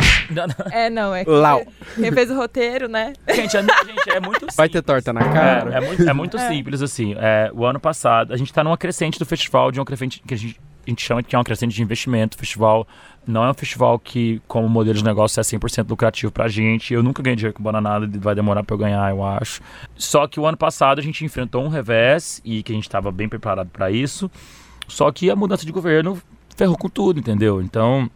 É, 0.73 0.91
não, 0.91 1.15
é 1.15 1.25
que 1.25 1.31
Lau. 1.31 1.65
quem 1.95 2.13
fez 2.13 2.31
o 2.31 2.37
roteiro, 2.37 2.87
né? 2.87 3.15
Gente, 3.31 3.57
é, 3.57 3.63
gente, 3.63 4.11
é 4.11 4.21
muito 4.21 4.47
Vai 4.55 4.69
ter 4.69 4.81
simples. 4.81 4.85
torta 4.85 5.11
na 5.11 5.25
cara? 5.25 5.73
É, 5.73 5.79
é 5.79 5.81
muito, 5.81 6.11
é 6.11 6.13
muito 6.13 6.39
simples, 6.39 6.83
assim. 6.83 7.15
É, 7.17 7.51
o 7.55 7.65
ano 7.65 7.81
passado, 7.81 8.35
a 8.35 8.37
gente 8.37 8.53
tá 8.53 8.63
numa 8.63 8.77
crescente 8.77 9.19
do 9.19 9.25
festival, 9.25 9.73
de 9.73 9.79
uma 9.79 9.87
crescente 9.87 10.21
que 10.21 10.35
a 10.87 10.91
gente, 10.91 11.03
chama 11.03 11.23
que 11.23 11.35
é 11.35 11.39
uma 11.39 11.45
crescente 11.45 11.75
de 11.75 11.83
investimento. 11.83 12.37
O 12.37 12.41
festival 12.41 12.87
não 13.27 13.45
é 13.45 13.51
um 13.51 13.55
festival 13.55 13.99
que, 13.99 14.41
como 14.47 14.69
modelo 14.69 14.97
de 14.97 15.05
negócio, 15.05 15.41
é 15.41 15.43
100% 15.43 15.89
lucrativo 15.89 16.31
pra 16.33 16.49
gente. 16.49 16.95
Eu 16.95 17.03
nunca 17.03 17.23
ganhei 17.23 17.37
dinheiro 17.37 17.55
com 17.55 17.63
bananada, 17.63 18.09
vai 18.21 18.35
demorar 18.35 18.63
pra 18.63 18.75
eu 18.75 18.79
ganhar, 18.79 19.11
eu 19.11 19.25
acho. 19.25 19.61
Só 19.97 20.27
que 20.27 20.39
o 20.39 20.47
ano 20.47 20.57
passado 20.57 20.99
a 20.99 21.03
gente 21.03 21.25
enfrentou 21.25 21.65
um 21.65 21.69
revés 21.69 22.41
e 22.45 22.63
que 22.63 22.73
a 22.73 22.75
gente 22.75 22.89
tava 22.89 23.11
bem 23.11 23.29
preparado 23.29 23.69
pra 23.69 23.91
isso. 23.91 24.31
Só 24.89 25.11
que 25.11 25.29
a 25.31 25.37
mudança 25.37 25.67
de 25.67 25.73
governo 25.73 26.21
ferrou 26.57 26.77
com 26.79 26.89
tudo, 26.89 27.19
entendeu? 27.19 27.61
Então, 27.61 28.09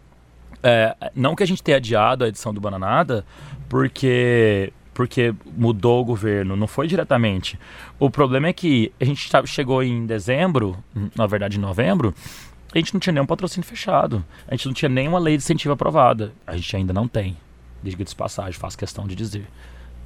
é, 0.62 0.94
não 1.14 1.34
que 1.34 1.42
a 1.42 1.46
gente 1.46 1.62
tenha 1.62 1.76
adiado 1.78 2.24
a 2.24 2.28
edição 2.28 2.54
do 2.54 2.60
Bananada, 2.60 3.24
porque 3.68 4.72
porque 4.92 5.32
mudou 5.56 6.02
o 6.02 6.04
governo, 6.04 6.56
não 6.56 6.66
foi 6.66 6.86
diretamente. 6.86 7.58
O 7.98 8.10
problema 8.10 8.48
é 8.48 8.52
que 8.52 8.92
a 9.00 9.04
gente 9.04 9.30
tá- 9.30 9.46
chegou 9.46 9.82
em 9.82 10.04
dezembro, 10.04 10.76
na 11.16 11.26
verdade 11.26 11.56
em 11.56 11.60
novembro, 11.60 12.12
a 12.72 12.78
gente 12.78 12.94
não 12.94 13.00
tinha 13.00 13.12
nenhum 13.12 13.26
patrocínio 13.26 13.66
fechado, 13.66 14.24
a 14.46 14.54
gente 14.54 14.66
não 14.66 14.74
tinha 14.74 14.88
nenhuma 14.88 15.18
lei 15.18 15.36
de 15.36 15.42
incentivo 15.42 15.74
aprovada, 15.74 16.32
a 16.46 16.56
gente 16.56 16.76
ainda 16.76 16.92
não 16.92 17.08
tem. 17.08 17.36
Diga-se 17.82 18.10
de 18.10 18.16
passagem, 18.16 18.52
faço 18.52 18.76
questão 18.76 19.06
de 19.06 19.14
dizer 19.14 19.46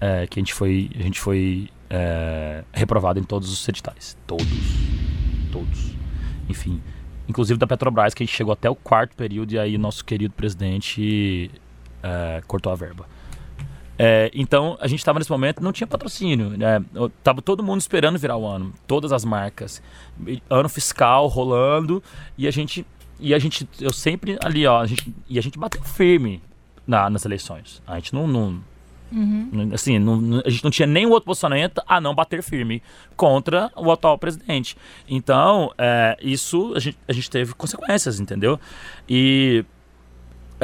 é, 0.00 0.26
que 0.26 0.38
a 0.38 0.40
gente 0.40 0.54
foi, 0.54 0.90
a 0.94 1.02
gente 1.02 1.20
foi 1.20 1.68
é, 1.90 2.64
reprovado 2.72 3.18
em 3.18 3.24
todos 3.24 3.50
os 3.50 3.68
editais, 3.68 4.16
todos, 4.26 4.46
todos. 5.50 5.94
Enfim, 6.48 6.82
inclusive 7.28 7.58
da 7.58 7.66
Petrobras, 7.66 8.14
que 8.14 8.22
a 8.22 8.26
gente 8.26 8.36
chegou 8.36 8.52
até 8.52 8.68
o 8.68 8.74
quarto 8.74 9.14
período 9.16 9.52
e 9.52 9.58
aí 9.58 9.78
nosso 9.78 10.04
querido 10.04 10.34
presidente 10.34 11.50
é, 12.02 12.42
cortou 12.46 12.72
a 12.72 12.76
verba. 12.76 13.06
É, 13.98 14.30
então, 14.34 14.76
a 14.80 14.88
gente 14.88 14.98
estava 14.98 15.18
nesse 15.18 15.30
momento, 15.30 15.62
não 15.62 15.72
tinha 15.72 15.86
patrocínio. 15.86 16.50
Né? 16.50 16.82
Tava 17.22 17.40
todo 17.40 17.62
mundo 17.62 17.80
esperando 17.80 18.18
virar 18.18 18.36
o 18.36 18.46
ano, 18.46 18.72
todas 18.86 19.12
as 19.12 19.24
marcas. 19.24 19.82
Ano 20.50 20.68
fiscal 20.68 21.26
rolando, 21.28 22.02
e 22.36 22.46
a 22.48 22.50
gente. 22.50 22.86
E 23.20 23.32
a 23.32 23.38
gente, 23.38 23.68
eu 23.80 23.92
sempre 23.92 24.36
ali, 24.42 24.66
ó, 24.66 24.80
a 24.80 24.86
gente, 24.86 25.14
e 25.28 25.38
a 25.38 25.42
gente 25.42 25.56
bateu 25.58 25.82
firme 25.82 26.42
na, 26.86 27.08
nas 27.08 27.24
eleições. 27.24 27.80
A 27.86 27.94
gente 27.96 28.12
não. 28.14 28.26
não 28.26 28.60
não- 29.52 29.72
Assim, 29.74 29.98
não- 30.00 30.42
a 30.44 30.50
gente 30.50 30.64
não 30.64 30.70
tinha 30.72 30.86
nenhum 30.88 31.10
outro 31.10 31.26
posicionamento 31.26 31.80
a 31.86 32.00
não 32.00 32.12
bater 32.14 32.42
firme 32.42 32.82
contra 33.16 33.70
o 33.76 33.92
atual 33.92 34.18
presidente. 34.18 34.76
Então, 35.08 35.72
é, 35.78 36.16
isso 36.20 36.72
a 36.74 36.80
gente, 36.80 36.98
a 37.06 37.12
gente 37.12 37.30
teve 37.30 37.54
consequências, 37.54 38.18
entendeu? 38.18 38.58
E 39.08 39.64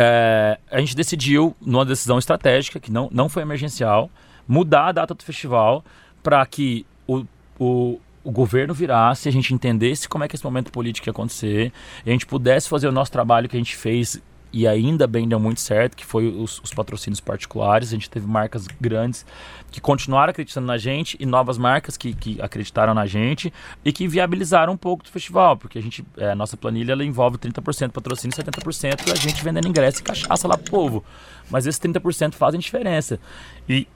é, 0.03 0.59
a 0.71 0.81
gente 0.81 0.97
decidiu, 0.97 1.55
numa 1.61 1.85
decisão 1.85 2.19
estratégica, 2.19 2.81
que 2.81 2.91
não, 2.91 3.11
não 3.13 3.29
foi 3.29 3.43
emergencial, 3.43 4.09
mudar 4.49 4.87
a 4.87 4.93
data 4.93 5.13
do 5.13 5.23
festival 5.23 5.85
para 6.23 6.45
que 6.47 6.87
o, 7.07 7.27
o, 7.59 8.01
o 8.25 8.31
governo 8.31 8.73
virasse, 8.73 9.29
a 9.29 9.33
gente 9.33 9.53
entendesse 9.53 10.09
como 10.09 10.25
é 10.25 10.29
que 10.29 10.35
esse 10.35 10.45
momento 10.45 10.73
político 10.73 11.07
ia 11.07 11.11
acontecer, 11.11 11.71
e 12.07 12.09
a 12.09 12.13
gente 12.13 12.25
pudesse 12.25 12.67
fazer 12.67 12.89
o 12.89 12.93
nosso 12.93 13.13
trabalho 13.13 13.47
que 13.47 13.57
a 13.57 13.61
gente 13.61 13.77
fez 13.77 14.23
e 14.53 14.67
ainda 14.67 15.07
bem 15.07 15.29
deu 15.29 15.39
muito 15.39 15.61
certo, 15.61 15.97
que 15.97 16.05
foi 16.05 16.27
os, 16.27 16.61
os 16.63 16.75
patrocínios 16.75 17.21
particulares. 17.21 17.91
A 17.91 17.93
gente 17.93 18.11
teve 18.11 18.27
marcas 18.27 18.67
grandes 18.81 19.25
que 19.71 19.81
continuaram 19.81 20.31
acreditando 20.31 20.67
na 20.67 20.77
gente 20.77 21.17
e 21.21 21.25
novas 21.25 21.57
marcas 21.57 21.97
que, 21.97 22.13
que 22.13 22.41
acreditaram 22.43 22.93
na 22.93 23.07
gente 23.07 23.53
e 23.85 23.93
que 23.93 24.09
viabilizaram 24.09 24.73
um 24.73 24.77
pouco 24.77 25.05
do 25.05 25.11
festival, 25.11 25.57
porque 25.57 25.79
a 25.79 25.83
gente, 25.83 26.05
é, 26.17 26.33
a 26.33 26.35
nossa 26.35 26.57
planilha 26.57 26.93
ela 26.93 27.05
envolve 27.05 27.39
30% 27.39 27.93
patrocínio 27.93 28.35
e 28.37 28.43
70% 28.43 29.13
a 29.13 29.15
gente 29.15 29.43
vendendo 29.45 29.69
ingresso 29.69 30.01
e 30.01 30.03
cachaça 30.03 30.49
lá 30.49 30.59
pro 30.59 30.71
povo. 30.71 31.05
Mas 31.49 31.67
esses 31.67 31.81
30% 31.81 32.35
fazem 32.35 32.59
diferença. 32.59 33.21
E, 33.69 33.87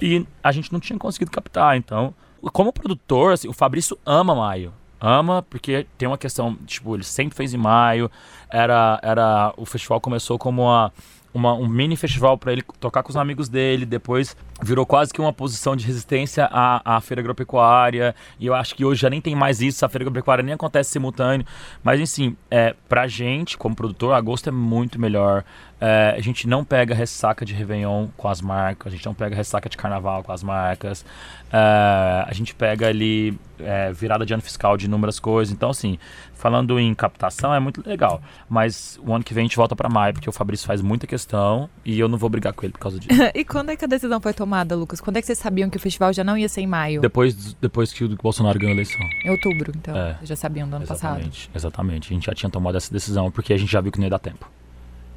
e 0.00 0.26
a 0.42 0.52
gente 0.52 0.72
não 0.72 0.80
tinha 0.80 0.98
conseguido 0.98 1.30
captar, 1.30 1.76
então, 1.76 2.14
como 2.52 2.72
produtor, 2.72 3.32
assim, 3.32 3.48
o 3.48 3.52
Fabrício 3.52 3.98
ama 4.04 4.34
maio. 4.34 4.72
Ama, 5.00 5.42
porque 5.42 5.86
tem 5.98 6.08
uma 6.08 6.16
questão, 6.16 6.56
tipo, 6.66 6.94
ele 6.94 7.04
sempre 7.04 7.36
fez 7.36 7.52
em 7.52 7.58
maio. 7.58 8.10
Era, 8.54 9.00
era 9.02 9.52
o 9.56 9.66
festival 9.66 10.00
começou 10.00 10.38
como 10.38 10.62
uma, 10.62 10.92
uma- 11.34 11.54
um 11.54 11.66
mini 11.66 11.96
festival 11.96 12.38
para 12.38 12.52
ele 12.52 12.62
tocar 12.78 13.02
com 13.02 13.10
os 13.10 13.16
amigos 13.16 13.48
dele. 13.48 13.84
Depois 13.84 14.36
virou 14.62 14.86
quase 14.86 15.12
que 15.12 15.20
uma 15.20 15.32
posição 15.32 15.74
de 15.74 15.86
resistência 15.86 16.48
à, 16.50 16.96
à 16.96 17.00
feira 17.00 17.20
agropecuária. 17.20 18.14
E 18.38 18.46
eu 18.46 18.54
acho 18.54 18.74
que 18.74 18.84
hoje 18.84 19.02
já 19.02 19.10
nem 19.10 19.20
tem 19.20 19.34
mais 19.34 19.60
isso. 19.60 19.84
A 19.84 19.88
feira 19.88 20.04
agropecuária 20.04 20.42
nem 20.42 20.54
acontece 20.54 20.90
simultâneo. 20.90 21.46
Mas, 21.82 22.00
enfim, 22.00 22.36
é, 22.50 22.74
pra 22.88 23.06
gente, 23.06 23.58
como 23.58 23.74
produtor, 23.74 24.14
agosto 24.14 24.48
é 24.48 24.52
muito 24.52 25.00
melhor. 25.00 25.44
É, 25.80 26.14
a 26.16 26.20
gente 26.20 26.46
não 26.46 26.64
pega 26.64 26.94
ressaca 26.94 27.44
de 27.44 27.52
Réveillon 27.52 28.08
com 28.16 28.28
as 28.28 28.40
marcas, 28.40 28.92
a 28.92 28.96
gente 28.96 29.04
não 29.04 29.12
pega 29.12 29.36
ressaca 29.36 29.68
de 29.68 29.76
carnaval 29.76 30.22
com 30.22 30.32
as 30.32 30.42
marcas, 30.42 31.04
é, 31.52 32.24
a 32.26 32.30
gente 32.32 32.54
pega 32.54 32.88
ali 32.88 33.38
é, 33.58 33.92
virada 33.92 34.24
de 34.24 34.32
ano 34.32 34.42
fiscal 34.42 34.76
de 34.76 34.86
inúmeras 34.86 35.18
coisas. 35.18 35.52
Então, 35.52 35.70
assim, 35.70 35.98
falando 36.32 36.78
em 36.78 36.94
captação 36.94 37.54
é 37.54 37.60
muito 37.60 37.86
legal. 37.86 38.22
Mas 38.48 38.98
o 39.04 39.12
ano 39.12 39.24
que 39.24 39.34
vem 39.34 39.42
a 39.42 39.44
gente 39.46 39.56
volta 39.56 39.74
pra 39.74 39.88
maio, 39.88 40.14
porque 40.14 40.28
o 40.28 40.32
Fabrício 40.32 40.66
faz 40.66 40.80
muita 40.80 41.06
questão 41.06 41.68
e 41.84 41.98
eu 41.98 42.08
não 42.08 42.18
vou 42.18 42.30
brigar 42.30 42.52
com 42.52 42.64
ele 42.64 42.72
por 42.72 42.80
causa 42.80 42.98
disso. 42.98 43.20
e 43.34 43.44
quando 43.44 43.70
é 43.70 43.76
que 43.76 43.84
a 43.84 43.88
decisão 43.88 44.20
foi 44.20 44.32
tomada, 44.32 44.44
Lucas? 44.62 45.00
Quando 45.00 45.16
é 45.16 45.20
que 45.20 45.26
vocês 45.26 45.38
sabiam 45.38 45.68
que 45.68 45.76
o 45.76 45.80
festival 45.80 46.12
já 46.12 46.22
não 46.22 46.38
ia 46.38 46.48
ser 46.48 46.60
em 46.60 46.66
maio? 46.66 47.00
depois, 47.00 47.54
depois 47.54 47.92
que 47.92 48.04
o 48.04 48.16
Bolsonaro 48.16 48.58
ganhou 48.58 48.72
a 48.72 48.74
eleição. 48.74 49.00
Em 49.24 49.30
outubro, 49.30 49.72
então. 49.74 49.96
É. 49.96 50.14
Vocês 50.14 50.28
já 50.28 50.36
sabiam 50.36 50.68
do 50.68 50.76
ano 50.76 50.86
passado. 50.86 51.18
Exatamente, 51.18 51.50
exatamente. 51.54 52.12
A 52.12 52.14
gente 52.14 52.26
já 52.26 52.34
tinha 52.34 52.50
tomado 52.50 52.76
essa 52.76 52.92
decisão 52.92 53.30
porque 53.30 53.52
a 53.52 53.56
gente 53.56 53.70
já 53.70 53.80
viu 53.80 53.90
que 53.90 53.98
não 53.98 54.04
ia 54.04 54.10
dar 54.10 54.18
tempo. 54.18 54.50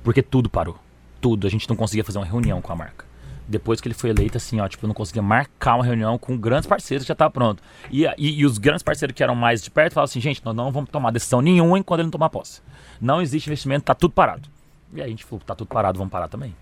Porque 0.03 0.21
tudo 0.21 0.49
parou. 0.49 0.77
Tudo. 1.21 1.45
A 1.45 1.49
gente 1.49 1.67
não 1.69 1.75
conseguia 1.75 2.03
fazer 2.03 2.17
uma 2.17 2.25
reunião 2.25 2.61
com 2.61 2.71
a 2.71 2.75
marca. 2.75 3.05
Depois 3.47 3.79
que 3.79 3.87
ele 3.87 3.95
foi 3.95 4.09
eleito, 4.09 4.35
assim, 4.35 4.59
ó, 4.59 4.67
tipo, 4.67 4.85
eu 4.85 4.87
não 4.87 4.93
conseguia 4.93 5.21
marcar 5.21 5.75
uma 5.75 5.85
reunião 5.85 6.17
com 6.17 6.37
grandes 6.37 6.67
parceiros 6.67 7.05
que 7.05 7.07
já 7.07 7.15
tava 7.15 7.31
pronto. 7.31 7.63
E, 7.89 8.05
e, 8.17 8.39
e 8.39 8.45
os 8.45 8.57
grandes 8.57 8.83
parceiros 8.83 9.15
que 9.15 9.23
eram 9.23 9.35
mais 9.35 9.63
de 9.63 9.71
perto 9.71 9.93
falavam 9.93 10.09
assim, 10.09 10.19
gente, 10.19 10.43
nós 10.43 10.53
não 10.53 10.71
vamos 10.71 10.89
tomar 10.89 11.11
decisão 11.11 11.41
nenhuma 11.41 11.79
enquanto 11.79 12.01
ele 12.01 12.07
não 12.07 12.11
tomar 12.11 12.29
posse. 12.29 12.61
Não 12.99 13.21
existe 13.21 13.47
investimento, 13.47 13.85
tá 13.85 13.95
tudo 13.95 14.11
parado. 14.11 14.49
E 14.93 15.01
aí 15.01 15.07
a 15.07 15.09
gente 15.09 15.23
falou, 15.23 15.41
tá 15.45 15.55
tudo 15.55 15.67
parado, 15.67 15.97
vamos 15.97 16.11
parar 16.11 16.27
também. 16.27 16.53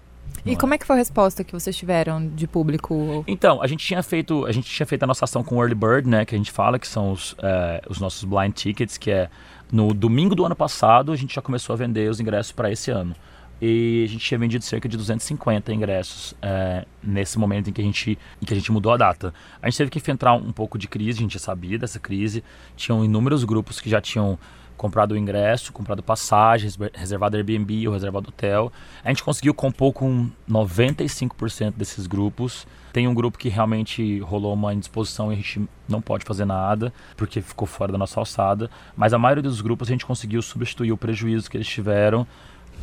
E 0.45 0.55
como 0.55 0.76
é 0.76 0.78
que 0.78 0.86
foi 0.86 0.95
a 0.95 0.99
resposta 0.99 1.43
que 1.43 1.51
vocês 1.51 1.76
tiveram 1.76 2.28
de 2.28 2.47
público? 2.47 3.23
Então, 3.28 3.61
a 3.63 3.67
gente 3.67 3.84
tinha 3.84 4.03
feito, 4.03 4.45
a 4.45 4.51
gente 4.51 4.69
tinha 4.69 4.86
feito 4.86 5.01
a 5.01 5.07
nossa 5.07 5.26
ação 5.26 5.43
com 5.43 5.55
o 5.55 5.59
Early 5.59 5.73
Bird, 5.73 6.07
né, 6.07 6.23
que 6.23 6.36
a 6.36 6.38
gente 6.38 6.51
fala 6.51 6.78
que 6.78 6.88
são 6.88 7.11
os, 7.11 7.36
eh, 7.41 7.82
os 7.89 7.99
nossos 7.99 8.23
blind 8.23 8.53
tickets, 8.53 8.95
que 8.95 9.09
é 9.09 9.30
no 9.71 9.91
domingo 9.93 10.36
do 10.36 10.45
ano 10.45 10.55
passado 10.55 11.11
a 11.11 11.15
gente 11.15 11.34
já 11.34 11.41
começou 11.41 11.73
a 11.73 11.78
vender 11.78 12.09
os 12.09 12.19
ingressos 12.19 12.51
para 12.51 12.71
esse 12.71 12.91
ano. 12.91 13.15
E 13.61 14.03
a 14.03 14.07
gente 14.07 14.23
tinha 14.23 14.38
vendido 14.38 14.63
cerca 14.63 14.88
de 14.88 14.97
250 14.97 15.73
ingressos 15.73 16.36
eh, 16.41 16.86
nesse 17.01 17.39
momento 17.39 17.69
em 17.69 17.73
que, 17.73 17.82
a 17.82 17.84
gente, 17.84 18.19
em 18.41 18.45
que 18.45 18.53
a 18.53 18.55
gente 18.55 18.71
mudou 18.71 18.91
a 18.91 18.97
data. 18.97 19.34
A 19.61 19.69
gente 19.69 19.78
teve 19.78 19.89
que 19.89 19.97
enfrentar 19.97 20.34
um 20.34 20.51
pouco 20.51 20.78
de 20.78 20.88
crise, 20.88 21.19
a 21.19 21.21
gente 21.21 21.34
já 21.34 21.39
sabia 21.39 21.80
dessa 21.80 21.97
crise. 21.97 22.43
Tinham 22.76 23.03
inúmeros 23.03 23.43
grupos 23.45 23.80
que 23.80 23.89
já 23.89 24.01
tinham 24.01 24.38
comprado 24.78 25.13
o 25.13 25.17
ingresso, 25.17 25.71
comprado 25.71 26.03
passagens, 26.03 26.78
reservado 26.93 27.38
Airbnb 27.38 27.88
ou 27.88 27.93
reservado 27.93 28.30
hotel. 28.30 28.71
A 29.03 29.09
gente 29.09 29.23
conseguiu 29.23 29.53
compor 29.53 29.93
com 29.93 30.30
95% 30.49 31.73
desses 31.76 32.07
grupos. 32.07 32.67
Tem 32.91 33.07
um 33.07 33.13
grupo 33.13 33.38
que 33.38 33.49
realmente 33.49 34.19
rolou 34.19 34.53
uma 34.53 34.73
indisposição 34.73 35.32
e 35.32 35.34
a 35.34 35.38
gente 35.38 35.67
não 35.88 36.01
pode 36.01 36.23
fazer 36.26 36.45
nada, 36.45 36.93
porque 37.17 37.41
ficou 37.41 37.67
fora 37.67 37.91
da 37.91 37.97
nossa 37.97 38.19
alçada. 38.19 38.69
Mas 38.95 39.13
a 39.13 39.17
maioria 39.17 39.43
dos 39.43 39.61
grupos 39.61 39.88
a 39.88 39.91
gente 39.91 40.05
conseguiu 40.05 40.41
substituir 40.41 40.91
o 40.91 40.97
prejuízo 40.97 41.49
que 41.49 41.57
eles 41.57 41.67
tiveram 41.67 42.26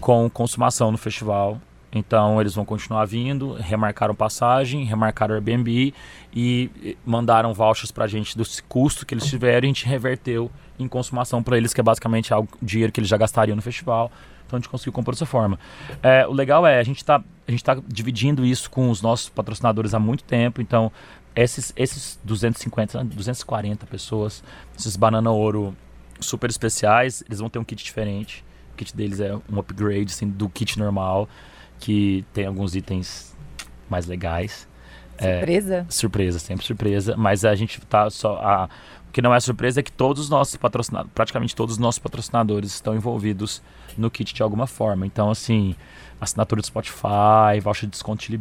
com 0.01 0.29
consumação 0.29 0.91
no 0.91 0.99
festival. 0.99 1.61
Então 1.95 2.41
eles 2.41 2.55
vão 2.55 2.65
continuar 2.65 3.05
vindo, 3.05 3.53
remarcaram 3.55 4.15
passagem, 4.15 4.85
remarcaram 4.85 5.35
Airbnb 5.35 5.93
e 6.35 6.97
mandaram 7.05 7.53
vouchers 7.53 7.91
pra 7.91 8.07
gente 8.07 8.37
do 8.37 8.45
custo 8.67 9.05
que 9.05 9.13
eles 9.13 9.27
tiveram 9.27 9.67
e 9.67 9.67
a 9.67 9.69
gente 9.69 9.87
reverteu 9.87 10.51
em 10.79 10.89
consumação 10.89 11.43
para 11.43 11.57
eles, 11.57 11.75
que 11.75 11.81
é 11.81 11.85
basicamente 11.85 12.33
algo, 12.33 12.49
dinheiro 12.63 12.91
que 12.91 12.99
eles 12.99 13.11
já 13.11 13.17
gastariam 13.19 13.55
no 13.55 13.63
festival. 13.63 14.11
Então 14.47 14.57
a 14.57 14.61
gente 14.61 14.69
conseguiu 14.69 14.93
compor 14.93 15.15
dessa 15.15 15.27
forma. 15.27 15.59
É, 16.03 16.27
o 16.27 16.33
legal 16.33 16.67
é, 16.67 16.79
a 16.79 16.83
gente 16.83 16.99
está 16.99 17.17
a 17.17 17.59
tá 17.63 17.83
dividindo 17.87 18.45
isso 18.45 18.71
com 18.71 18.91
os 18.91 19.03
nossos 19.03 19.29
patrocinadores 19.29 19.95
há 19.95 19.99
muito 19.99 20.25
tempo, 20.25 20.63
então 20.63 20.91
esses, 21.35 21.73
esses 21.77 22.19
250, 22.25 23.05
240 23.05 23.87
pessoas, 23.87 24.43
esses 24.79 24.97
Banana 24.97 25.31
Ouro 25.31 25.75
super 26.21 26.49
especiais, 26.49 27.23
eles 27.27 27.41
vão 27.41 27.49
ter 27.49 27.59
um 27.59 27.65
kit 27.65 27.83
diferente. 27.83 28.45
O 28.73 28.77
kit 28.77 28.95
deles 28.97 29.21
é 29.21 29.35
um 29.51 29.59
upgrade 29.59 30.13
assim, 30.13 30.29
do 30.29 30.49
kit 30.49 30.79
normal, 30.79 31.29
que 31.83 32.25
tem 32.33 32.47
alguns 32.47 32.75
itens 32.77 33.35
mais 33.91 34.07
legais. 34.07 34.69
É, 35.19 35.37
Surpresa? 35.39 35.87
surpresa, 35.89 36.39
sempre 36.39 36.65
surpresa, 36.65 37.17
mas 37.17 37.45
a 37.45 37.55
gente 37.55 37.81
tá 37.83 38.09
só 38.09 38.37
a 38.43 38.69
o 39.09 39.13
que 39.13 39.21
não 39.21 39.35
é 39.35 39.41
surpresa 39.41 39.81
é 39.81 39.83
que 39.83 39.93
todos 39.93 40.23
os 40.23 40.31
nossos 40.31 40.57
patrocinadores, 40.57 41.13
praticamente 41.15 41.55
todos 41.55 41.75
os 41.75 41.79
nossos 41.79 41.99
patrocinadores 41.99 42.73
estão 42.73 42.95
envolvidos 42.97 43.63
no 43.99 44.11
kit 44.11 44.33
de 44.33 44.43
alguma 44.43 44.67
forma. 44.67 45.05
Então, 45.07 45.31
assim, 45.31 45.77
assinatura 46.19 46.63
do 46.63 46.67
Spotify, 46.67 47.61
voucher 47.63 47.87
de 47.87 47.91
desconto 47.93 48.25
Red 48.31 48.39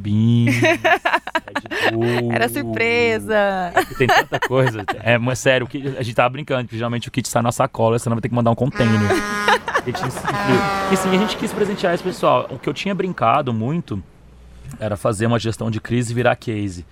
Bull, 1.91 2.31
Era 2.31 2.47
surpresa! 2.47 3.73
Tem 3.97 4.07
tanta 4.07 4.39
coisa. 4.39 4.85
É, 5.03 5.17
mas 5.17 5.39
sério, 5.39 5.67
o 5.67 5.69
kit- 5.69 5.89
a 5.97 6.03
gente 6.03 6.15
tava 6.15 6.29
brincando, 6.29 6.63
porque 6.63 6.77
geralmente 6.77 7.09
o 7.09 7.11
kit 7.11 7.27
sai 7.27 7.41
na 7.41 7.51
sacola, 7.51 7.99
você 7.99 8.07
não 8.07 8.15
vai 8.15 8.21
ter 8.21 8.29
que 8.29 8.35
mandar 8.35 8.51
um 8.51 8.55
container. 8.55 8.95
Gente, 9.85 9.99
e 10.91 10.97
sim, 10.97 11.09
a 11.09 11.17
gente 11.17 11.37
quis 11.37 11.51
presentear 11.51 11.93
esse 11.93 12.03
pessoal. 12.03 12.47
O 12.49 12.59
que 12.59 12.69
eu 12.69 12.73
tinha 12.73 12.93
brincado 12.93 13.53
muito 13.53 14.01
era 14.79 14.95
fazer 14.95 15.25
uma 15.25 15.39
gestão 15.39 15.71
de 15.71 15.79
crise 15.81 16.13
virar 16.13 16.35
case. 16.35 16.85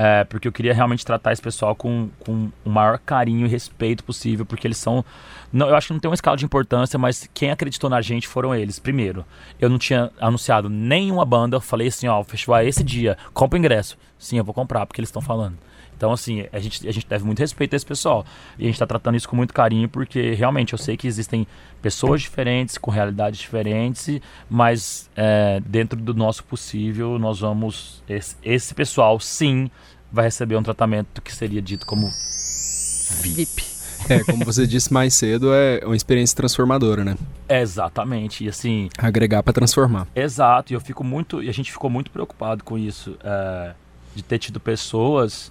É, 0.00 0.22
porque 0.22 0.46
eu 0.46 0.52
queria 0.52 0.72
realmente 0.72 1.04
tratar 1.04 1.32
esse 1.32 1.42
pessoal 1.42 1.74
com, 1.74 2.08
com 2.20 2.50
o 2.64 2.70
maior 2.70 3.00
carinho 3.00 3.44
e 3.44 3.48
respeito 3.48 4.04
possível, 4.04 4.46
porque 4.46 4.64
eles 4.64 4.78
são. 4.78 5.04
Não, 5.52 5.68
eu 5.68 5.74
acho 5.74 5.88
que 5.88 5.92
não 5.92 5.98
tem 5.98 6.08
uma 6.08 6.14
escala 6.14 6.36
de 6.36 6.44
importância, 6.44 6.96
mas 6.96 7.28
quem 7.34 7.50
acreditou 7.50 7.90
na 7.90 8.00
gente 8.00 8.28
foram 8.28 8.54
eles. 8.54 8.78
Primeiro, 8.78 9.24
eu 9.58 9.68
não 9.68 9.76
tinha 9.76 10.08
anunciado 10.20 10.68
nenhuma 10.68 11.24
banda, 11.24 11.56
eu 11.56 11.60
falei 11.60 11.88
assim: 11.88 12.06
ó, 12.06 12.20
o 12.20 12.24
festival 12.24 12.60
é 12.60 12.66
esse 12.68 12.84
dia, 12.84 13.18
compra 13.34 13.56
o 13.56 13.58
ingresso. 13.58 13.98
Sim, 14.16 14.38
eu 14.38 14.44
vou 14.44 14.54
comprar, 14.54 14.86
porque 14.86 15.00
eles 15.00 15.08
estão 15.08 15.20
falando. 15.20 15.58
Então, 15.98 16.12
assim, 16.12 16.46
a 16.52 16.60
gente, 16.60 16.86
a 16.86 16.92
gente 16.92 17.08
deve 17.08 17.24
muito 17.24 17.40
respeito 17.40 17.74
a 17.74 17.76
esse 17.76 17.84
pessoal. 17.84 18.24
E 18.56 18.62
a 18.62 18.66
gente 18.66 18.76
está 18.76 18.86
tratando 18.86 19.16
isso 19.16 19.28
com 19.28 19.34
muito 19.34 19.52
carinho, 19.52 19.88
porque 19.88 20.32
realmente 20.32 20.72
eu 20.72 20.78
sei 20.78 20.96
que 20.96 21.08
existem 21.08 21.44
pessoas 21.82 22.22
diferentes, 22.22 22.78
com 22.78 22.88
realidades 22.88 23.40
diferentes, 23.40 24.20
mas 24.48 25.10
é, 25.16 25.60
dentro 25.66 26.00
do 26.00 26.14
nosso 26.14 26.44
possível, 26.44 27.18
nós 27.18 27.40
vamos. 27.40 28.00
Esse, 28.08 28.36
esse 28.44 28.72
pessoal, 28.74 29.18
sim, 29.18 29.68
vai 30.12 30.26
receber 30.26 30.56
um 30.56 30.62
tratamento 30.62 31.20
que 31.20 31.34
seria 31.34 31.60
dito 31.60 31.84
como 31.84 32.08
VIP. 33.20 33.64
É, 34.08 34.22
como 34.22 34.44
você 34.44 34.64
disse 34.68 34.92
mais 34.92 35.14
cedo, 35.14 35.52
é 35.52 35.80
uma 35.84 35.96
experiência 35.96 36.36
transformadora, 36.36 37.04
né? 37.04 37.16
Exatamente. 37.48 38.44
E 38.44 38.48
assim, 38.48 38.88
Agregar 38.96 39.42
pra 39.42 39.52
transformar. 39.52 40.06
Exato, 40.14 40.72
e 40.72 40.74
eu 40.76 40.80
fico 40.80 41.02
muito, 41.02 41.42
e 41.42 41.48
a 41.48 41.52
gente 41.52 41.72
ficou 41.72 41.90
muito 41.90 42.08
preocupado 42.08 42.62
com 42.62 42.78
isso, 42.78 43.16
é, 43.24 43.72
de 44.14 44.22
ter 44.22 44.38
tido 44.38 44.60
pessoas 44.60 45.50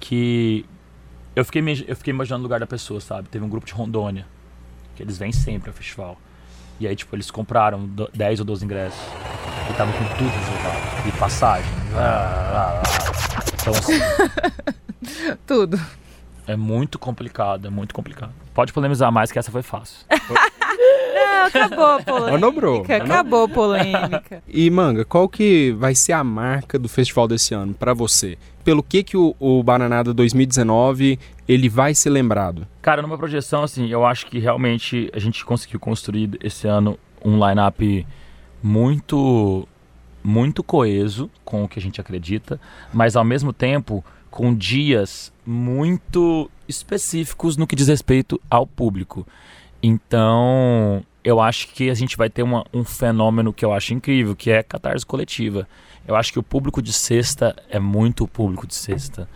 que 0.00 0.64
eu 1.36 1.44
fiquei, 1.44 1.62
eu 1.86 1.96
fiquei 1.96 2.12
imaginando 2.12 2.40
o 2.42 2.44
lugar 2.44 2.60
da 2.60 2.66
pessoa, 2.66 3.00
sabe? 3.00 3.28
Teve 3.28 3.44
um 3.44 3.48
grupo 3.48 3.66
de 3.66 3.72
Rondônia, 3.72 4.26
que 4.96 5.02
eles 5.02 5.18
vêm 5.18 5.32
sempre 5.32 5.70
ao 5.70 5.74
festival. 5.74 6.16
E 6.80 6.86
aí, 6.86 6.94
tipo, 6.94 7.14
eles 7.16 7.30
compraram 7.30 7.86
do- 7.86 8.08
10 8.14 8.38
ou 8.40 8.44
12 8.46 8.64
ingressos. 8.64 9.00
E 9.70 9.72
tava 9.74 9.92
com 9.92 10.04
tudo 10.16 10.28
reservado. 10.30 11.08
E 11.08 11.12
passagem. 11.18 11.70
ah, 11.94 12.80
ah, 12.80 12.82
ah. 12.82 13.44
Então, 13.60 13.72
assim, 13.74 13.98
Tudo. 15.46 15.78
é 16.46 16.56
muito 16.56 16.98
complicado, 16.98 17.66
é 17.66 17.70
muito 17.70 17.94
complicado. 17.94 18.32
Pode 18.58 18.72
polemizar 18.72 19.12
mais 19.12 19.30
que 19.30 19.38
essa 19.38 19.52
foi 19.52 19.62
fácil. 19.62 19.98
Não, 20.10 21.46
acabou 21.46 21.84
a 21.84 22.02
polêmica. 22.02 22.32
Manobrou. 22.32 22.82
Acabou 22.82 23.44
a 23.44 23.48
polêmica. 23.48 24.42
E, 24.48 24.68
Manga, 24.68 25.04
qual 25.04 25.28
que 25.28 25.70
vai 25.78 25.94
ser 25.94 26.10
a 26.10 26.24
marca 26.24 26.76
do 26.76 26.88
festival 26.88 27.28
desse 27.28 27.54
ano 27.54 27.72
pra 27.72 27.94
você? 27.94 28.36
Pelo 28.64 28.82
que 28.82 29.04
que 29.04 29.16
o, 29.16 29.32
o 29.38 29.62
Bananada 29.62 30.12
2019 30.12 31.20
ele 31.46 31.68
vai 31.68 31.94
ser 31.94 32.10
lembrado? 32.10 32.66
Cara, 32.82 33.00
numa 33.00 33.16
projeção, 33.16 33.62
assim, 33.62 33.86
eu 33.86 34.04
acho 34.04 34.26
que 34.26 34.40
realmente 34.40 35.08
a 35.14 35.20
gente 35.20 35.44
conseguiu 35.44 35.78
construir 35.78 36.36
esse 36.42 36.66
ano 36.66 36.98
um 37.24 37.34
line-up 37.34 38.04
muito, 38.60 39.68
muito 40.20 40.64
coeso 40.64 41.30
com 41.44 41.62
o 41.62 41.68
que 41.68 41.78
a 41.78 41.82
gente 41.82 42.00
acredita, 42.00 42.60
mas 42.92 43.14
ao 43.14 43.24
mesmo 43.24 43.52
tempo 43.52 44.04
com 44.32 44.52
dias 44.52 45.32
muito 45.46 46.50
específicos 46.68 47.56
no 47.56 47.66
que 47.66 47.74
diz 47.74 47.88
respeito 47.88 48.40
ao 48.50 48.66
público. 48.66 49.26
Então, 49.82 51.02
eu 51.24 51.40
acho 51.40 51.68
que 51.68 51.90
a 51.90 51.94
gente 51.94 52.16
vai 52.16 52.28
ter 52.28 52.42
uma- 52.42 52.64
um 52.72 52.84
fenômeno 52.84 53.52
que 53.52 53.64
eu 53.64 53.72
acho 53.72 53.94
incrível, 53.94 54.34
que 54.36 54.50
é 54.50 54.62
catarse 54.62 55.06
coletiva. 55.06 55.66
Eu 56.06 56.16
acho 56.16 56.32
que 56.32 56.38
o 56.38 56.42
público 56.42 56.80
de 56.80 56.92
sexta 56.92 57.54
é 57.68 57.78
muito 57.78 58.24
o 58.24 58.28
público 58.28 58.66
de 58.66 58.74
sexta. 58.74 59.28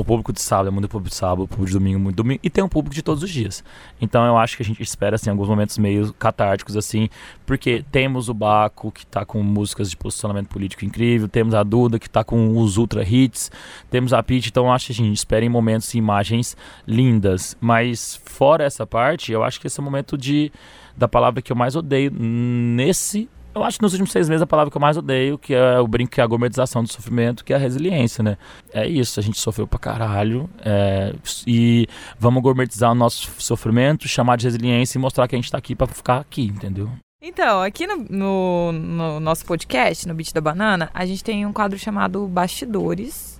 O 0.00 0.04
público 0.04 0.32
de 0.32 0.40
sábado 0.40 0.68
é 0.68 0.70
muito 0.70 0.88
público 0.88 1.10
de 1.10 1.14
sábado, 1.14 1.42
o 1.42 1.46
público 1.46 1.66
de 1.66 1.74
domingo 1.74 1.98
é 1.98 2.02
muito 2.02 2.16
domingo. 2.16 2.40
E 2.42 2.48
tem 2.48 2.64
um 2.64 2.68
público 2.70 2.94
de 2.94 3.02
todos 3.02 3.22
os 3.22 3.28
dias. 3.28 3.62
Então 4.00 4.24
eu 4.24 4.38
acho 4.38 4.56
que 4.56 4.62
a 4.62 4.64
gente 4.64 4.82
espera, 4.82 5.16
assim, 5.16 5.28
alguns 5.28 5.46
momentos 5.46 5.76
meio 5.76 6.14
catárticos, 6.14 6.74
assim, 6.74 7.10
porque 7.44 7.84
temos 7.92 8.30
o 8.30 8.32
Baco, 8.32 8.90
que 8.90 9.04
tá 9.04 9.26
com 9.26 9.42
músicas 9.42 9.90
de 9.90 9.98
posicionamento 9.98 10.48
político 10.48 10.86
incrível, 10.86 11.28
temos 11.28 11.52
a 11.52 11.62
Duda, 11.62 11.98
que 11.98 12.08
tá 12.08 12.24
com 12.24 12.56
os 12.56 12.78
ultra 12.78 13.06
hits, 13.06 13.52
temos 13.90 14.14
a 14.14 14.22
Pitty, 14.22 14.48
então 14.48 14.64
eu 14.64 14.72
acho 14.72 14.86
que 14.86 14.92
a 14.92 14.94
gente 14.94 15.14
espera 15.14 15.44
em 15.44 15.50
momentos 15.50 15.92
e 15.92 15.98
imagens 15.98 16.56
lindas. 16.86 17.54
Mas 17.60 18.18
fora 18.24 18.64
essa 18.64 18.86
parte, 18.86 19.32
eu 19.32 19.44
acho 19.44 19.60
que 19.60 19.66
esse 19.66 19.78
é 19.78 19.82
o 19.82 19.84
momento 19.84 20.16
de 20.16 20.50
da 20.96 21.08
palavra 21.08 21.42
que 21.42 21.52
eu 21.52 21.56
mais 21.56 21.76
odeio 21.76 22.10
nesse. 22.10 23.28
Eu 23.52 23.64
acho 23.64 23.78
que 23.78 23.82
nos 23.82 23.92
últimos 23.92 24.12
seis 24.12 24.28
meses 24.28 24.42
a 24.42 24.46
palavra 24.46 24.70
que 24.70 24.76
eu 24.76 24.80
mais 24.80 24.96
odeio, 24.96 25.36
que 25.36 25.52
é 25.54 25.78
o 25.80 25.86
brinco, 25.88 26.12
que 26.12 26.20
é 26.20 26.24
a 26.24 26.26
gourmetização 26.26 26.84
do 26.84 26.92
sofrimento, 26.92 27.44
que 27.44 27.52
é 27.52 27.56
a 27.56 27.58
resiliência, 27.58 28.22
né? 28.22 28.38
É 28.72 28.86
isso, 28.86 29.18
a 29.18 29.22
gente 29.22 29.38
sofreu 29.40 29.66
pra 29.66 29.78
caralho. 29.78 30.48
é, 30.64 31.12
e 31.46 31.86
vamos 32.18 32.42
gourmetizar 32.42 32.92
o 32.92 32.94
nosso 32.94 33.28
sofrimento, 33.38 34.06
chamar 34.06 34.36
de 34.36 34.44
resiliência 34.46 34.98
e 34.98 35.00
mostrar 35.00 35.26
que 35.26 35.34
a 35.34 35.38
gente 35.38 35.50
tá 35.50 35.58
aqui 35.58 35.74
pra 35.74 35.86
ficar 35.88 36.18
aqui, 36.18 36.44
entendeu? 36.44 36.88
Então, 37.20 37.60
aqui 37.60 37.86
no, 37.88 37.96
no- 38.08 38.72
no 38.72 39.20
nosso 39.20 39.44
podcast, 39.44 40.06
no 40.06 40.14
Beat 40.14 40.32
da 40.32 40.40
Banana, 40.40 40.88
a 40.94 41.04
gente 41.04 41.22
tem 41.24 41.44
um 41.44 41.52
quadro 41.52 41.78
chamado 41.78 42.26
Bastidores. 42.28 43.36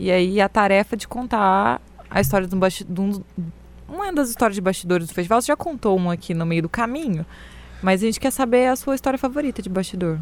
E 0.00 0.10
aí 0.10 0.40
a 0.40 0.48
tarefa 0.48 0.96
de 0.96 1.06
contar 1.08 1.80
a 2.10 2.20
história 2.20 2.46
de 2.46 2.54
um 2.54 2.58
basti- 2.58 2.84
de 2.84 3.00
um- 3.00 3.22
uma 3.88 4.12
das 4.12 4.28
histórias 4.30 4.56
de 4.56 4.60
bastidores 4.60 5.06
do 5.08 5.14
festival. 5.14 5.40
Você 5.40 5.46
já 5.46 5.56
contou 5.56 5.96
uma 5.96 6.12
aqui 6.12 6.34
no 6.34 6.44
meio 6.44 6.62
do 6.62 6.68
caminho, 6.68 7.24
mas 7.82 8.02
a 8.02 8.06
gente 8.06 8.18
quer 8.20 8.30
saber 8.30 8.66
a 8.68 8.76
sua 8.76 8.94
história 8.94 9.18
favorita 9.18 9.60
de 9.62 9.68
bastidor. 9.68 10.18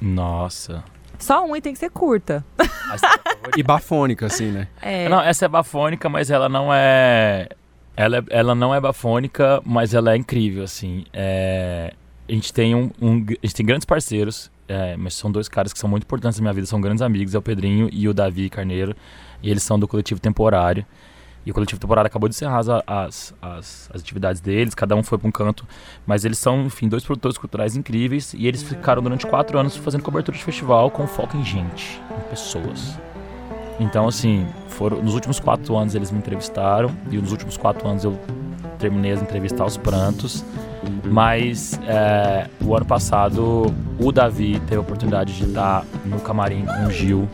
Nossa. 0.00 0.82
Só 1.18 1.44
uma 1.44 1.56
e 1.56 1.60
tem 1.60 1.72
que 1.72 1.78
ser 1.78 1.90
curta. 1.90 2.44
E 3.56 3.62
bafônica, 3.62 4.26
assim, 4.26 4.50
né? 4.52 4.68
É, 4.80 5.08
Não, 5.08 5.20
essa 5.20 5.44
é 5.44 5.48
bafônica, 5.48 6.08
mas 6.08 6.30
ela 6.30 6.48
não 6.48 6.72
é. 6.72 7.48
Ela, 7.96 8.18
é- 8.18 8.22
ela 8.30 8.54
não 8.54 8.72
é 8.74 8.80
bafônica, 8.80 9.60
mas 9.64 9.94
ela 9.94 10.12
é 10.12 10.16
incrível, 10.16 10.62
assim. 10.64 11.04
É, 11.12 11.92
A 12.28 12.32
gente 12.32 12.52
tem 12.52 12.74
um, 12.74 12.90
um- 13.00 13.24
A 13.28 13.46
gente 13.46 13.54
tem 13.54 13.66
grandes 13.66 13.84
parceiros, 13.84 14.50
é, 14.68 14.96
mas 14.96 15.14
são 15.14 15.30
dois 15.30 15.48
caras 15.48 15.72
que 15.72 15.78
são 15.78 15.90
muito 15.90 16.04
importantes 16.04 16.38
na 16.38 16.42
minha 16.44 16.52
vida, 16.54 16.66
são 16.66 16.80
grandes 16.80 17.02
amigos, 17.02 17.34
é 17.34 17.38
o 17.38 17.42
Pedrinho 17.42 17.88
e 17.92 18.08
o 18.08 18.14
Davi 18.14 18.48
Carneiro. 18.48 18.94
E 19.42 19.50
eles 19.50 19.62
são 19.64 19.78
do 19.78 19.88
coletivo 19.88 20.20
temporário. 20.20 20.86
E 21.44 21.50
o 21.50 21.54
coletivo 21.54 21.80
temporário 21.80 22.06
acabou 22.06 22.28
de 22.28 22.34
encerrar 22.34 22.58
as, 22.58 22.68
as, 22.68 22.84
as, 22.86 23.90
as 23.92 24.00
atividades 24.00 24.40
deles, 24.40 24.74
cada 24.74 24.94
um 24.94 25.02
foi 25.02 25.18
para 25.18 25.28
um 25.28 25.32
canto. 25.32 25.66
Mas 26.06 26.24
eles 26.24 26.38
são, 26.38 26.66
enfim, 26.66 26.88
dois 26.88 27.04
produtores 27.04 27.36
culturais 27.36 27.76
incríveis. 27.76 28.32
E 28.34 28.46
eles 28.46 28.62
ficaram 28.62 29.02
durante 29.02 29.26
quatro 29.26 29.58
anos 29.58 29.76
fazendo 29.76 30.02
cobertura 30.02 30.36
de 30.36 30.44
festival 30.44 30.90
com 30.90 31.06
foco 31.06 31.36
em 31.36 31.44
gente, 31.44 32.00
em 32.10 32.30
pessoas. 32.30 32.96
Então, 33.80 34.06
assim, 34.06 34.46
foram, 34.68 35.02
nos 35.02 35.14
últimos 35.14 35.40
quatro 35.40 35.76
anos 35.76 35.94
eles 35.94 36.10
me 36.10 36.18
entrevistaram. 36.18 36.90
E 37.10 37.16
nos 37.16 37.32
últimos 37.32 37.56
quatro 37.56 37.88
anos 37.88 38.04
eu 38.04 38.18
terminei 38.78 39.12
as 39.12 39.20
entrevistas 39.22 39.60
aos 39.60 39.76
prantos. 39.76 40.44
Mas 41.04 41.78
é, 41.86 42.48
o 42.64 42.76
ano 42.76 42.86
passado 42.86 43.72
o 43.98 44.12
Davi 44.12 44.60
teve 44.60 44.76
a 44.76 44.80
oportunidade 44.80 45.36
de 45.36 45.44
estar 45.44 45.84
no 46.04 46.20
camarim 46.20 46.64
com 46.64 46.86
o 46.86 46.90
Gil 46.90 47.28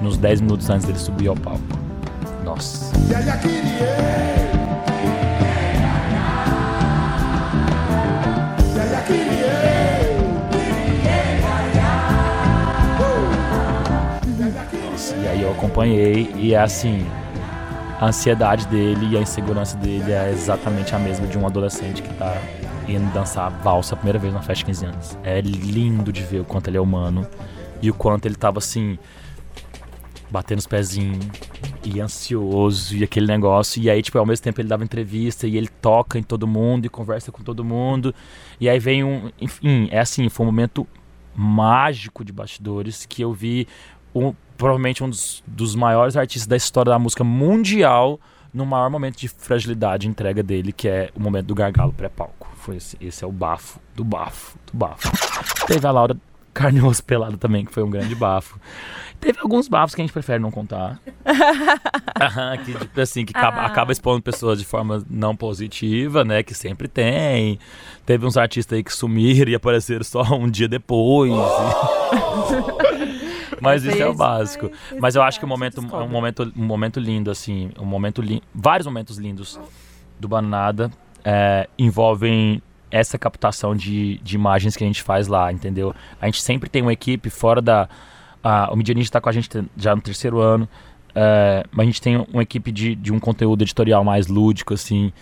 nos 0.00 0.16
10 0.16 0.40
minutos 0.40 0.68
antes 0.68 0.86
dele 0.86 0.98
subir 0.98 1.28
ao 1.28 1.36
palco. 1.36 1.81
Nossa. 2.44 2.92
Nossa, 14.90 15.16
e 15.16 15.28
aí 15.28 15.42
eu 15.42 15.50
acompanhei 15.52 16.32
e 16.36 16.54
é 16.54 16.60
assim, 16.60 17.06
a 18.00 18.06
ansiedade 18.06 18.66
dele 18.66 19.08
e 19.10 19.16
a 19.16 19.20
insegurança 19.20 19.76
dele 19.76 20.12
é 20.12 20.30
exatamente 20.30 20.94
a 20.94 20.98
mesma 20.98 21.26
de 21.26 21.38
um 21.38 21.46
adolescente 21.46 22.02
que 22.02 22.12
tá 22.14 22.36
indo 22.88 23.12
dançar 23.12 23.50
valsa 23.62 23.94
a 23.94 23.96
primeira 23.96 24.18
vez 24.18 24.34
na 24.34 24.40
festa 24.40 24.60
de 24.60 24.64
15 24.66 24.86
anos. 24.86 25.18
É 25.22 25.40
lindo 25.40 26.12
de 26.12 26.22
ver 26.22 26.40
o 26.40 26.44
quanto 26.44 26.68
ele 26.68 26.76
é 26.76 26.80
humano 26.80 27.26
e 27.80 27.90
o 27.90 27.94
quanto 27.94 28.26
ele 28.26 28.34
tava 28.34 28.58
assim 28.58 28.98
batendo 30.32 30.60
os 30.60 30.66
pezinhos 30.66 31.24
e 31.84 32.00
ansioso 32.00 32.96
e 32.96 33.04
aquele 33.04 33.26
negócio. 33.26 33.82
E 33.82 33.90
aí, 33.90 34.00
tipo, 34.02 34.18
ao 34.18 34.24
mesmo 34.24 34.42
tempo 34.42 34.60
ele 34.60 34.68
dava 34.68 34.82
entrevista 34.82 35.46
e 35.46 35.56
ele 35.56 35.68
toca 35.68 36.18
em 36.18 36.22
todo 36.22 36.46
mundo 36.46 36.86
e 36.86 36.88
conversa 36.88 37.30
com 37.30 37.42
todo 37.42 37.62
mundo. 37.62 38.14
E 38.58 38.68
aí 38.68 38.78
vem 38.78 39.04
um. 39.04 39.30
Enfim, 39.40 39.88
é 39.90 40.00
assim, 40.00 40.28
foi 40.30 40.44
um 40.46 40.48
momento 40.48 40.86
mágico 41.36 42.24
de 42.24 42.32
bastidores 42.32 43.04
que 43.04 43.22
eu 43.22 43.32
vi 43.32 43.68
um- 44.14 44.34
provavelmente 44.56 45.04
um 45.04 45.10
dos, 45.10 45.42
dos 45.46 45.74
maiores 45.74 46.16
artistas 46.16 46.46
da 46.46 46.56
história 46.56 46.90
da 46.90 46.98
música 46.98 47.22
mundial 47.24 48.18
no 48.54 48.66
maior 48.66 48.90
momento 48.90 49.16
de 49.18 49.28
fragilidade 49.28 50.06
e 50.06 50.10
entrega 50.10 50.42
dele, 50.42 50.72
que 50.72 50.86
é 50.88 51.10
o 51.14 51.20
momento 51.20 51.46
do 51.46 51.54
gargalo 51.54 51.92
pré-palco. 51.92 52.48
Foi 52.56 52.76
esse, 52.76 52.96
esse 53.00 53.24
é 53.24 53.26
o 53.26 53.32
bafo 53.32 53.80
do 53.94 54.04
bafo 54.04 54.56
do 54.70 54.78
bafo. 54.78 55.10
Teve 55.66 55.86
a 55.86 55.90
Laura 55.90 56.16
Carne 56.52 56.80
e 56.80 56.82
Osso 56.82 57.04
Pelada 57.04 57.36
também, 57.36 57.64
que 57.64 57.72
foi 57.72 57.82
um 57.82 57.90
grande 57.90 58.14
bafo. 58.14 58.58
Teve 59.20 59.38
alguns 59.40 59.68
bafos 59.68 59.94
que 59.94 60.00
a 60.00 60.04
gente 60.04 60.12
prefere 60.12 60.38
não 60.40 60.50
contar. 60.50 61.00
Que, 62.64 62.74
tipo 62.74 63.00
assim, 63.00 63.24
que 63.24 63.36
acaba, 63.36 63.62
Ah. 63.62 63.66
acaba 63.66 63.92
expondo 63.92 64.22
pessoas 64.22 64.58
de 64.58 64.64
forma 64.64 65.02
não 65.08 65.34
positiva, 65.34 66.24
né? 66.24 66.42
Que 66.42 66.54
sempre 66.54 66.88
tem. 66.88 67.58
Teve 68.06 68.26
uns 68.26 68.36
artistas 68.36 68.76
aí 68.76 68.84
que 68.84 68.92
sumiram 68.92 69.50
e 69.50 69.54
apareceram 69.54 70.04
só 70.04 70.22
um 70.34 70.48
dia 70.48 70.68
depois. 70.68 71.32
Mas 73.60 73.84
isso 73.84 74.02
é 74.02 74.06
o 74.06 74.14
básico. 74.14 74.70
Mas 75.00 75.14
eu 75.14 75.22
acho 75.22 75.38
que 75.38 75.44
o 75.44 75.46
esse 75.46 75.48
momento 75.48 75.80
é 75.80 76.02
um 76.02 76.08
momento, 76.08 76.52
um 76.56 76.64
momento 76.64 77.00
lindo, 77.00 77.30
assim. 77.30 77.70
Um 77.78 77.84
momento. 77.84 78.22
Vários 78.54 78.86
momentos 78.86 79.18
lindos 79.18 79.58
do 80.18 80.28
Bananada 80.28 80.90
é, 81.24 81.68
envolvem 81.78 82.62
essa 82.92 83.18
captação 83.18 83.74
de, 83.74 84.18
de 84.18 84.36
imagens 84.36 84.76
que 84.76 84.84
a 84.84 84.86
gente 84.86 85.02
faz 85.02 85.26
lá, 85.26 85.50
entendeu? 85.52 85.92
A 86.20 86.26
gente 86.26 86.40
sempre 86.42 86.68
tem 86.70 86.82
uma 86.82 86.92
equipe 86.92 87.28
fora 87.30 87.60
da. 87.60 87.88
a- 88.44 88.70
o 88.72 88.76
Midianista 88.76 89.08
está 89.18 89.20
com 89.20 89.28
a 89.28 89.32
gente 89.32 89.48
te- 89.48 89.64
já 89.76 89.96
no 89.96 90.02
terceiro 90.02 90.38
ano. 90.40 90.68
é, 91.14 91.64
mas 91.72 91.84
a 91.84 91.86
gente 91.86 92.00
tem 92.00 92.16
uma 92.32 92.42
equipe 92.42 92.70
de, 92.72 92.94
de 92.94 93.12
um 93.12 93.18
conteúdo 93.20 93.62
editorial 93.62 94.02
mais 94.04 94.28
lúdico, 94.28 94.72
assim. 94.74 95.12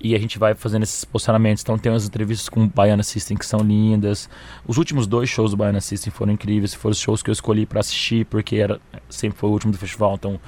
E 0.00 0.14
a 0.14 0.18
gente 0.18 0.38
vai 0.38 0.54
fazendo 0.54 0.82
esses 0.84 1.04
posicionamentos. 1.04 1.62
Então 1.62 1.76
tem 1.78 1.90
umas 1.90 2.06
entrevistas 2.06 2.48
com 2.48 2.64
o 2.64 2.66
Baiana 2.68 3.02
System 3.02 3.36
que 3.36 3.44
são 3.46 3.60
lindas. 3.60 4.28
Os 4.66 4.76
últimos 4.76 5.06
dois 5.08 5.28
shows 5.28 5.50
do 5.50 5.56
Baiana 5.56 5.80
System 5.80 6.12
foram 6.12 6.32
incríveis. 6.34 6.72
Foram 6.74 6.92
os 6.92 6.98
shows 7.00 7.20
que 7.22 7.30
eu 7.30 7.32
escolhi 7.32 7.66
para 7.66 7.80
assistir, 7.80 8.24
porque 8.26 8.56
era 8.56 8.78
sempre 9.08 9.38
foi 9.38 9.48
o 9.50 9.52
último 9.52 9.72
do 9.72 9.78
festival. 9.78 10.14
Então 10.14 10.34
o 10.34 10.40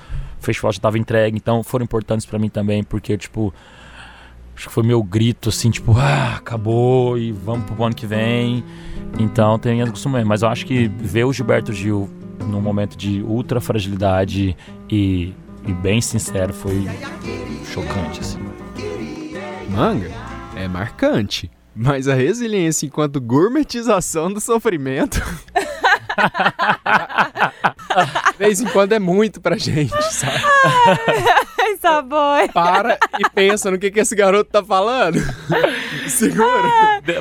festival 0.44 0.70
já 0.72 0.76
estava 0.76 0.98
entregue. 0.98 1.36
Então 1.36 1.62
foram 1.64 1.82
importantes 1.84 2.24
para 2.26 2.38
mim 2.38 2.48
também, 2.48 2.84
porque, 2.84 3.16
tipo, 3.18 3.52
acho 4.60 4.68
que 4.68 4.74
foi 4.74 4.82
meu 4.82 5.02
grito, 5.02 5.48
assim, 5.48 5.70
tipo, 5.70 5.96
ah, 5.96 6.36
acabou 6.36 7.16
e 7.16 7.32
vamos 7.32 7.64
pro 7.64 7.82
ano 7.82 7.94
que 7.94 8.06
vem. 8.06 8.62
Então 9.18 9.58
tem 9.58 9.80
as 9.80 9.88
costumes. 9.88 10.22
Mas 10.24 10.42
eu 10.42 10.48
acho 10.48 10.66
que 10.66 10.86
ver 10.86 11.24
o 11.24 11.32
Gilberto 11.32 11.72
Gil 11.72 12.10
num 12.46 12.60
momento 12.60 12.94
de 12.94 13.22
ultra 13.22 13.58
fragilidade 13.58 14.54
e, 14.90 15.32
e 15.66 15.72
bem 15.72 16.02
sincero 16.02 16.52
foi 16.52 16.86
chocante, 17.72 18.20
assim. 18.20 18.38
Manga 19.70 20.10
é 20.54 20.68
marcante. 20.68 21.50
Mas 21.74 22.06
a 22.06 22.14
resiliência 22.14 22.84
enquanto 22.84 23.18
gourmetização 23.18 24.30
do 24.30 24.40
sofrimento. 24.40 25.22
De 28.32 28.38
vez 28.38 28.60
em 28.60 28.66
quando 28.66 28.92
é 28.92 28.98
muito 28.98 29.40
pra 29.40 29.56
gente, 29.56 29.90
sabe? 30.12 30.42
Ai, 31.60 31.76
sabor. 31.80 32.48
Para 32.52 32.98
e 33.18 33.28
pensa 33.30 33.70
no 33.70 33.78
que, 33.78 33.90
que 33.90 34.00
esse 34.00 34.14
garoto 34.14 34.50
tá 34.50 34.62
falando. 34.64 35.18
Segura. 36.08 36.68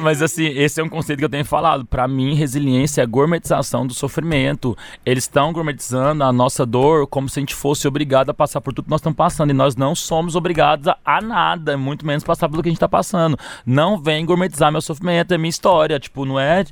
Mas 0.02 0.22
assim, 0.22 0.48
esse 0.48 0.80
é 0.80 0.84
um 0.84 0.90
conceito 0.90 1.20
que 1.20 1.26
eu 1.26 1.30
tenho 1.30 1.46
falado. 1.46 1.86
Pra 1.86 2.08
mim, 2.08 2.34
resiliência 2.36 3.02
é 3.02 3.04
a 3.04 3.08
gourmetização 3.08 3.86
do 3.86 3.94
sofrimento. 3.94 4.78
Eles 5.06 5.24
estão 5.26 5.52
gourmetizando 5.52 6.24
a 6.24 6.32
nossa 6.32 6.66
dor 6.66 7.08
como 7.08 7.28
se 7.30 7.40
a 7.40 7.42
gente 7.42 7.56
fosse 7.56 7.88
obrigado 7.88 8.30
a 8.30 8.34
passar 8.34 8.62
por 8.62 8.74
tudo 8.74 8.86
que 8.86 8.92
nós 8.92 9.00
estamos 9.02 9.18
passando. 9.18 9.50
E 9.50 9.54
nós 9.54 9.76
não 9.76 9.94
somos 9.96 10.36
obrigados 10.36 10.88
a, 10.88 10.98
a 11.06 11.22
nada, 11.22 11.78
muito 11.78 12.06
menos 12.06 12.24
passar 12.24 12.48
pelo 12.50 12.62
que 12.62 12.70
a 12.70 12.72
gente 12.72 12.80
tá 12.80 12.90
passando. 12.90 13.38
Não 13.66 13.98
vem 14.02 14.26
gourmetizar 14.26 14.72
meu 14.72 14.82
sofrimento, 14.82 15.34
é 15.34 15.38
minha 15.38 15.50
história. 15.50 16.00
Tipo, 16.00 16.26
não 16.26 16.40
é. 16.40 16.64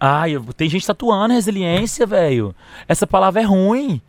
Ai, 0.00 0.32
eu- 0.32 0.44
tem 0.56 0.68
gente 0.68 0.86
tatuando 0.86 1.34
resiliência, 1.34 1.56
velho. 2.06 2.54
Essa 2.88 3.06
palavra 3.06 3.42
é 3.42 3.44
ruim. 3.44 4.00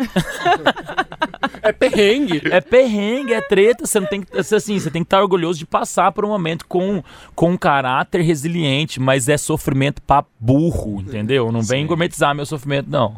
É 1.61 1.71
perrengue. 1.71 2.41
É 2.49 2.61
perrengue, 2.61 3.33
é 3.33 3.41
treta. 3.41 3.85
Você 3.85 3.99
não 3.99 4.07
tem 4.07 4.21
que. 4.21 4.37
Assim, 4.37 4.79
você 4.79 4.89
tem 4.89 5.01
que 5.03 5.07
estar 5.07 5.21
orgulhoso 5.21 5.59
de 5.59 5.65
passar 5.65 6.11
por 6.11 6.23
um 6.23 6.29
momento 6.29 6.65
com, 6.65 7.03
com 7.35 7.51
um 7.51 7.57
caráter 7.57 8.21
resiliente, 8.21 8.99
mas 8.99 9.27
é 9.27 9.37
sofrimento 9.37 10.01
pra 10.01 10.23
burro, 10.39 11.01
entendeu? 11.01 11.51
Não 11.51 11.61
vem 11.61 11.81
Sim. 11.81 11.87
gourmetizar 11.87 12.33
meu 12.33 12.45
sofrimento, 12.45 12.89
não. 12.89 13.17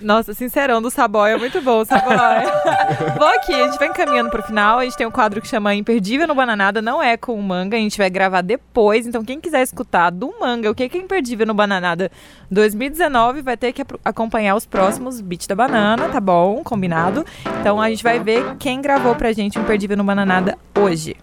Nossa, 0.00 0.32
sincerão 0.32 0.80
do 0.80 0.90
Saboia, 0.90 1.36
muito 1.36 1.60
bom, 1.60 1.84
Saboia. 1.84 2.50
Vou 3.18 3.28
aqui, 3.28 3.52
a 3.52 3.66
gente 3.66 3.78
vai 3.78 3.88
encaminhando 3.88 4.30
pro 4.30 4.42
final. 4.42 4.78
A 4.78 4.84
gente 4.84 4.96
tem 4.96 5.06
um 5.06 5.10
quadro 5.10 5.40
que 5.40 5.48
chama 5.48 5.74
Imperdível 5.74 6.26
no 6.26 6.34
Bananada, 6.34 6.80
não 6.80 7.02
é 7.02 7.16
com 7.16 7.34
o 7.34 7.42
manga, 7.42 7.76
a 7.76 7.80
gente 7.80 7.98
vai 7.98 8.08
gravar 8.08 8.40
depois. 8.40 9.06
Então, 9.06 9.24
quem 9.24 9.40
quiser 9.40 9.62
escutar 9.62 10.10
do 10.10 10.32
manga 10.40 10.70
o 10.70 10.74
que 10.74 10.88
que 10.88 10.98
é 10.98 11.00
Imperdível 11.00 11.46
no 11.46 11.54
Bananada 11.54 12.10
2019, 12.50 13.42
vai 13.42 13.56
ter 13.56 13.72
que 13.72 13.79
apro- 13.82 14.00
acompanhar 14.04 14.54
os 14.54 14.66
próximos 14.66 15.20
Beat 15.20 15.46
da 15.46 15.54
Banana, 15.54 16.08
tá 16.08 16.20
bom? 16.20 16.62
Combinado? 16.64 17.24
Então, 17.60 17.80
a 17.80 17.88
gente 17.90 18.02
vai 18.02 18.18
ver 18.20 18.56
quem 18.58 18.80
gravou 18.80 19.14
pra 19.14 19.32
gente 19.32 19.58
o 19.58 19.62
Imperdível 19.62 19.96
no 19.96 20.04
Bananada 20.04 20.58
hoje. 20.78 21.16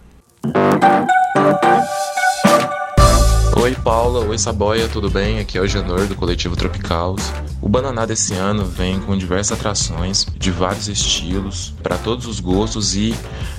Oi 3.60 3.74
Paula, 3.74 4.24
oi 4.24 4.38
Saboia, 4.38 4.88
tudo 4.88 5.10
bem? 5.10 5.40
Aqui 5.40 5.58
é 5.58 5.60
o 5.60 5.66
Janor 5.66 6.06
do 6.06 6.14
Coletivo 6.14 6.54
Tropicaus. 6.54 7.32
O 7.60 7.68
Bananada 7.68 8.12
esse 8.12 8.32
ano 8.32 8.64
vem 8.64 9.00
com 9.00 9.18
diversas 9.18 9.58
atrações 9.58 10.24
de 10.38 10.52
vários 10.52 10.86
estilos, 10.86 11.74
para 11.82 11.98
todos 11.98 12.26
os 12.26 12.38
gostos 12.38 12.94
e 12.94 13.12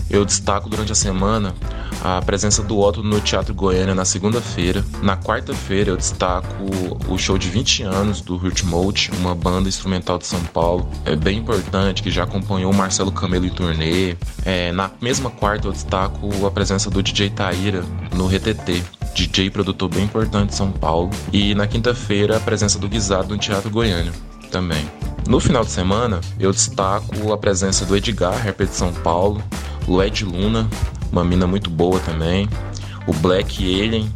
eu 0.10 0.24
destaco 0.24 0.70
durante 0.70 0.94
a 0.94 0.96
semana 0.96 1.54
a 2.02 2.22
presença 2.22 2.64
do 2.64 2.80
Otto 2.80 3.04
no 3.04 3.20
Teatro 3.20 3.54
Goiânia 3.54 3.94
na 3.94 4.06
segunda-feira. 4.06 4.86
Na 5.04 5.18
quarta-feira 5.18 5.90
eu 5.92 5.98
destaco 5.98 6.48
o 7.10 7.18
show 7.18 7.38
de 7.38 7.50
20 7.50 7.84
anos 7.84 8.22
do 8.22 8.38
Hurt 8.38 8.64
Mode, 8.64 9.12
uma 9.20 9.36
banda 9.36 9.68
instrumental 9.68 10.18
de 10.18 10.28
São 10.28 10.42
Paulo, 10.46 10.90
é 11.04 11.14
bem 11.14 11.40
importante 11.40 12.02
que 12.02 12.10
já 12.10 12.24
acompanhou 12.24 12.72
o 12.72 12.76
Marcelo 12.76 13.12
Camelo 13.12 13.46
em 13.46 13.50
turnê. 13.50 14.16
É, 14.46 14.72
na 14.72 14.92
mesma 15.02 15.30
quarta 15.30 15.68
eu 15.68 15.74
destaco 15.74 16.46
a 16.46 16.52
presença 16.52 16.90
do 16.90 17.04
DJ 17.04 17.32
Taíra 17.32 17.84
no 18.16 18.28
RTT. 18.28 18.99
DJ 19.20 19.48
e 19.48 19.50
produtor 19.50 19.90
bem 19.90 20.06
importante 20.06 20.52
de 20.52 20.56
São 20.56 20.72
Paulo. 20.72 21.10
E 21.34 21.54
na 21.54 21.68
quinta-feira, 21.68 22.38
a 22.38 22.40
presença 22.40 22.80
do 22.80 22.88
Guisado 22.88 23.28
no 23.28 23.38
Teatro 23.38 23.70
Goiânia 23.70 24.14
também. 24.50 24.90
No 25.28 25.42
final 25.42 25.66
de 25.66 25.72
semana, 25.72 26.22
eu 26.40 26.54
destaco 26.54 27.34
a 27.34 27.38
presença 27.38 27.86
do 27.86 27.98
Edgar, 27.98 28.42
rapper 28.42 28.66
de 28.66 28.76
São 28.76 28.94
Paulo, 28.94 29.44
Lued 29.86 30.24
Luna, 30.24 30.70
uma 31.12 31.26
mina 31.26 31.46
muito 31.46 31.70
boa 31.70 32.00
também, 32.00 32.48
o 33.06 33.14
Black 33.14 33.62
Alien, 33.62 34.10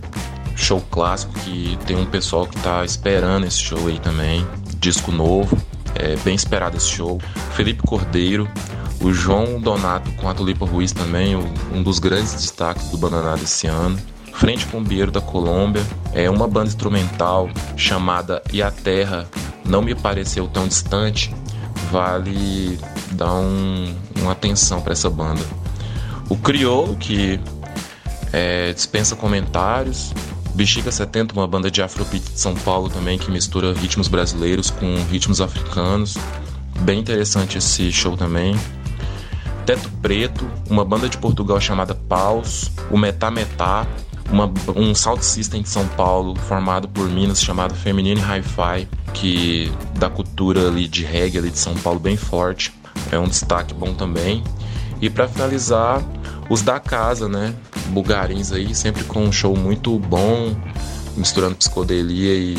show 0.56 0.80
clássico 0.90 1.34
que 1.40 1.78
tem 1.86 1.98
um 1.98 2.06
pessoal 2.06 2.48
que 2.48 2.58
tá 2.62 2.86
esperando 2.86 3.46
esse 3.46 3.60
show 3.60 3.88
aí 3.88 4.00
também, 4.00 4.48
disco 4.80 5.12
novo, 5.12 5.58
é 5.96 6.16
bem 6.24 6.34
esperado 6.34 6.78
esse 6.78 6.88
show. 6.88 7.20
Felipe 7.56 7.84
Cordeiro, 7.84 8.50
o 9.02 9.12
João 9.12 9.60
Donato 9.60 10.10
com 10.14 10.30
a 10.30 10.34
Tulipa 10.34 10.66
Ruiz 10.66 10.94
também, 10.94 11.36
um 11.36 11.84
dos 11.84 12.00
grandes 12.00 12.34
destaques 12.34 12.88
do 12.88 12.98
Bananada 12.98 13.44
esse 13.44 13.68
ano. 13.68 14.00
Frente 14.34 14.66
Pombeiro 14.66 15.12
da 15.12 15.22
Colômbia 15.22 15.86
é 16.14 16.30
uma 16.30 16.48
banda 16.48 16.68
instrumental 16.68 17.50
chamada 17.78 18.42
E 18.52 18.62
a 18.62 18.70
Terra 18.72 19.28
Não 19.66 19.82
Me 19.82 19.96
Pareceu 19.96 20.48
Tão 20.48 20.68
Distante. 20.68 21.34
Vale 21.92 22.78
dar 23.12 23.34
um- 23.34 23.96
uma 24.18 24.32
atenção 24.32 24.82
para 24.82 24.94
essa 24.94 25.10
banda. 25.10 25.42
O 26.30 26.36
Criolo, 26.36 26.96
que 26.96 27.40
é, 28.32 28.74
dispensa 28.74 29.16
comentários. 29.16 30.12
Bexiga 30.56 30.92
70, 30.92 31.34
uma 31.34 31.48
banda 31.48 31.70
de 31.72 31.82
afrobeat 31.82 32.32
de 32.32 32.40
São 32.40 32.54
Paulo 32.56 32.90
também 32.90 33.18
que 33.18 33.30
mistura 33.32 33.74
ritmos 33.74 34.08
brasileiros 34.08 34.70
com 34.70 34.96
ritmos 35.10 35.40
africanos. 35.42 36.16
Bem 36.82 37.00
interessante 37.00 37.58
esse 37.58 37.92
show 37.92 38.18
também. 38.18 38.56
Teto 39.66 39.90
Preto, 40.02 40.46
uma 40.70 40.84
banda 40.84 41.08
de 41.08 41.18
Portugal 41.18 41.60
chamada 41.62 41.96
Paus, 41.96 42.72
o 42.92 42.98
Metá 42.98 43.32
Metá, 43.32 43.88
uma- 44.34 44.52
um 44.76 44.96
sound 44.96 45.24
system 45.24 45.62
de 45.62 45.70
São 45.70 45.88
Paulo 45.90 46.36
formado 46.36 46.88
por 46.88 47.08
minas 47.08 47.42
chamado 47.42 47.76
Feminine 47.76 48.20
Hi-Fi, 48.20 48.88
que 49.14 49.72
da 49.98 50.10
cultura 50.10 50.68
ali 50.68 50.88
de 50.88 51.06
reggae 51.06 51.38
ali 51.38 51.52
de 51.52 51.60
São 51.60 51.76
Paulo 51.76 52.00
bem 52.00 52.18
forte, 52.18 52.74
é 53.12 53.20
um 53.20 53.28
destaque 53.28 53.74
bom 53.74 53.94
também. 53.94 54.44
E 55.00 55.10
para 55.10 55.28
finalizar, 55.28 56.02
os 56.50 56.62
da 56.62 56.80
casa, 56.80 57.30
né? 57.30 57.54
Bugarins 57.88 58.52
aí, 58.52 58.74
sempre 58.74 59.04
com 59.04 59.24
um 59.24 59.32
show 59.32 59.56
muito 59.56 59.98
bom, 60.00 60.56
misturando 61.16 61.56
psicodelia 61.56 62.34
e, 62.34 62.58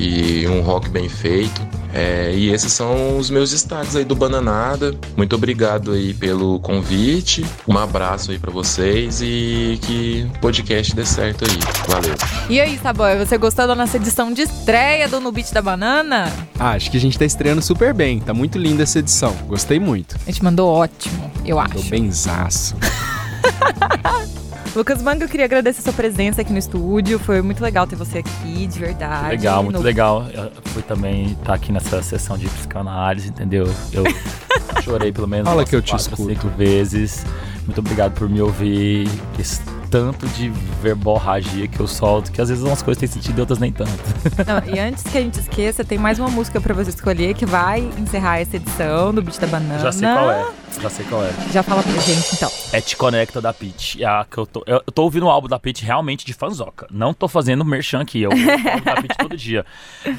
e 0.00 0.48
um 0.48 0.62
rock 0.62 0.88
bem 0.88 1.08
feito. 1.08 1.60
É, 1.92 2.32
e 2.32 2.50
esses 2.50 2.72
são 2.72 3.18
os 3.18 3.30
meus 3.30 3.50
destaques 3.50 3.96
aí 3.96 4.04
do 4.04 4.14
Bananada. 4.14 4.94
Muito 5.16 5.34
obrigado 5.34 5.90
aí 5.90 6.14
pelo 6.14 6.60
convite. 6.60 7.44
Um 7.66 7.76
abraço 7.76 8.30
aí 8.30 8.38
pra 8.38 8.50
vocês 8.52 9.20
e 9.20 9.78
que 9.82 10.30
o 10.36 10.38
podcast 10.38 10.94
dê 10.94 11.04
certo 11.04 11.44
aí. 11.44 11.58
Valeu. 11.88 12.14
E 12.48 12.60
aí, 12.60 12.78
Saboia, 12.78 13.24
você 13.24 13.36
gostou 13.36 13.66
da 13.66 13.74
nossa 13.74 13.96
edição 13.96 14.32
de 14.32 14.42
estreia 14.42 15.08
do 15.08 15.20
No 15.20 15.32
Beat 15.32 15.52
da 15.52 15.60
Banana? 15.60 16.32
Ah, 16.58 16.70
acho 16.70 16.90
que 16.92 16.96
a 16.96 17.00
gente 17.00 17.18
tá 17.18 17.24
estreando 17.24 17.60
super 17.60 17.92
bem. 17.92 18.20
Tá 18.20 18.32
muito 18.32 18.56
linda 18.56 18.84
essa 18.84 19.00
edição. 19.00 19.34
Gostei 19.48 19.80
muito. 19.80 20.16
A 20.26 20.30
gente 20.30 20.44
mandou 20.44 20.68
ótimo, 20.72 21.30
eu 21.44 21.56
Tô 21.56 21.78
acho. 21.78 21.90
benzaço. 21.90 22.76
Lucas 24.74 25.02
Manga, 25.02 25.24
eu 25.24 25.28
queria 25.28 25.46
agradecer 25.46 25.80
a 25.80 25.82
sua 25.82 25.92
presença 25.92 26.42
aqui 26.42 26.52
no 26.52 26.58
estúdio. 26.58 27.18
Foi 27.18 27.42
muito 27.42 27.60
legal 27.62 27.88
ter 27.88 27.96
você 27.96 28.18
aqui, 28.18 28.68
de 28.68 28.78
verdade. 28.78 29.30
Legal, 29.30 29.64
muito 29.64 29.78
No- 29.78 29.82
legal. 29.82 30.24
Eu 30.32 30.50
fui 30.66 30.82
também 30.82 31.32
estar 31.32 31.54
aqui 31.54 31.72
nessa 31.72 32.00
sessão 32.02 32.38
de 32.38 32.48
psicanálise, 32.48 33.28
entendeu? 33.28 33.66
Eu 33.92 34.04
chorei 34.84 35.10
pelo 35.12 35.26
menos 35.26 35.46
Fala 35.48 35.62
umas 35.62 35.68
que 35.68 35.74
eu 35.74 35.82
te 35.82 35.90
quatro, 35.90 36.06
escuto. 36.12 36.28
cinco 36.30 36.48
vezes. 36.56 37.24
Muito 37.66 37.78
obrigado 37.78 38.12
por 38.14 38.28
me 38.28 38.40
ouvir. 38.40 39.08
Esse 39.38 39.60
tanto 39.90 40.26
de 40.28 40.48
verborragia 40.80 41.66
que 41.66 41.80
eu 41.80 41.86
solto, 41.86 42.30
que 42.30 42.40
às 42.40 42.48
vezes 42.48 42.62
umas 42.62 42.80
coisas 42.80 43.00
têm 43.00 43.08
sentido 43.08 43.38
e 43.38 43.40
outras 43.40 43.58
nem 43.58 43.72
tanto. 43.72 43.90
Não, 44.46 44.74
e 44.74 44.78
antes 44.78 45.02
que 45.02 45.18
a 45.18 45.20
gente 45.20 45.40
esqueça, 45.40 45.84
tem 45.84 45.98
mais 45.98 46.18
uma 46.20 46.28
música 46.30 46.60
pra 46.60 46.72
você 46.72 46.90
escolher 46.90 47.34
que 47.34 47.44
vai 47.44 47.80
encerrar 47.98 48.38
essa 48.38 48.54
edição 48.56 49.12
do 49.12 49.20
Beat 49.20 49.38
da 49.40 49.46
Banana. 49.48 49.78
Já 49.80 49.90
sei 49.92 50.08
qual 50.08 50.30
é. 50.30 50.46
Já 50.80 50.88
sei 50.90 51.04
qual 51.06 51.24
é. 51.24 51.30
Já 51.52 51.62
fala 51.64 51.82
pra 51.82 51.92
gente, 51.92 52.34
então. 52.34 52.48
É 52.72 52.80
Te 52.80 52.96
Conecta 52.96 53.40
da 53.40 53.52
Pitty. 53.52 54.04
É 54.04 54.06
a 54.06 54.24
que 54.30 54.38
eu, 54.38 54.46
tô, 54.46 54.62
eu, 54.64 54.80
tô 54.80 55.02
ouvindo 55.02 55.26
o 55.26 55.28
álbum 55.30 55.48
da 55.48 55.58
Pitty 55.58 55.84
realmente 55.84 56.24
de 56.24 56.32
fanzoca. 56.32 56.86
Não 56.90 57.12
tô 57.12 57.26
fazendo 57.26 57.64
merchan 57.64 58.00
aqui. 58.00 58.22
Eu 58.22 58.30
ouço 58.30 58.44
o 58.46 58.50
álbum 58.70 58.84
da 58.84 58.94
Pitty 59.02 59.18
todo 59.18 59.36
dia. 59.36 59.66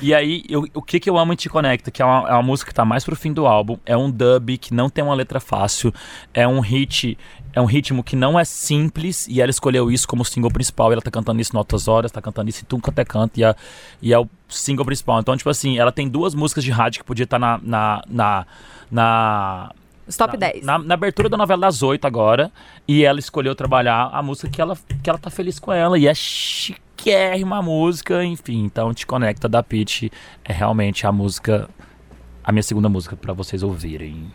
E 0.01 0.13
aí, 0.13 0.43
eu- 0.49 0.67
o 0.73 0.81
que 0.81 0.99
que 0.99 1.09
eu 1.09 1.17
amo 1.17 1.31
em 1.31 1.37
Te 1.37 1.47
Conecta? 1.47 1.89
Que 1.89 2.01
é 2.01 2.05
uma, 2.05 2.27
é 2.29 2.33
uma 2.33 2.43
música 2.43 2.69
que 2.69 2.75
tá 2.75 2.83
mais 2.83 3.05
pro 3.05 3.15
fim 3.15 3.31
do 3.31 3.45
álbum. 3.47 3.77
É 3.85 3.95
um 3.95 4.11
dub 4.11 4.57
que 4.57 4.73
não 4.73 4.89
tem 4.89 5.01
uma 5.01 5.15
letra 5.15 5.39
fácil. 5.39 5.93
É 6.33 6.45
um 6.45 6.59
hit. 6.59 7.17
É 7.53 7.59
um 7.59 7.65
ritmo 7.65 8.01
que 8.03 8.15
não 8.15 8.39
é 8.39 8.45
simples. 8.45 9.27
E 9.27 9.41
ela 9.41 9.49
escolheu 9.49 9.91
isso 9.91 10.07
como 10.07 10.23
single 10.23 10.51
principal. 10.51 10.89
E 10.89 10.93
ela 10.93 11.01
tá 11.01 11.11
cantando 11.11 11.41
isso 11.41 11.53
em 11.53 11.57
altas 11.57 11.87
horas, 11.87 12.11
tá 12.11 12.21
cantando 12.21 12.49
isso 12.49 12.61
em 12.61 12.65
tudo 12.65 12.81
quanto 12.81 12.99
é 12.99 13.05
canto. 13.05 13.37
E 13.39 13.43
é, 13.43 13.55
e 14.01 14.13
é 14.13 14.19
o 14.19 14.27
single 14.47 14.85
principal. 14.85 15.19
Então, 15.19 15.35
tipo 15.35 15.49
assim, 15.49 15.77
ela 15.77 15.91
tem 15.91 16.07
duas 16.07 16.33
músicas 16.33 16.63
de 16.63 16.71
rádio 16.71 17.01
que 17.01 17.05
podia 17.05 17.23
estar 17.25 17.37
na- 17.39 17.59
na, 17.61 18.01
na, 18.07 18.45
na 18.89 19.71
Os 20.07 20.15
top 20.15 20.33
na, 20.33 20.39
10. 20.39 20.65
Na, 20.65 20.77
na 20.79 20.93
abertura 20.93 21.27
da 21.27 21.35
novela 21.37 21.61
das 21.61 21.81
oito 21.83 22.05
agora. 22.05 22.51
E 22.87 23.03
ela 23.03 23.19
escolheu 23.19 23.53
trabalhar 23.53 24.09
a 24.13 24.21
música 24.23 24.49
que 24.49 24.61
ela, 24.61 24.77
que 25.03 25.09
ela 25.09 25.19
tá 25.19 25.29
feliz 25.29 25.59
com 25.59 25.73
ela. 25.73 25.97
E 25.99 26.07
é 26.07 26.13
chiquérrima 26.15 27.57
a 27.57 27.61
música, 27.61 28.23
enfim. 28.23 28.63
Então, 28.63 28.93
Te 28.93 29.05
Conecta 29.05 29.49
da 29.49 29.61
Pitty 29.61 30.09
é 30.45 30.53
realmente 30.53 31.05
a 31.05 31.11
música, 31.11 31.69
a 32.43 32.51
minha 32.51 32.63
segunda 32.63 32.87
música 32.87 33.15
pra 33.17 33.33
vocês 33.33 33.61
ouvirem. 33.61 34.31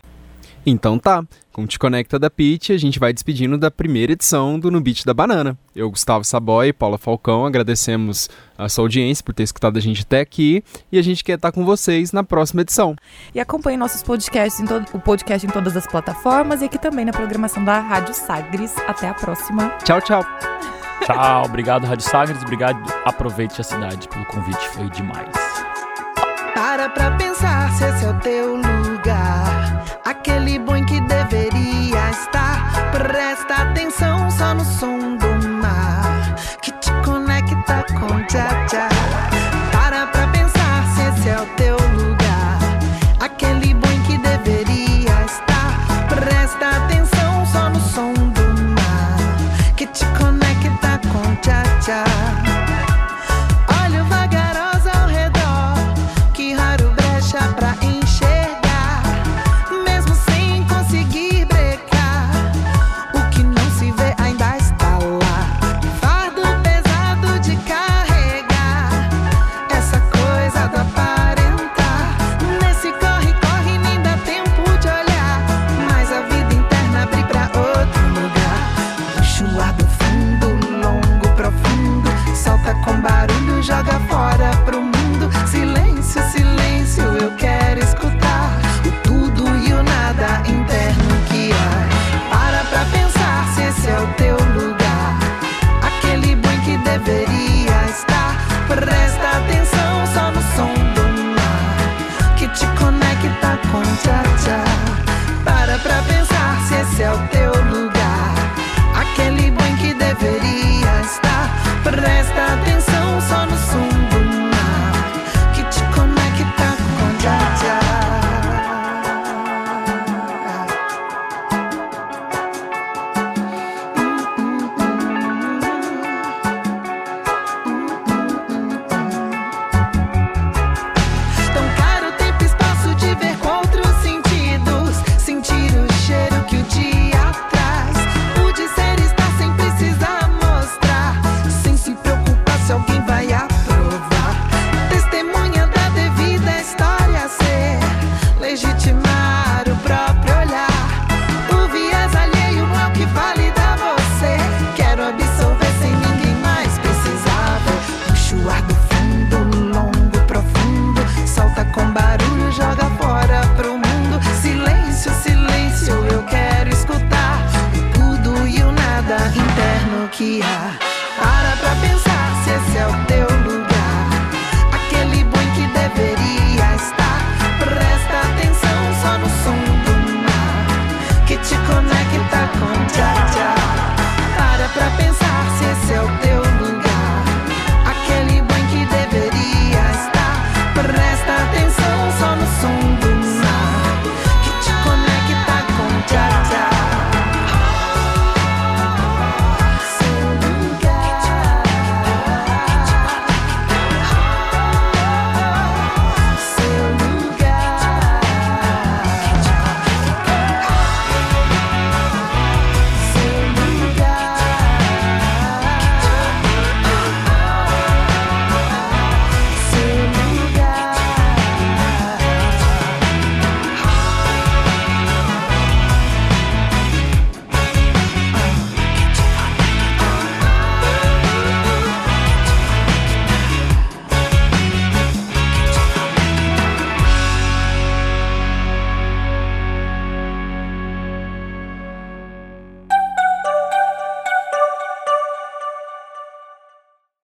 Então 0.69 0.99
tá, 0.99 1.23
com 1.53 1.65
Te 1.65 1.79
Conecta 1.79 2.19
da 2.19 2.29
Pitch, 2.29 2.71
a 2.71 2.77
gente 2.77 2.99
vai 2.99 3.13
despedindo 3.13 3.57
da 3.57 3.71
primeira 3.71 4.11
edição 4.11 4.59
do 4.59 4.69
No 4.69 4.81
Beat 4.81 5.05
da 5.05 5.13
Banana. 5.13 5.57
Eu, 5.73 5.89
Gustavo 5.89 6.25
Saboy 6.25 6.67
e 6.67 6.73
Paula 6.73 6.97
Falcão, 6.97 7.45
agradecemos 7.45 8.29
a 8.57 8.67
sua 8.67 8.83
audiência 8.83 9.23
por 9.23 9.33
ter 9.33 9.43
escutado 9.43 9.77
a 9.77 9.79
gente 9.79 10.01
até 10.01 10.19
aqui 10.19 10.61
e 10.91 10.99
a 10.99 11.01
gente 11.01 11.23
quer 11.23 11.35
estar 11.35 11.53
com 11.53 11.63
vocês 11.63 12.11
na 12.11 12.21
próxima 12.21 12.63
edição. 12.63 12.97
E 13.33 13.39
acompanhe 13.39 13.77
nossos 13.77 14.03
podcasts, 14.03 14.59
em 14.59 14.65
to- 14.65 14.83
o 14.93 14.99
podcast 14.99 15.47
em 15.47 15.49
todas 15.49 15.77
as 15.77 15.87
plataformas 15.87 16.61
e 16.61 16.65
aqui 16.65 16.77
também 16.77 17.05
na 17.05 17.13
programação 17.13 17.63
da 17.63 17.79
Rádio 17.79 18.13
Sagres. 18.13 18.75
Até 18.85 19.07
a 19.07 19.13
próxima. 19.13 19.69
Tchau, 19.85 20.01
tchau! 20.01 20.25
Tchau, 21.05 21.45
obrigado, 21.45 21.85
Rádio 21.85 22.05
Sagres. 22.09 22.41
Obrigado. 22.43 22.77
Aproveite 23.05 23.61
a 23.61 23.63
cidade 23.63 24.09
pelo 24.09 24.25
convite, 24.25 24.67
foi 24.73 24.89
demais. 24.89 25.31
Para 26.53 26.89
pra 26.89 27.11
pensar 27.11 27.71
se 27.71 27.85
esse 27.85 28.03
é 28.03 28.09
o 28.09 28.19
teu 28.19 28.55
lugar 28.57 29.46
aquele 30.07 30.57
boi 30.57 30.83
que 30.85 31.01
deveria 31.01 32.09
estar. 32.09 32.91
Presta 32.91 33.55
atenção 33.55 34.31
só 34.31 34.53
no 34.53 34.63
som 34.63 35.17
do 35.17 35.49
mar 35.49 36.35
que 36.61 36.71
te 36.71 36.91
conecta 37.03 37.85
com 37.99 38.17
Jaja. 38.29 38.96